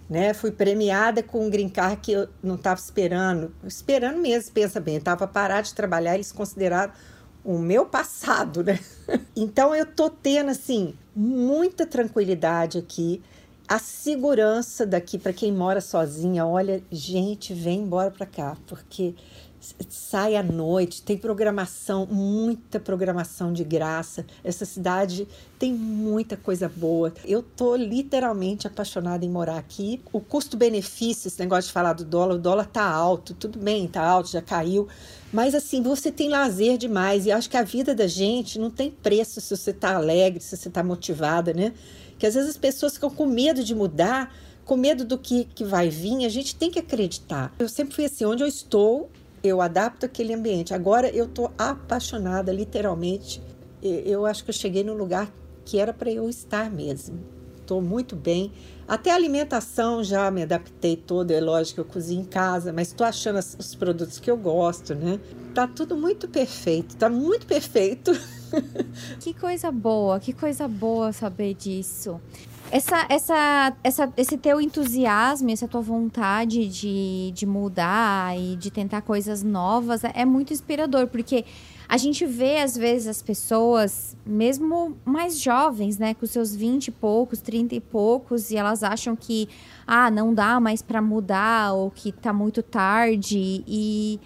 Né? 0.09 0.33
Fui 0.33 0.51
premiada 0.51 1.23
com 1.23 1.47
um 1.47 1.51
green 1.51 1.69
card 1.69 1.97
que 2.01 2.13
eu 2.13 2.29
não 2.43 2.55
estava 2.55 2.79
esperando. 2.81 3.55
Esperando 3.65 4.19
mesmo, 4.19 4.53
pensa 4.53 4.81
bem. 4.81 4.97
Estava 4.97 5.27
parar 5.27 5.63
de 5.63 5.75
trabalhar, 5.75 6.15
eles 6.15 6.31
consideraram 6.31 6.93
o 7.45 7.59
meu 7.59 7.87
passado, 7.87 8.63
né? 8.65 8.79
Então 9.37 9.75
eu 9.75 9.87
tô 9.87 10.11
tendo 10.11 10.51
assim 10.51 10.95
muita 11.15 11.87
tranquilidade 11.87 12.79
aqui, 12.79 13.23
a 13.69 13.79
segurança 13.79 14.87
daqui 14.87 15.19
para 15.19 15.33
quem 15.33 15.53
mora 15.53 15.81
sozinha. 15.81 16.47
Olha, 16.47 16.83
gente, 16.91 17.53
vem 17.53 17.81
embora 17.81 18.11
para 18.11 18.27
cá, 18.27 18.57
porque 18.67 19.15
sai 19.89 20.37
à 20.37 20.43
noite, 20.43 21.03
tem 21.03 21.17
programação, 21.17 22.07
muita 22.07 22.79
programação 22.79 23.53
de 23.53 23.65
graça. 23.65 24.25
Essa 24.45 24.65
cidade 24.65 25.27
tem 25.59 25.73
muita 25.73 26.37
coisa 26.37 26.69
boa. 26.69 27.13
Eu 27.25 27.43
tô 27.43 27.75
literalmente 27.75 28.67
apaixonada 28.67 29.25
em 29.25 29.31
morar 29.31 29.59
aqui. 29.59 30.01
O 30.13 30.21
custo-benefício, 30.21 31.27
esse 31.27 31.41
negócio 31.41 31.69
de 31.69 31.73
falar 31.73 31.95
do 31.95 32.05
dólar, 32.05 32.37
o 32.37 32.39
dólar 32.39 32.67
tá 32.67 32.85
alto, 32.85 33.35
tudo 33.35 33.59
bem, 33.59 33.89
tá 33.89 34.03
alto, 34.03 34.31
já 34.31 34.43
caiu. 34.43 34.87
Mas 35.33 35.55
assim, 35.55 35.83
você 35.83 36.13
tem 36.13 36.29
lazer 36.29 36.79
demais. 36.79 37.27
E 37.27 37.33
acho 37.33 37.51
que 37.51 37.57
a 37.57 37.63
vida 37.63 37.95
da 37.95 38.07
gente 38.07 38.59
não 38.59 38.71
tem 38.71 38.91
preço 38.91 39.41
se 39.41 39.57
você 39.57 39.73
tá 39.73 39.97
alegre, 39.97 40.41
se 40.41 40.57
você 40.57 40.71
tá 40.71 40.85
motivada, 40.85 41.53
né? 41.53 41.73
Que 42.19 42.27
às 42.27 42.35
vezes 42.35 42.51
as 42.51 42.57
pessoas 42.57 42.95
ficam 42.95 43.11
com 43.11 43.27
medo 43.27 43.63
de 43.63 43.75
mudar, 43.75 44.35
com 44.65 44.77
medo 44.77 45.05
do 45.05 45.17
que, 45.19 45.45
que 45.45 45.65
vai 45.65 45.89
vir. 45.89 46.25
A 46.25 46.29
gente 46.29 46.55
tem 46.55 46.71
que 46.71 46.79
acreditar. 46.79 47.55
Eu 47.59 47.69
sempre 47.69 47.95
fui 47.95 48.05
assim, 48.05 48.25
onde 48.25 48.43
eu 48.43 48.49
estou, 48.49 49.11
eu 49.43 49.61
adapto 49.61 50.07
aquele 50.07 50.35
ambiente. 50.35 50.75
Agora 50.75 51.09
eu 51.09 51.27
tô 51.27 51.51
apaixonada, 51.57 52.53
literalmente. 52.53 53.41
Eu 53.83 54.27
acho 54.27 54.43
que 54.45 54.51
eu 54.51 54.55
cheguei 54.55 54.83
no 54.83 54.95
lugar 54.95 55.33
que 55.65 55.79
era 55.79 55.93
para 55.93 56.11
eu 56.11 56.29
estar 56.29 56.71
mesmo. 56.71 57.19
Estou 57.61 57.83
muito 57.83 58.17
bem. 58.17 58.53
Até 58.89 59.11
a 59.11 59.15
alimentação 59.17 60.05
já 60.05 60.31
me 60.31 60.43
adaptei 60.43 60.97
toda. 60.97 61.35
É 61.35 61.41
lógico 61.41 61.77
que 61.77 61.81
eu 61.81 61.93
cozinho 61.93 62.23
em 62.23 62.25
casa, 62.25 62.73
mas 62.73 62.89
estou 62.89 63.07
achando 63.07 63.39
os 63.39 63.75
produtos 63.75 64.21
que 64.21 64.31
eu 64.31 64.37
gosto, 64.37 64.95
né? 64.95 65.19
Tá 65.55 65.67
tudo 65.67 65.97
muito 65.97 66.29
perfeito. 66.29 66.97
Tá 66.97 67.09
muito 67.09 67.47
perfeito. 67.47 68.13
Que 69.21 69.35
coisa 69.35 69.73
boa, 69.73 70.21
que 70.21 70.33
coisa 70.33 70.69
boa 70.69 71.13
saber 71.13 71.53
disso. 71.53 72.19
Essa, 72.71 73.07
essa, 73.09 73.77
essa, 73.83 74.13
esse 74.17 74.39
teu 74.39 74.61
entusiasmo, 74.61 75.51
essa 75.51 75.69
tua 75.69 75.81
vontade 75.81 76.67
de, 76.69 77.33
de 77.33 77.45
mudar 77.45 78.39
e 78.39 78.57
de 78.57 78.71
tentar 78.71 79.03
coisas 79.03 79.43
novas 79.43 80.03
é 80.05 80.25
muito 80.25 80.53
inspirador, 80.53 81.09
porque 81.09 81.45
a 81.89 81.97
gente 81.97 82.27
vê, 82.27 82.59
às 82.59 82.77
vezes, 82.77 83.07
as 83.07 83.23
pessoas, 83.23 84.17
mesmo 84.27 84.97
mais 85.05 85.39
jovens, 85.39 85.99
né, 85.99 86.15
com 86.15 86.27
seus 86.27 86.55
20 86.55 86.89
e 86.89 86.91
poucos, 86.91 87.41
30 87.41 87.75
e 87.75 87.81
poucos, 87.81 88.51
e 88.51 88.57
elas 88.57 88.83
acham 88.83 89.15
que, 89.15 89.49
ah, 89.87 90.11
não 90.11 90.35
dá 90.35 90.59
mais 90.61 90.83
pra 90.83 91.01
mudar, 91.01 91.73
ou 91.75 91.91
que 91.91 92.13
tá 92.13 92.33
muito 92.33 92.63
tarde, 92.63 93.65
e 93.67 94.21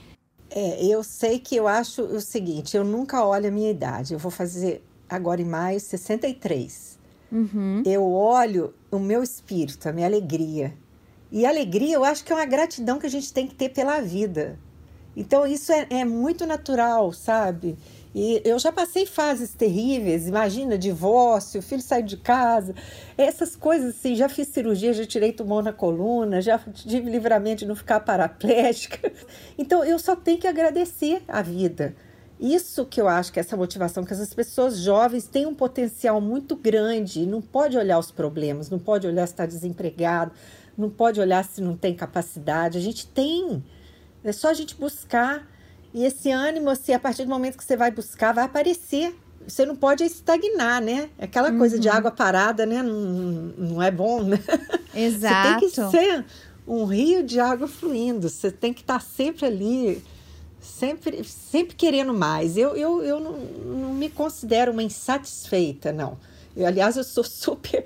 É, 0.53 0.85
eu 0.85 1.05
sei 1.05 1.39
que 1.39 1.55
eu 1.55 1.69
acho 1.69 2.03
o 2.03 2.21
seguinte: 2.21 2.77
eu 2.77 2.83
nunca 2.85 3.25
olho 3.25 3.47
a 3.47 3.51
minha 3.53 3.71
idade. 3.71 4.15
Eu 4.15 4.19
vou 4.19 4.33
fazer 4.33 4.83
agora 5.09 5.41
em 5.41 5.45
maio 5.45 5.79
63. 5.79 6.99
Uhum. 7.31 7.83
Eu 7.87 8.03
olho 8.13 8.75
o 8.91 8.99
meu 8.99 9.23
espírito, 9.23 9.89
a 9.89 9.93
minha 9.93 10.07
alegria. 10.09 10.75
E 11.31 11.47
alegria 11.47 11.95
eu 11.95 12.03
acho 12.05 12.25
que 12.25 12.33
é 12.33 12.35
uma 12.35 12.45
gratidão 12.47 12.99
que 12.99 13.07
a 13.07 13.11
gente 13.11 13.33
tem 13.33 13.47
que 13.47 13.55
ter 13.55 13.69
pela 13.69 14.01
vida. 14.01 14.59
Então 15.17 15.47
isso 15.47 15.73
é, 15.73 15.87
é 15.91 16.05
muito 16.05 16.47
natural, 16.47 17.13
sabe? 17.13 17.77
E 18.15 18.43
eu 18.45 18.59
já 18.59 18.73
passei 18.73 19.07
fases 19.07 19.55
terríveis, 19.55 20.27
imagina, 20.27 20.77
divórcio, 20.77 21.63
filho 21.63 21.83
saiu 21.83 22.05
de 22.05 22.17
casa, 22.17 22.75
essas 23.17 23.55
coisas 23.55 23.97
assim, 23.97 24.17
já 24.17 24.29
fiz 24.29 24.49
cirurgia, 24.49 24.93
já 24.93 25.07
tirei 25.07 25.33
tumor 25.33 25.63
na 25.63 25.73
coluna, 25.73 26.41
já 26.41 26.59
tive 26.59 27.09
livramento 27.09 27.61
de 27.61 27.67
não 27.67 27.77
ficar 27.77 28.01
paraplégica. 28.01 29.13
Então 29.57 29.85
eu 29.85 29.99
só 29.99 30.17
tenho 30.17 30.39
que 30.39 30.47
agradecer 30.47 31.23
a 31.29 31.43
vida. 31.43 31.95
Isso 32.41 32.87
que 32.87 32.99
eu 32.99 33.07
acho 33.07 33.31
que 33.31 33.39
é 33.39 33.43
essa 33.43 33.57
motivação, 33.57 34.03
que 34.03 34.15
essas 34.15 34.33
pessoas 34.33 34.79
jovens 34.79 35.27
têm 35.27 35.45
um 35.45 35.55
potencial 35.55 36.23
muito 36.23 36.57
grande 36.57 37.27
não 37.27 37.43
pode 37.43 37.77
olhar 37.77 37.99
os 37.99 38.11
problemas, 38.11 38.71
não 38.71 38.79
pode 38.79 39.07
olhar 39.07 39.27
se 39.27 39.35
está 39.35 39.45
desempregado, 39.45 40.33
não 40.77 40.89
pode 40.89 41.21
olhar 41.21 41.45
se 41.45 41.61
não 41.61 41.77
tem 41.77 41.95
capacidade. 41.95 42.79
A 42.79 42.81
gente 42.81 43.07
tem. 43.07 43.63
É 44.25 44.33
só 44.33 44.49
a 44.49 44.55
gente 44.55 44.75
buscar. 44.75 45.47
E 45.93 46.05
esse 46.05 46.31
ânimo, 46.31 46.71
assim, 46.71 46.93
a 46.93 46.99
partir 47.01 47.25
do 47.25 47.31
momento 47.31 47.57
que 47.57 47.65
você 47.65 47.77
vai 47.77 47.91
buscar, 47.91 48.33
vai 48.33 48.45
aparecer. 48.45 49.15
Você 49.47 49.65
não 49.65 49.75
pode 49.75 50.05
estagnar, 50.05 50.81
né? 50.81 51.09
Aquela 51.19 51.51
coisa 51.53 51.79
de 51.79 51.89
água 51.89 52.11
parada, 52.11 52.67
né? 52.67 52.83
Não, 52.83 52.93
não 53.57 53.83
é 53.83 53.91
bom, 53.91 54.23
né? 54.23 54.39
Exato. 54.95 55.61
Você 55.61 55.77
tem 55.77 55.91
que 55.91 55.91
ser 55.99 56.25
um 56.69 56.85
rio 56.85 57.25
de 57.25 57.41
água 57.41 57.67
fluindo. 57.67 58.29
Você 58.29 58.51
tem 58.51 58.73
que 58.73 58.83
estar 58.83 59.01
sempre 59.01 59.47
ali, 59.47 60.05
sempre, 60.61 61.25
sempre 61.25 61.75
querendo 61.75 62.15
mais. 62.15 62.57
Eu, 62.57 62.77
eu, 62.77 63.03
eu 63.03 63.19
não, 63.19 63.33
não 63.33 63.95
me 63.95 64.09
considero 64.09 64.71
uma 64.71 64.83
insatisfeita, 64.83 65.91
não. 65.91 66.19
Eu, 66.57 66.67
aliás, 66.67 66.97
eu 66.97 67.05
sou 67.05 67.25
super. 67.25 67.85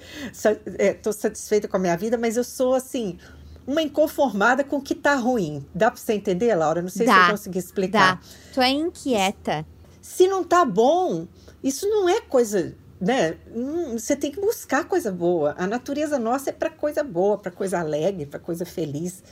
Estou 0.78 1.12
satisfeita 1.12 1.68
com 1.68 1.76
a 1.76 1.80
minha 1.80 1.97
vida, 1.97 2.18
mas 2.18 2.37
eu 2.37 2.45
sou 2.45 2.74
assim. 2.74 3.18
Uma 3.67 3.83
inconformada 3.83 4.62
com 4.62 4.77
o 4.77 4.81
que 4.83 4.95
tá 4.95 5.15
ruim. 5.15 5.65
Dá 5.75 5.91
para 5.91 5.99
você 5.99 6.12
entender, 6.12 6.55
Laura? 6.55 6.83
Não 6.83 6.89
sei 6.89 7.07
se 7.07 7.12
Dá, 7.12 7.27
eu 7.27 7.31
consegui 7.31 7.59
explicar. 7.59 8.17
Dá. 8.17 8.21
Tu 8.53 8.61
é 8.61 8.71
inquieta. 8.71 9.67
Se 10.03 10.29
não 10.29 10.45
tá 10.45 10.65
bom, 10.65 11.27
isso 11.62 11.89
não 11.89 12.07
é 12.09 12.21
coisa, 12.21 12.77
né? 13.01 13.39
Hum, 13.55 13.99
Você 13.99 14.15
tem 14.15 14.31
que 14.31 14.39
buscar 14.41 14.85
coisa 14.85 15.11
boa. 15.11 15.55
A 15.57 15.67
natureza 15.67 16.19
nossa 16.19 16.51
é 16.51 16.53
para 16.53 16.69
coisa 16.69 17.03
boa, 17.03 17.39
para 17.39 17.51
coisa 17.51 17.79
alegre, 17.81 18.27
para 18.27 18.39
coisa 18.39 18.67
feliz. 18.67 19.23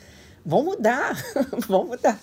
Vão 0.45 0.64
mudar, 0.64 1.14
vão 1.68 1.85
mudar. 1.87 2.18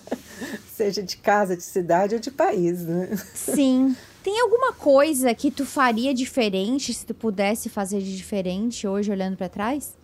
Seja 0.68 1.02
de 1.02 1.16
casa, 1.16 1.56
de 1.56 1.62
cidade 1.62 2.14
ou 2.14 2.20
de 2.20 2.30
país, 2.30 2.80
né? 2.84 3.08
Sim. 3.34 3.94
Tem 4.22 4.38
alguma 4.40 4.72
coisa 4.72 5.32
que 5.34 5.50
tu 5.50 5.64
faria 5.64 6.12
diferente 6.12 6.92
se 6.92 7.06
tu 7.06 7.14
pudesse 7.14 7.68
fazer 7.68 8.00
de 8.00 8.14
diferente 8.14 8.86
hoje 8.86 9.10
olhando 9.10 9.36
para 9.36 9.48
trás? 9.48 9.96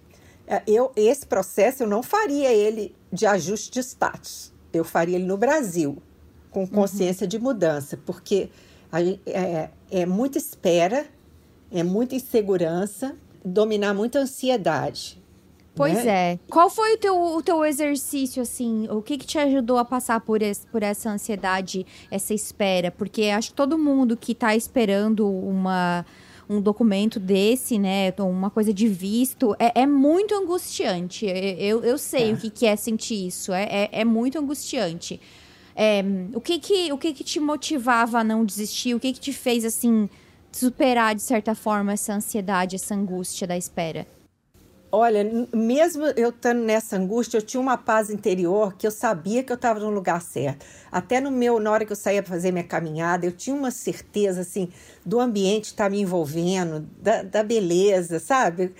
É, 0.47 0.63
eu 0.67 0.93
esse 0.95 1.27
processo 1.27 1.83
eu 1.83 1.89
não 1.89 2.03
faria 2.03 2.53
ele 2.53 2.95
de 3.13 3.27
ajuste 3.27 3.71
de 3.71 3.81
status. 3.81 4.53
Eu 4.73 4.85
faria 4.85 5.17
ele 5.17 5.25
no 5.25 5.37
Brasil, 5.37 6.03
com 6.51 6.61
uhum. 6.61 6.67
consciência 6.67 7.25
uhum. 7.25 7.29
de 7.29 7.39
mudança, 7.39 7.99
porque 8.05 8.51
é, 9.27 9.71
é 9.91 10.07
muita 10.07 10.39
espera, 10.39 11.07
é 11.71 11.83
muita 11.83 12.15
insegurança, 12.15 13.17
dominar 13.45 13.95
muita 13.95 14.21
ansiedade. 14.21 15.23
Pois 15.75 16.05
né? 16.05 16.33
é. 16.33 16.39
Qual 16.49 16.71
foi 16.71 16.95
o 16.95 16.99
teu, 16.99 17.21
o 17.21 17.43
teu 17.43 17.63
exercício, 17.63 18.43
assim? 18.43 18.89
O 18.89 19.03
que, 19.03 19.19
que 19.19 19.27
te 19.27 19.39
ajudou 19.39 19.77
a 19.77 19.85
passar 19.85 20.21
por, 20.21 20.41
esse, 20.41 20.67
por 20.67 20.83
essa 20.83 21.11
ansiedade, 21.11 21.87
essa 22.11 22.33
espera? 22.33 22.91
Porque 22.91 23.25
acho 23.25 23.51
que 23.51 23.57
todo 23.57 23.77
mundo 23.77 24.17
que 24.17 24.33
está 24.33 24.57
esperando 24.57 25.29
uma 25.29 26.07
um 26.49 26.61
documento 26.61 27.19
desse, 27.19 27.79
né, 27.79 28.13
uma 28.19 28.51
coisa 28.51 28.73
de 28.73 28.87
visto, 28.87 29.55
é, 29.59 29.83
é 29.83 29.87
muito 29.87 30.35
angustiante. 30.35 31.27
Eu, 31.27 31.83
eu 31.83 31.99
sei 31.99 32.31
é. 32.31 32.33
o 32.33 32.37
que, 32.37 32.51
que 32.51 32.67
é 32.67 32.77
sentir 32.77 33.27
isso, 33.27 33.53
é, 33.53 33.65
é, 33.65 33.89
é 33.93 34.05
muito 34.05 34.39
angustiante. 34.39 35.21
É, 35.75 36.03
o 36.33 36.41
que 36.41 36.59
que, 36.59 36.93
o 36.93 36.97
que 36.97 37.13
que 37.13 37.25
te 37.25 37.39
motivava 37.39 38.21
a 38.21 38.25
não 38.25 38.45
desistir? 38.45 38.95
O 38.95 39.01
que 39.01 39.13
que 39.13 39.21
te 39.21 39.33
fez, 39.33 39.65
assim, 39.65 40.09
superar, 40.51 41.15
de 41.15 41.23
certa 41.23 41.55
forma, 41.55 41.93
essa 41.93 42.15
ansiedade, 42.15 42.77
essa 42.77 42.95
angústia 42.95 43.47
da 43.47 43.59
espera? 43.59 44.07
Olha, 44.93 45.25
mesmo 45.53 46.07
eu 46.17 46.29
estando 46.31 46.61
nessa 46.61 46.97
angústia, 46.97 47.39
eu 47.39 47.43
tinha 47.43 47.61
uma 47.61 47.77
paz 47.77 48.09
interior 48.09 48.75
que 48.77 48.87
eu 48.87 48.91
sabia 48.91 49.43
que 49.43 49.51
eu 49.51 49.57
estava 49.57 49.81
no 49.81 49.91
lugar 49.91 50.23
certo. 50.23 50.65
Até 50.93 51.21
no 51.21 51.31
meu, 51.31 51.59
na 51.59 51.71
hora 51.73 51.85
que 51.85 51.93
eu 51.93 51.97
saía 51.97 52.23
para 52.23 52.33
fazer 52.33 52.53
minha 52.53 52.65
caminhada, 52.65 53.27
eu 53.27 53.33
tinha 53.33 53.55
uma 53.55 53.73
certeza 53.73 54.43
assim 54.43 54.69
do 55.05 55.19
ambiente 55.19 55.67
estar 55.67 55.85
tá 55.85 55.91
me 55.91 56.01
envolvendo, 56.01 56.89
da, 57.03 57.23
da 57.23 57.43
beleza, 57.43 58.21
sabe? 58.21 58.73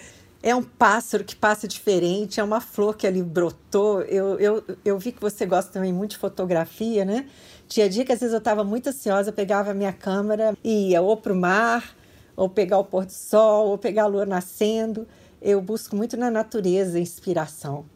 É 0.43 0.55
um 0.55 0.63
pássaro 0.63 1.25
que 1.25 1.35
passa 1.35 1.67
diferente, 1.67 2.39
é 2.39 2.45
uma 2.45 2.61
flor 2.61 2.97
que 2.97 3.05
ali 3.05 3.21
brotou. 3.21 4.01
Eu, 4.03 4.39
eu, 4.39 4.65
eu 4.85 4.99
vi 4.99 5.11
que 5.11 5.21
você 5.21 5.45
gosta 5.45 5.73
também 5.73 5.93
muito 5.93 6.13
de 6.13 6.19
fotografia, 6.19 7.05
né? 7.05 7.27
Tinha 7.67 7.89
dia 7.89 8.05
que 8.05 8.13
às 8.13 8.21
vezes 8.21 8.33
eu 8.33 8.39
estava 8.39 8.63
muito 8.63 8.91
ansiosa, 8.91 9.31
eu 9.31 9.35
pegava 9.35 9.73
a 9.73 9.75
minha 9.75 9.93
câmera 9.93 10.57
e 10.63 10.91
ia 10.91 11.03
ou 11.03 11.17
para 11.17 11.33
o 11.33 11.37
mar, 11.37 11.97
ou 12.37 12.49
pegar 12.49 12.79
o 12.79 12.85
pôr 12.85 13.07
do 13.07 13.13
sol, 13.13 13.71
ou 13.71 13.79
pegar 13.79 14.05
a 14.05 14.07
lua 14.07 14.25
nascendo 14.25 15.05
eu 15.47 15.61
busco 15.61 15.95
muito 15.95 16.17
na 16.17 16.29
natureza 16.29 16.99
inspiração. 16.99 17.87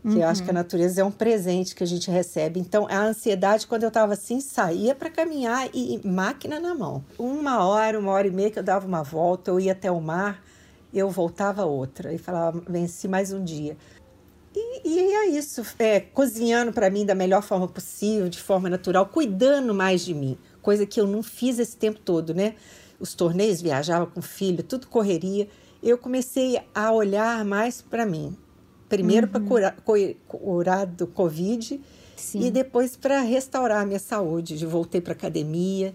Que 0.00 0.10
uhum. 0.10 0.18
eu 0.18 0.28
acho 0.28 0.42
que 0.42 0.50
a 0.50 0.52
uhum. 0.52 0.58
natureza 0.58 1.00
é 1.00 1.04
um 1.04 1.10
presente 1.10 1.74
que 1.74 1.82
a 1.82 1.86
gente 1.86 2.10
recebe. 2.10 2.60
Então, 2.60 2.86
a 2.88 3.02
ansiedade, 3.02 3.66
quando 3.66 3.82
eu 3.82 3.88
estava 3.88 4.12
assim, 4.12 4.40
saía 4.40 4.94
para 4.94 5.10
caminhar 5.10 5.68
e, 5.74 6.00
máquina 6.06 6.60
na 6.60 6.74
mão. 6.74 7.04
Uma 7.18 7.64
hora, 7.64 7.98
uma 7.98 8.12
hora 8.12 8.28
e 8.28 8.30
meia 8.30 8.50
que 8.50 8.58
eu 8.58 8.62
dava 8.62 8.86
uma 8.86 9.02
volta, 9.02 9.50
eu 9.50 9.58
ia 9.58 9.72
até 9.72 9.90
o 9.90 10.00
mar, 10.00 10.44
eu 10.92 11.10
voltava 11.10 11.64
outra 11.64 12.12
e 12.12 12.18
falava, 12.18 12.62
venci 12.68 13.08
mais 13.08 13.32
um 13.32 13.42
dia. 13.42 13.76
E, 14.54 14.88
e 14.88 15.12
é 15.14 15.26
isso, 15.30 15.62
é, 15.78 15.98
cozinhando 15.98 16.72
para 16.72 16.90
mim 16.90 17.04
da 17.04 17.14
melhor 17.14 17.42
forma 17.42 17.66
possível, 17.66 18.28
de 18.28 18.40
forma 18.40 18.68
natural, 18.68 19.06
cuidando 19.06 19.74
mais 19.74 20.04
de 20.04 20.14
mim, 20.14 20.38
coisa 20.62 20.86
que 20.86 21.00
eu 21.00 21.08
não 21.08 21.22
fiz 21.22 21.58
esse 21.58 21.76
tempo 21.76 21.98
todo, 21.98 22.32
né? 22.32 22.54
Os 23.00 23.14
torneios, 23.14 23.60
viajava 23.60 24.06
com 24.06 24.22
filho, 24.22 24.62
tudo 24.62 24.86
correria 24.86 25.48
eu 25.84 25.98
comecei 25.98 26.58
a 26.74 26.90
olhar 26.90 27.44
mais 27.44 27.82
para 27.82 28.06
mim. 28.06 28.36
Primeiro 28.88 29.26
uhum. 29.26 29.32
para 29.32 29.40
curar, 29.40 29.76
curar 30.26 30.86
do 30.86 31.06
Covid 31.06 31.80
Sim. 32.16 32.46
e 32.46 32.50
depois 32.50 32.96
para 32.96 33.20
restaurar 33.20 33.82
a 33.82 33.86
minha 33.86 33.98
saúde. 33.98 34.64
Voltei 34.64 35.00
para 35.00 35.12
academia. 35.12 35.94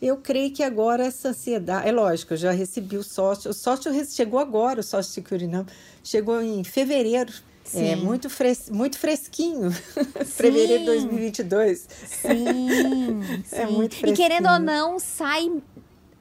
Eu 0.00 0.16
creio 0.16 0.52
que 0.52 0.62
agora 0.62 1.04
essa 1.04 1.28
ansiedade. 1.28 1.88
É 1.88 1.92
lógico, 1.92 2.34
eu 2.34 2.36
já 2.36 2.50
recebi 2.50 2.96
o 2.96 3.02
sócio. 3.02 3.50
O 3.50 3.54
sócio 3.54 3.92
chegou 4.06 4.38
agora, 4.38 4.80
o 4.80 4.82
sócio 4.82 5.12
Securinam. 5.12 5.66
Chegou 6.02 6.42
em 6.42 6.62
fevereiro. 6.64 7.32
É 7.32 7.68
Sim. 7.68 7.86
É 7.88 7.96
muito, 7.96 8.30
fres, 8.30 8.70
muito 8.70 8.98
fresquinho. 8.98 9.70
fevereiro 10.24 10.80
de 10.80 10.86
2022. 10.86 11.88
Sim, 12.06 13.20
É 13.52 13.66
muito 13.66 13.96
fresquinho. 13.96 14.12
E 14.12 14.16
querendo 14.16 14.48
ou 14.48 14.58
não, 14.58 14.98
sai 14.98 15.50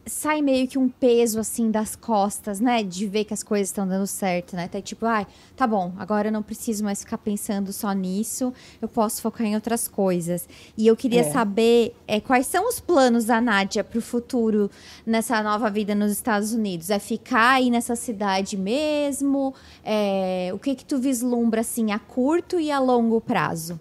sai 0.06 0.42
meio 0.42 0.68
que 0.68 0.78
um 0.78 0.88
peso 0.88 1.40
assim 1.40 1.72
das 1.72 1.96
costas, 1.96 2.60
né? 2.60 2.84
De 2.84 3.08
ver 3.08 3.26
que 3.26 3.34
as 3.34 3.42
coisas 3.42 3.70
estão 3.70 3.88
dando 3.88 4.06
certo, 4.06 4.56
né? 4.56 4.68
Tá 4.68 4.80
tipo, 4.80 5.06
ai, 5.06 5.26
ah, 5.30 5.34
tá 5.56 5.66
bom, 5.68 5.94
agora 5.98 6.28
eu 6.28 6.32
não 6.32 6.44
preciso 6.44 6.84
mais 6.84 7.00
ficar 7.00 7.18
pensando 7.18 7.74
só 7.74 7.92
nisso, 7.92 8.54
eu 8.82 8.88
posso 8.88 9.22
focar 9.22 9.48
em 9.48 9.56
outras 9.56 9.88
coisas. 9.88 10.48
E 10.78 10.86
eu 10.86 10.96
queria 10.96 11.22
é. 11.22 11.32
saber 11.32 11.96
é, 12.08 12.20
quais 12.20 12.46
são 12.46 12.68
os 12.70 12.80
planos 12.80 13.26
da 13.26 13.42
Nádia 13.42 13.84
para 13.84 13.98
o 13.98 14.02
futuro 14.02 14.70
nessa 15.06 15.42
nova 15.42 15.70
vida 15.70 15.96
nos 15.96 16.12
Estados 16.12 16.54
Unidos? 16.54 16.90
É 16.90 17.00
ficar 17.00 17.56
aí 17.56 17.70
nessa 17.70 17.96
cidade 17.96 18.58
mesmo? 18.58 19.54
É, 19.84 20.52
o 20.54 20.60
que 20.60 20.76
que 20.76 20.86
tu 20.86 21.00
vislumbra 21.00 21.62
assim 21.62 21.92
a 21.92 22.00
curto 22.00 22.60
e 22.60 22.72
a 22.72 22.80
longo 22.80 23.20
prazo? 23.20 23.80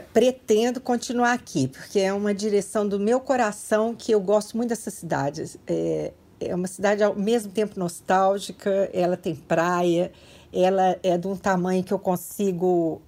Pretendo 0.00 0.80
continuar 0.80 1.32
aqui, 1.32 1.68
porque 1.68 1.98
é 1.98 2.12
uma 2.12 2.32
direção 2.32 2.88
do 2.88 2.98
meu 2.98 3.20
coração 3.20 3.94
que 3.94 4.12
eu 4.12 4.20
gosto 4.20 4.56
muito 4.56 4.70
dessa 4.70 4.90
cidade. 4.90 5.58
É, 5.66 6.12
é 6.40 6.54
uma 6.54 6.66
cidade 6.66 7.02
ao 7.02 7.14
mesmo 7.14 7.52
tempo 7.52 7.78
nostálgica, 7.78 8.88
ela 8.92 9.16
tem 9.16 9.34
praia, 9.34 10.10
ela 10.52 10.96
é 11.02 11.18
de 11.18 11.26
um 11.26 11.36
tamanho 11.36 11.84
que 11.84 11.92
eu 11.92 11.98
consigo 11.98 13.00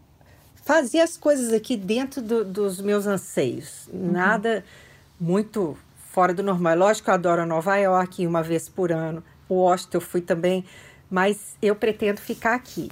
fazer 0.56 1.00
as 1.00 1.16
coisas 1.16 1.52
aqui 1.52 1.76
dentro 1.76 2.20
do, 2.22 2.44
dos 2.44 2.80
meus 2.80 3.06
anseios. 3.06 3.88
Uhum. 3.92 4.12
Nada 4.12 4.64
muito 5.18 5.76
fora 6.10 6.34
do 6.34 6.42
normal. 6.42 6.76
Lógico 6.76 7.06
que 7.06 7.10
eu 7.10 7.14
adoro 7.14 7.46
Nova 7.46 7.76
York 7.76 8.26
uma 8.26 8.42
vez 8.42 8.68
por 8.68 8.92
ano. 8.92 9.22
O 9.48 9.56
Washington 9.56 9.98
eu 9.98 10.00
fui 10.00 10.20
também, 10.20 10.64
mas 11.10 11.56
eu 11.60 11.74
pretendo 11.74 12.20
ficar 12.20 12.54
aqui 12.54 12.90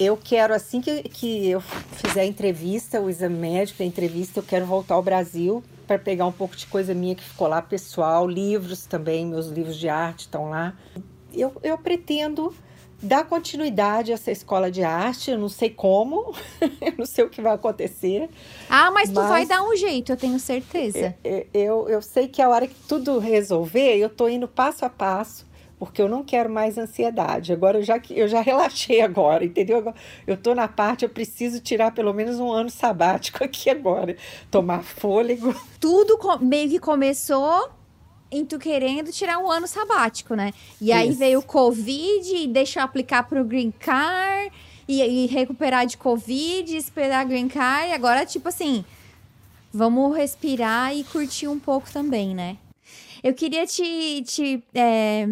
eu 0.00 0.16
quero, 0.16 0.54
assim 0.54 0.80
que, 0.80 1.02
que 1.02 1.50
eu 1.50 1.60
fizer 1.60 2.22
a 2.22 2.24
entrevista, 2.24 2.98
o 2.98 3.10
exame 3.10 3.36
médico, 3.36 3.82
a 3.82 3.86
entrevista, 3.86 4.40
eu 4.40 4.42
quero 4.42 4.64
voltar 4.64 4.94
ao 4.94 5.02
Brasil 5.02 5.62
para 5.86 5.98
pegar 5.98 6.24
um 6.24 6.32
pouco 6.32 6.56
de 6.56 6.66
coisa 6.66 6.94
minha 6.94 7.14
que 7.14 7.22
ficou 7.22 7.46
lá, 7.46 7.60
pessoal, 7.60 8.26
livros 8.26 8.86
também, 8.86 9.26
meus 9.26 9.48
livros 9.48 9.76
de 9.76 9.90
arte 9.90 10.20
estão 10.20 10.48
lá. 10.48 10.74
Eu, 11.34 11.52
eu 11.62 11.76
pretendo 11.76 12.54
dar 13.02 13.26
continuidade 13.26 14.10
a 14.10 14.14
essa 14.14 14.30
escola 14.30 14.70
de 14.70 14.82
arte, 14.82 15.32
eu 15.32 15.38
não 15.38 15.50
sei 15.50 15.68
como, 15.68 16.34
eu 16.80 16.94
não 16.96 17.04
sei 17.04 17.24
o 17.24 17.28
que 17.28 17.42
vai 17.42 17.52
acontecer. 17.52 18.30
Ah, 18.70 18.90
mas, 18.90 19.10
mas 19.10 19.24
tu 19.24 19.28
vai 19.28 19.44
dar 19.44 19.62
um 19.62 19.76
jeito, 19.76 20.12
eu 20.12 20.16
tenho 20.16 20.38
certeza. 20.40 21.14
Eu, 21.22 21.46
eu, 21.52 21.88
eu 21.90 22.02
sei 22.02 22.26
que 22.26 22.40
a 22.40 22.48
hora 22.48 22.66
que 22.66 22.74
tudo 22.88 23.18
resolver, 23.18 23.98
eu 23.98 24.08
tô 24.08 24.28
indo 24.28 24.48
passo 24.48 24.86
a 24.86 24.88
passo 24.88 25.49
porque 25.80 26.02
eu 26.02 26.10
não 26.10 26.22
quero 26.22 26.50
mais 26.50 26.76
ansiedade. 26.76 27.54
Agora 27.54 27.78
eu 27.78 27.82
já, 27.82 27.98
eu 28.10 28.28
já 28.28 28.42
relaxei 28.42 29.00
agora, 29.00 29.46
entendeu? 29.46 29.94
Eu 30.26 30.34
estou 30.34 30.54
na 30.54 30.68
parte, 30.68 31.06
eu 31.06 31.08
preciso 31.08 31.58
tirar 31.58 31.92
pelo 31.92 32.12
menos 32.12 32.38
um 32.38 32.52
ano 32.52 32.68
sabático 32.68 33.42
aqui 33.42 33.70
agora, 33.70 34.14
tomar 34.50 34.84
fôlego. 34.84 35.58
Tudo 35.80 36.18
meio 36.38 36.68
que 36.68 36.78
começou 36.78 37.70
em 38.30 38.44
tu 38.44 38.58
querendo 38.58 39.10
tirar 39.10 39.38
um 39.38 39.50
ano 39.50 39.66
sabático, 39.66 40.34
né? 40.34 40.52
E 40.78 40.92
aí 40.92 41.08
Isso. 41.08 41.18
veio 41.18 41.38
o 41.38 41.42
Covid 41.42 42.36
e 42.36 42.46
deixa 42.46 42.80
eu 42.80 42.84
aplicar 42.84 43.22
pro 43.22 43.42
Green 43.42 43.70
Card 43.70 44.52
e, 44.86 45.02
e 45.02 45.26
recuperar 45.28 45.86
de 45.86 45.96
Covid, 45.96 46.76
esperar 46.76 47.24
Green 47.24 47.48
Card. 47.48 47.88
E 47.88 47.92
agora, 47.94 48.26
tipo 48.26 48.50
assim, 48.50 48.84
vamos 49.72 50.14
respirar 50.14 50.94
e 50.94 51.04
curtir 51.04 51.48
um 51.48 51.58
pouco 51.58 51.90
também, 51.90 52.34
né? 52.34 52.58
Eu 53.22 53.34
queria 53.34 53.66
te, 53.66 54.22
te 54.22 54.62
é, 54.74 55.26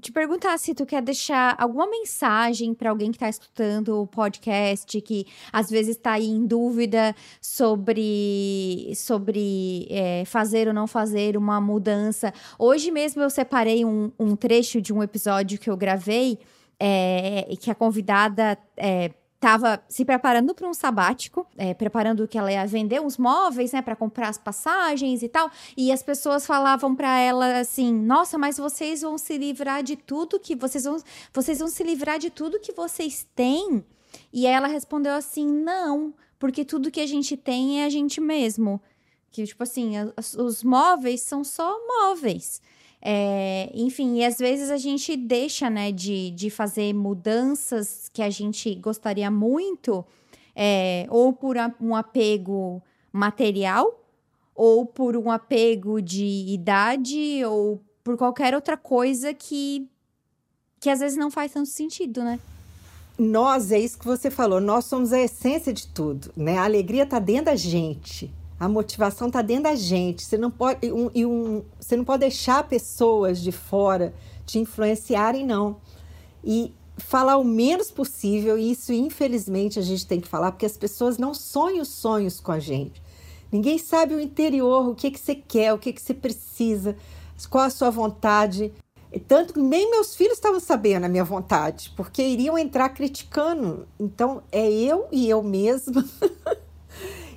te 0.00 0.12
perguntar 0.12 0.58
se 0.58 0.74
tu 0.74 0.84
quer 0.84 1.02
deixar 1.02 1.54
alguma 1.58 1.86
mensagem 1.88 2.74
para 2.74 2.90
alguém 2.90 3.10
que 3.10 3.16
está 3.16 3.28
escutando 3.28 4.00
o 4.00 4.06
podcast, 4.06 5.00
que 5.00 5.26
às 5.52 5.70
vezes 5.70 5.96
está 5.96 6.12
aí 6.12 6.26
em 6.26 6.46
dúvida 6.46 7.14
sobre, 7.40 8.92
sobre 8.94 9.86
é, 9.90 10.24
fazer 10.24 10.68
ou 10.68 10.74
não 10.74 10.86
fazer 10.86 11.36
uma 11.36 11.60
mudança. 11.60 12.32
Hoje 12.58 12.90
mesmo 12.90 13.22
eu 13.22 13.30
separei 13.30 13.84
um, 13.84 14.10
um 14.18 14.34
trecho 14.36 14.80
de 14.80 14.92
um 14.92 15.02
episódio 15.02 15.58
que 15.58 15.70
eu 15.70 15.76
gravei, 15.76 16.38
é, 16.78 17.54
que 17.60 17.70
a 17.70 17.74
convidada. 17.74 18.58
É, 18.76 19.10
estava 19.46 19.80
se 19.88 20.04
preparando 20.04 20.52
para 20.52 20.68
um 20.68 20.74
sabático, 20.74 21.46
é, 21.56 21.72
preparando 21.72 22.26
que 22.26 22.36
ela 22.36 22.50
ia 22.50 22.66
vender 22.66 23.00
uns 23.00 23.16
móveis, 23.16 23.72
né, 23.72 23.80
para 23.80 23.94
comprar 23.94 24.28
as 24.28 24.36
passagens 24.36 25.22
e 25.22 25.28
tal. 25.28 25.48
E 25.76 25.92
as 25.92 26.02
pessoas 26.02 26.44
falavam 26.44 26.96
para 26.96 27.16
ela 27.18 27.60
assim: 27.60 27.94
"Nossa, 27.94 28.36
mas 28.36 28.58
vocês 28.58 29.02
vão 29.02 29.16
se 29.16 29.38
livrar 29.38 29.84
de 29.84 29.94
tudo 29.94 30.40
que 30.40 30.56
vocês 30.56 30.82
vão, 30.82 30.96
vocês 31.32 31.60
vão 31.60 31.68
se 31.68 31.84
livrar 31.84 32.18
de 32.18 32.28
tudo 32.28 32.58
que 32.58 32.72
vocês 32.72 33.24
têm?" 33.36 33.84
E 34.32 34.46
ela 34.46 34.66
respondeu 34.66 35.12
assim: 35.12 35.46
"Não, 35.46 36.12
porque 36.40 36.64
tudo 36.64 36.90
que 36.90 37.00
a 37.00 37.06
gente 37.06 37.36
tem 37.36 37.82
é 37.82 37.86
a 37.86 37.90
gente 37.90 38.20
mesmo." 38.20 38.82
Que 39.30 39.44
tipo 39.44 39.62
assim, 39.62 39.92
os 40.38 40.64
móveis 40.64 41.20
são 41.20 41.44
só 41.44 41.76
móveis. 41.86 42.60
É, 43.00 43.70
enfim, 43.74 44.16
e 44.16 44.24
às 44.24 44.38
vezes 44.38 44.70
a 44.70 44.76
gente 44.76 45.16
deixa, 45.16 45.70
né, 45.70 45.92
de, 45.92 46.30
de 46.30 46.50
fazer 46.50 46.92
mudanças 46.92 48.10
que 48.12 48.22
a 48.22 48.30
gente 48.30 48.74
gostaria 48.76 49.30
muito, 49.30 50.04
é, 50.54 51.06
ou 51.10 51.32
por 51.32 51.56
um 51.80 51.94
apego 51.94 52.82
material, 53.12 54.02
ou 54.54 54.86
por 54.86 55.16
um 55.16 55.30
apego 55.30 56.00
de 56.00 56.46
idade, 56.48 57.44
ou 57.44 57.80
por 58.02 58.16
qualquer 58.16 58.54
outra 58.54 58.76
coisa 58.76 59.34
que, 59.34 59.88
que 60.80 60.88
às 60.88 61.00
vezes 61.00 61.18
não 61.18 61.30
faz 61.30 61.52
tanto 61.52 61.68
sentido, 61.68 62.22
né? 62.22 62.40
Nós, 63.18 63.72
é 63.72 63.78
isso 63.78 63.98
que 63.98 64.04
você 64.04 64.30
falou, 64.30 64.60
nós 64.60 64.84
somos 64.84 65.12
a 65.12 65.20
essência 65.20 65.72
de 65.72 65.86
tudo, 65.88 66.30
né? 66.36 66.58
A 66.58 66.64
alegria 66.64 67.04
está 67.04 67.18
dentro 67.18 67.46
da 67.46 67.56
gente, 67.56 68.32
a 68.58 68.68
motivação 68.68 69.26
está 69.28 69.42
dentro 69.42 69.64
da 69.64 69.74
gente. 69.74 70.24
Você 70.24 70.38
não 70.38 70.50
pode, 70.50 70.90
um, 70.90 71.10
um, 71.14 71.62
você 71.78 71.96
não 71.96 72.04
pode 72.04 72.20
deixar 72.20 72.66
pessoas 72.66 73.40
de 73.40 73.52
fora 73.52 74.14
te 74.46 74.58
influenciarem, 74.58 75.44
não. 75.44 75.76
E 76.42 76.72
falar 76.96 77.36
o 77.36 77.44
menos 77.44 77.90
possível, 77.90 78.58
e 78.58 78.70
isso 78.70 78.92
infelizmente 78.92 79.78
a 79.78 79.82
gente 79.82 80.06
tem 80.06 80.20
que 80.20 80.28
falar, 80.28 80.52
porque 80.52 80.64
as 80.64 80.76
pessoas 80.76 81.18
não 81.18 81.34
sonham 81.34 81.84
sonhos 81.84 82.40
com 82.40 82.52
a 82.52 82.58
gente. 82.58 83.02
Ninguém 83.52 83.78
sabe 83.78 84.14
o 84.14 84.20
interior, 84.20 84.88
o 84.88 84.94
que, 84.94 85.10
que 85.10 85.20
você 85.20 85.34
quer, 85.34 85.72
o 85.72 85.78
que, 85.78 85.92
que 85.92 86.00
você 86.00 86.14
precisa, 86.14 86.96
qual 87.50 87.64
a 87.64 87.70
sua 87.70 87.90
vontade. 87.90 88.72
Tanto 89.28 89.54
que 89.54 89.60
nem 89.60 89.90
meus 89.90 90.16
filhos 90.16 90.34
estavam 90.34 90.60
sabendo 90.60 91.04
a 91.04 91.08
minha 91.08 91.24
vontade, 91.24 91.92
porque 91.96 92.22
iriam 92.22 92.58
entrar 92.58 92.88
criticando. 92.90 93.86
Então, 93.98 94.42
é 94.50 94.70
eu 94.70 95.06
e 95.12 95.28
eu 95.28 95.42
mesma. 95.42 96.04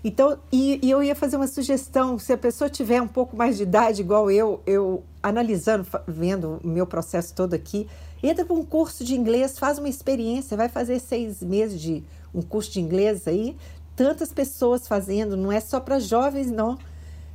então, 0.04 0.38
e, 0.52 0.80
e, 0.82 0.90
eu 0.90 1.04
ia 1.04 1.16
fazer 1.16 1.36
uma 1.36 1.48
sugestão: 1.48 2.18
se 2.18 2.32
a 2.32 2.38
pessoa 2.38 2.70
tiver 2.70 3.02
um 3.02 3.08
pouco 3.08 3.36
mais 3.36 3.58
de 3.58 3.64
idade, 3.64 4.02
igual 4.02 4.32
eu, 4.32 4.62
eu 4.66 5.04
analisando, 5.22 5.86
vendo 6.08 6.60
o 6.64 6.68
meu 6.68 6.88
processo 6.88 7.34
todo 7.34 7.54
aqui, 7.54 7.88
entra 8.24 8.46
para 8.46 8.56
um 8.56 8.64
curso 8.64 9.04
de 9.04 9.16
inglês, 9.16 9.60
faz 9.60 9.78
uma 9.78 9.90
experiência, 9.90 10.56
vai 10.56 10.70
fazer 10.70 11.00
seis 11.00 11.44
meses 11.44 11.80
de 11.80 12.04
um 12.34 12.42
curso 12.42 12.72
de 12.72 12.80
inglês 12.80 13.28
aí. 13.28 13.58
Tantas 13.96 14.32
pessoas 14.32 14.88
fazendo, 14.88 15.36
não 15.36 15.52
é 15.52 15.60
só 15.60 15.80
para 15.80 16.00
jovens, 16.00 16.50
não. 16.50 16.78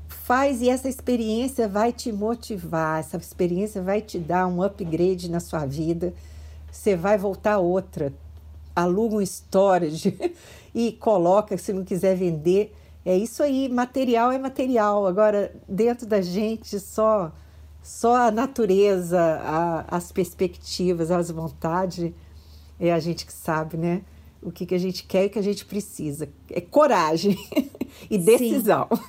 Faz 0.09 0.63
e 0.63 0.71
essa 0.71 0.89
experiência 0.89 1.69
vai 1.69 1.93
te 1.93 2.11
motivar, 2.11 3.01
essa 3.01 3.19
experiência 3.19 3.83
vai 3.83 4.01
te 4.01 4.19
dar 4.19 4.47
um 4.47 4.63
upgrade 4.63 5.31
na 5.31 5.41
sua 5.41 5.67
vida. 5.67 6.15
Você 6.73 6.97
vai 6.97 7.19
voltar 7.19 7.59
outra. 7.59 8.13
Aluga 8.75 9.17
um 9.17 9.21
storage 9.21 10.19
e 10.75 10.93
coloca, 10.93 11.57
se 11.57 11.73
não 11.73 11.85
quiser 11.85 12.17
vender. 12.17 12.75
É 13.05 13.17
isso 13.17 13.43
aí, 13.43 13.69
material 13.69 14.33
é 14.33 14.39
material. 14.39 15.07
Agora, 15.07 15.55
dentro 15.69 16.07
da 16.07 16.21
gente, 16.21 16.81
só 16.81 17.33
só 17.85 18.17
a 18.17 18.31
natureza, 18.31 19.21
a, 19.21 19.97
as 19.97 20.11
perspectivas, 20.11 21.11
as 21.11 21.31
vontades, 21.31 22.13
é 22.81 22.91
a 22.91 22.99
gente 22.99 23.27
que 23.27 23.33
sabe, 23.33 23.77
né? 23.77 24.01
O 24.41 24.51
que, 24.51 24.65
que 24.65 24.75
a 24.75 24.79
gente 24.79 25.05
quer 25.05 25.25
e 25.25 25.27
o 25.27 25.31
que 25.31 25.39
a 25.39 25.43
gente 25.43 25.67
precisa. 25.67 26.27
É 26.51 26.63
coragem 26.63 27.37
e 28.11 28.17
decisão. 28.17 28.89
Sim. 28.91 29.03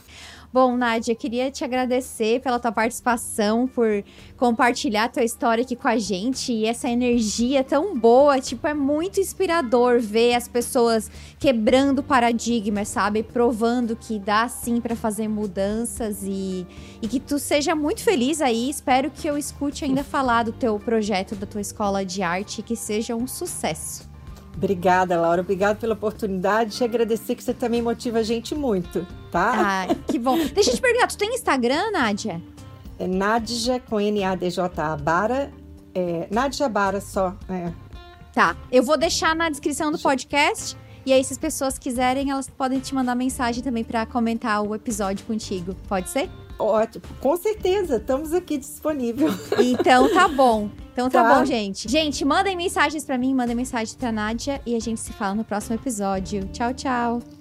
Bom, 0.51 0.77
Nádia, 0.77 1.13
queria 1.13 1.51
te 1.51 1.63
agradecer 1.63 2.39
pela 2.41 2.59
tua 2.59 2.71
participação, 2.71 3.67
por 3.67 4.03
compartilhar 4.37 5.09
tua 5.09 5.23
história 5.23 5.63
aqui 5.63 5.75
com 5.75 5.87
a 5.87 5.97
gente 5.97 6.53
e 6.53 6.65
essa 6.65 6.89
energia 6.89 7.63
tão 7.63 7.97
boa. 7.97 8.39
Tipo, 8.39 8.67
é 8.67 8.73
muito 8.73 9.19
inspirador 9.19 9.99
ver 9.99 10.35
as 10.35 10.47
pessoas 10.47 11.11
quebrando 11.37 12.01
paradigmas, 12.01 12.87
sabe? 12.87 13.21
Provando 13.21 13.95
que 13.95 14.17
dá 14.17 14.47
sim 14.47 14.79
para 14.79 14.95
fazer 14.95 15.27
mudanças 15.27 16.23
e, 16.23 16.65
e 17.01 17.07
que 17.07 17.19
tu 17.19 17.37
seja 17.37 17.75
muito 17.75 18.01
feliz 18.01 18.41
aí. 18.41 18.69
Espero 18.69 19.11
que 19.11 19.27
eu 19.27 19.37
escute 19.37 19.83
ainda 19.83 20.03
falar 20.03 20.43
do 20.43 20.53
teu 20.53 20.79
projeto, 20.79 21.35
da 21.35 21.45
tua 21.45 21.61
escola 21.61 22.05
de 22.05 22.23
arte 22.23 22.61
que 22.61 22.75
seja 22.75 23.15
um 23.15 23.27
sucesso. 23.27 24.14
Obrigada, 24.56 25.20
Laura. 25.20 25.41
Obrigada 25.41 25.76
pela 25.76 25.93
oportunidade. 25.93 26.78
Te 26.78 26.84
agradecer 26.84 27.36
que 27.36 27.43
você 27.43 27.53
também 27.53 27.82
motiva 27.82 28.20
a 28.20 28.24
gente 28.24 28.56
muito, 28.56 29.06
tá? 29.32 29.88
Ah, 29.89 29.95
que 30.08 30.18
bom. 30.18 30.38
Deixa 30.53 30.72
eu 30.72 30.76
te 30.76 30.82
perguntar, 30.82 31.08
tu 31.08 31.18
tem 31.18 31.34
Instagram, 31.34 31.91
Nádia? 31.91 32.41
É 32.97 33.08
Nádia 33.08 33.80
com 33.80 33.99
N-A-D-J-A 33.99 34.97
Bara. 34.97 35.51
É, 35.93 36.28
Nádia 36.32 36.70
Bara 36.70 37.01
só. 37.01 37.36
É. 37.49 37.72
Tá. 38.34 38.56
Eu 38.72 38.84
vou 38.84 38.97
deixar 38.97 39.36
na 39.36 39.49
descrição 39.49 39.91
do 39.91 39.99
podcast. 39.99 40.78
E 41.06 41.14
aí, 41.14 41.24
se 41.24 41.34
as 41.34 41.38
pessoas 41.38 41.78
quiserem, 41.78 42.32
elas 42.32 42.49
podem 42.49 42.80
te 42.80 42.95
mandar 42.95 43.14
mensagem 43.14 43.62
também 43.62 43.84
para 43.84 44.06
comentar 44.06 44.62
o 44.64 44.74
episódio 44.74 45.26
contigo. 45.26 45.76
Pode 45.88 46.10
ser? 46.10 46.30
Ótimo, 46.58 47.03
com 47.20 47.36
certeza, 47.36 47.97
estamos 47.97 48.34
aqui 48.34 48.58
disponível. 48.58 49.30
Então 49.60 50.14
tá 50.14 50.28
bom. 50.28 50.70
Então 50.93 51.10
tá, 51.10 51.24
tá. 51.24 51.36
bom, 51.39 51.45
gente. 51.45 51.89
Gente, 51.89 52.24
mandem 52.24 52.56
mensagens 52.56 53.03
para 53.03 53.18
mim, 53.18 53.34
mandem 53.34 53.56
mensagem 53.56 53.95
pra 53.97 54.12
Nádia 54.12 54.62
e 54.66 54.76
a 54.76 54.80
gente 54.80 54.99
se 55.01 55.12
fala 55.12 55.36
no 55.36 55.43
próximo 55.43 55.76
episódio. 55.76 56.47
Tchau, 56.53 56.74
tchau. 56.74 57.34